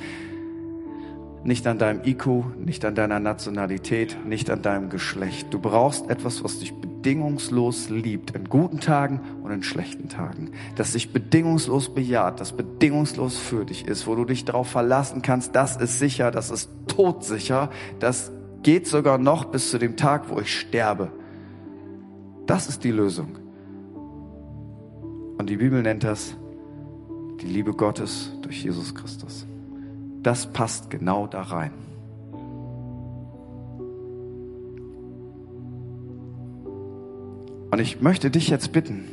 nicht 1.42 1.66
an 1.66 1.78
deinem 1.78 2.02
IQ, 2.04 2.26
nicht 2.58 2.84
an 2.84 2.94
deiner 2.94 3.18
Nationalität, 3.18 4.18
nicht 4.26 4.50
an 4.50 4.60
deinem 4.60 4.90
Geschlecht. 4.90 5.48
Du 5.54 5.58
brauchst 5.58 6.10
etwas, 6.10 6.44
was 6.44 6.58
dich 6.58 6.74
bedingungslos 6.74 7.88
liebt, 7.88 8.32
in 8.32 8.44
guten 8.44 8.78
Tagen 8.78 9.20
und 9.42 9.50
in 9.50 9.62
schlechten 9.62 10.10
Tagen. 10.10 10.50
Das 10.76 10.92
dich 10.92 11.14
bedingungslos 11.14 11.94
bejaht, 11.94 12.40
das 12.40 12.52
bedingungslos 12.52 13.38
für 13.38 13.64
dich 13.64 13.88
ist, 13.88 14.06
wo 14.06 14.14
du 14.14 14.26
dich 14.26 14.44
darauf 14.44 14.68
verlassen 14.68 15.22
kannst, 15.22 15.56
das 15.56 15.76
ist 15.76 15.98
sicher, 15.98 16.30
das 16.30 16.50
ist 16.50 16.70
todsicher, 16.86 17.70
das 17.98 18.30
geht 18.62 18.86
sogar 18.86 19.18
noch 19.18 19.46
bis 19.46 19.70
zu 19.70 19.78
dem 19.78 19.96
Tag, 19.96 20.30
wo 20.30 20.40
ich 20.40 20.58
sterbe. 20.58 21.10
Das 22.46 22.68
ist 22.68 22.84
die 22.84 22.90
Lösung. 22.90 23.38
Und 25.38 25.48
die 25.48 25.56
Bibel 25.56 25.82
nennt 25.82 26.04
das 26.04 26.36
die 27.40 27.46
Liebe 27.46 27.72
Gottes 27.72 28.30
durch 28.42 28.62
Jesus 28.62 28.94
Christus. 28.94 29.46
Das 30.22 30.52
passt 30.52 30.90
genau 30.90 31.26
da 31.26 31.42
rein. 31.42 31.72
Und 37.72 37.80
ich 37.80 38.00
möchte 38.00 38.30
dich 38.30 38.48
jetzt 38.48 38.72
bitten, 38.72 39.08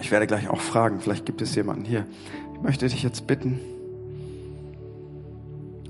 ich 0.00 0.10
werde 0.10 0.26
gleich 0.26 0.48
auch 0.48 0.60
fragen, 0.60 0.98
vielleicht 1.00 1.26
gibt 1.26 1.42
es 1.42 1.54
jemanden 1.54 1.84
hier, 1.84 2.06
ich 2.54 2.60
möchte 2.62 2.88
dich 2.88 3.02
jetzt 3.02 3.26
bitten, 3.26 3.60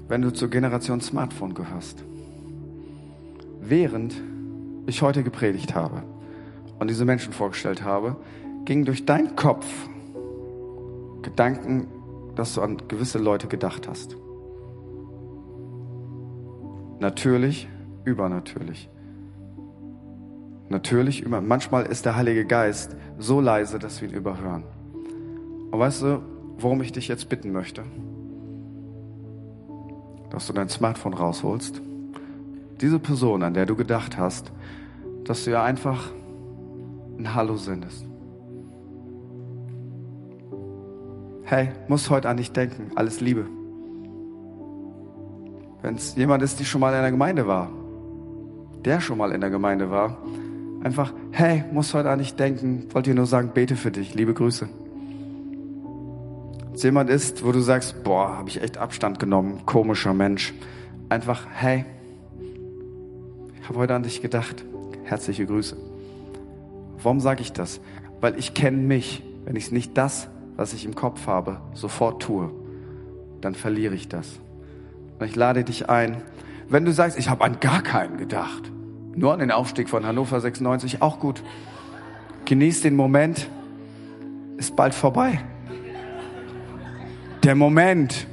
wenn 0.08 0.20
du 0.20 0.32
zur 0.32 0.50
Generation 0.50 1.00
Smartphone 1.00 1.54
gehörst, 1.54 2.04
während 3.68 4.14
ich 4.86 5.02
heute 5.02 5.22
gepredigt 5.22 5.74
habe 5.74 6.02
und 6.78 6.88
diese 6.88 7.04
Menschen 7.04 7.32
vorgestellt 7.32 7.82
habe, 7.82 8.16
gingen 8.64 8.84
durch 8.84 9.06
deinen 9.06 9.36
Kopf 9.36 9.66
Gedanken, 11.22 11.86
dass 12.34 12.54
du 12.54 12.60
an 12.60 12.76
gewisse 12.88 13.18
Leute 13.18 13.46
gedacht 13.46 13.88
hast. 13.88 14.16
Natürlich, 17.00 17.68
übernatürlich. 18.04 18.90
Natürlich, 20.68 21.22
über, 21.22 21.40
manchmal 21.40 21.86
ist 21.86 22.04
der 22.04 22.16
Heilige 22.16 22.44
Geist 22.44 22.96
so 23.18 23.40
leise, 23.40 23.78
dass 23.78 24.02
wir 24.02 24.08
ihn 24.08 24.14
überhören. 24.14 24.64
Und 25.70 25.78
weißt 25.78 26.02
du, 26.02 26.22
worum 26.58 26.82
ich 26.82 26.92
dich 26.92 27.08
jetzt 27.08 27.28
bitten 27.28 27.52
möchte? 27.52 27.84
dass 30.34 30.48
du 30.48 30.52
dein 30.52 30.68
Smartphone 30.68 31.14
rausholst, 31.14 31.80
diese 32.84 32.98
Person, 32.98 33.42
an 33.42 33.54
der 33.54 33.64
du 33.64 33.76
gedacht 33.76 34.18
hast, 34.18 34.52
dass 35.24 35.44
du 35.44 35.52
ihr 35.52 35.62
einfach 35.62 36.10
ein 37.18 37.34
Hallo 37.34 37.56
sendest. 37.56 38.04
Hey, 41.44 41.70
muss 41.88 42.10
heute 42.10 42.28
an 42.28 42.36
dich 42.36 42.52
denken. 42.52 42.90
Alles 42.94 43.22
Liebe. 43.22 43.46
Wenn 45.80 45.94
es 45.94 46.14
jemand 46.16 46.42
ist, 46.42 46.60
die 46.60 46.66
schon 46.66 46.82
mal 46.82 46.92
in 46.92 47.00
der 47.00 47.10
Gemeinde 47.10 47.46
war, 47.46 47.70
der 48.84 49.00
schon 49.00 49.16
mal 49.16 49.32
in 49.32 49.40
der 49.40 49.48
Gemeinde 49.48 49.90
war, 49.90 50.18
einfach, 50.82 51.14
hey, 51.30 51.64
muss 51.72 51.94
heute 51.94 52.10
an 52.10 52.18
dich 52.18 52.36
denken, 52.36 52.88
wollte 52.92 53.10
dir 53.10 53.16
nur 53.16 53.24
sagen, 53.24 53.52
bete 53.54 53.76
für 53.76 53.92
dich, 53.92 54.14
liebe 54.14 54.34
Grüße. 54.34 54.68
Wenn 56.64 56.74
es 56.74 56.82
jemand 56.82 57.08
ist, 57.08 57.46
wo 57.46 57.50
du 57.50 57.60
sagst, 57.60 58.04
boah, 58.04 58.36
habe 58.36 58.50
ich 58.50 58.60
echt 58.60 58.76
Abstand 58.76 59.18
genommen, 59.18 59.64
komischer 59.64 60.12
Mensch, 60.12 60.52
einfach, 61.08 61.46
hey, 61.50 61.86
habe 63.68 63.78
heute 63.78 63.94
an 63.94 64.02
dich 64.02 64.20
gedacht, 64.20 64.64
herzliche 65.04 65.46
Grüße. 65.46 65.76
Warum 67.02 67.20
sage 67.20 67.42
ich 67.42 67.52
das? 67.52 67.80
Weil 68.20 68.38
ich 68.38 68.54
kenne 68.54 68.78
mich. 68.78 69.22
Wenn 69.44 69.56
ich 69.56 69.70
nicht 69.70 69.96
das, 69.98 70.28
was 70.56 70.72
ich 70.72 70.84
im 70.84 70.94
Kopf 70.94 71.26
habe, 71.26 71.60
sofort 71.74 72.22
tue, 72.22 72.50
dann 73.40 73.54
verliere 73.54 73.94
ich 73.94 74.08
das. 74.08 74.40
Und 75.18 75.26
ich 75.26 75.36
lade 75.36 75.64
dich 75.64 75.90
ein, 75.90 76.22
wenn 76.68 76.84
du 76.84 76.92
sagst, 76.92 77.18
ich 77.18 77.28
habe 77.28 77.44
an 77.44 77.60
gar 77.60 77.82
keinen 77.82 78.16
gedacht, 78.16 78.70
nur 79.14 79.32
an 79.32 79.40
den 79.40 79.50
Aufstieg 79.50 79.88
von 79.88 80.06
Hannover 80.06 80.40
96, 80.40 81.02
auch 81.02 81.20
gut. 81.20 81.42
Genieß 82.46 82.82
den 82.82 82.96
Moment, 82.96 83.48
ist 84.56 84.74
bald 84.76 84.94
vorbei. 84.94 85.40
Der 87.42 87.54
Moment. 87.54 88.26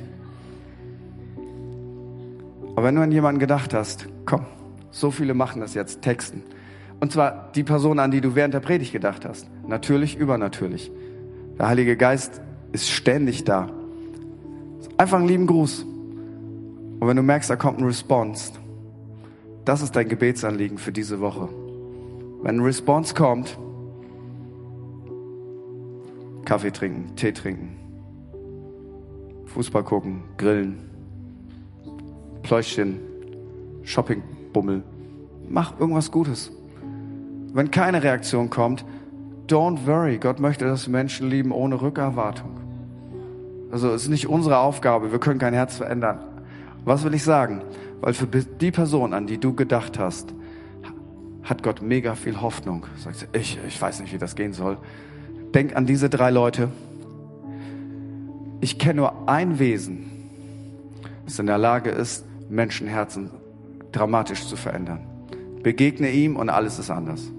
Aber 2.75 2.83
wenn 2.85 2.95
du 2.95 3.01
an 3.01 3.11
jemanden 3.11 3.39
gedacht 3.39 3.73
hast, 3.73 4.07
komm, 4.25 4.45
so 4.91 5.09
viele 5.09 5.33
machen 5.33 5.61
das 5.61 5.73
jetzt, 5.73 6.01
texten. 6.01 6.43
Und 6.99 7.11
zwar 7.11 7.51
die 7.55 7.63
Person, 7.63 7.97
an 7.99 8.11
die 8.11 8.21
du 8.21 8.35
während 8.35 8.53
der 8.53 8.59
Predigt 8.59 8.91
gedacht 8.91 9.25
hast. 9.25 9.47
Natürlich, 9.67 10.17
übernatürlich. 10.17 10.91
Der 11.57 11.67
Heilige 11.67 11.97
Geist 11.97 12.41
ist 12.71 12.89
ständig 12.89 13.43
da. 13.43 13.69
Einfach 14.97 15.17
einen 15.17 15.27
lieben 15.27 15.47
Gruß. 15.47 15.83
Und 15.83 17.07
wenn 17.07 17.17
du 17.17 17.23
merkst, 17.23 17.49
da 17.49 17.55
kommt 17.55 17.79
ein 17.79 17.85
Response, 17.85 18.53
das 19.65 19.81
ist 19.81 19.95
dein 19.95 20.07
Gebetsanliegen 20.07 20.77
für 20.77 20.91
diese 20.91 21.19
Woche. 21.19 21.49
Wenn 22.43 22.57
ein 22.57 22.63
Response 22.63 23.15
kommt, 23.15 23.57
Kaffee 26.45 26.71
trinken, 26.71 27.15
Tee 27.15 27.31
trinken, 27.31 27.77
Fußball 29.45 29.83
gucken, 29.83 30.23
grillen, 30.37 30.77
Pläuschchen, 32.43 32.99
Shoppingbummel, 34.51 34.83
mach 35.49 35.79
irgendwas 35.79 36.11
Gutes. 36.11 36.51
Wenn 37.53 37.71
keine 37.71 38.03
Reaktion 38.03 38.49
kommt, 38.49 38.85
don't 39.47 39.85
worry, 39.85 40.17
Gott 40.17 40.39
möchte, 40.39 40.65
dass 40.65 40.87
Menschen 40.87 41.29
lieben 41.29 41.51
ohne 41.51 41.81
Rückerwartung. 41.81 42.57
Also 43.71 43.89
es 43.91 44.03
ist 44.03 44.09
nicht 44.09 44.27
unsere 44.27 44.57
Aufgabe, 44.59 45.11
wir 45.11 45.19
können 45.19 45.39
kein 45.39 45.53
Herz 45.53 45.77
verändern. 45.77 46.19
Was 46.83 47.03
will 47.03 47.13
ich 47.13 47.23
sagen? 47.23 47.61
Weil 48.01 48.13
für 48.13 48.27
die 48.27 48.71
Person, 48.71 49.13
an 49.13 49.27
die 49.27 49.37
du 49.37 49.53
gedacht 49.53 49.99
hast, 49.99 50.33
hat 51.43 51.63
Gott 51.63 51.81
mega 51.81 52.15
viel 52.15 52.41
Hoffnung. 52.41 52.85
Sagst 52.97 53.23
du, 53.23 53.25
ich, 53.37 53.57
ich 53.67 53.81
weiß 53.81 54.01
nicht, 54.01 54.13
wie 54.13 54.17
das 54.17 54.35
gehen 54.35 54.53
soll. 54.53 54.77
Denk 55.53 55.75
an 55.75 55.85
diese 55.85 56.09
drei 56.09 56.31
Leute. 56.31 56.69
Ich 58.61 58.77
kenne 58.77 58.95
nur 58.95 59.29
ein 59.29 59.59
Wesen, 59.59 60.11
das 61.25 61.39
in 61.39 61.47
der 61.47 61.57
Lage 61.57 61.89
ist, 61.89 62.25
Menschenherzen 62.49 63.31
dramatisch 63.91 64.45
zu 64.47 64.55
verändern. 64.55 64.99
Begegne 65.63 66.09
ihm 66.09 66.35
und 66.35 66.49
alles 66.49 66.79
ist 66.79 66.89
anders. 66.89 67.31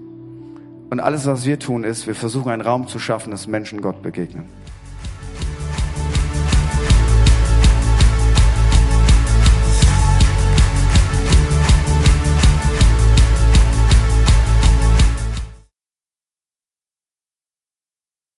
Und 0.89 0.99
alles, 0.99 1.25
was 1.25 1.45
wir 1.45 1.59
tun, 1.59 1.83
ist, 1.83 2.07
wir 2.07 2.15
versuchen 2.15 2.51
einen 2.51 2.61
Raum 2.61 2.87
zu 2.87 2.99
schaffen, 2.99 3.31
dass 3.31 3.47
Menschen 3.47 3.81
Gott 3.81 4.01
begegnen. 4.01 4.45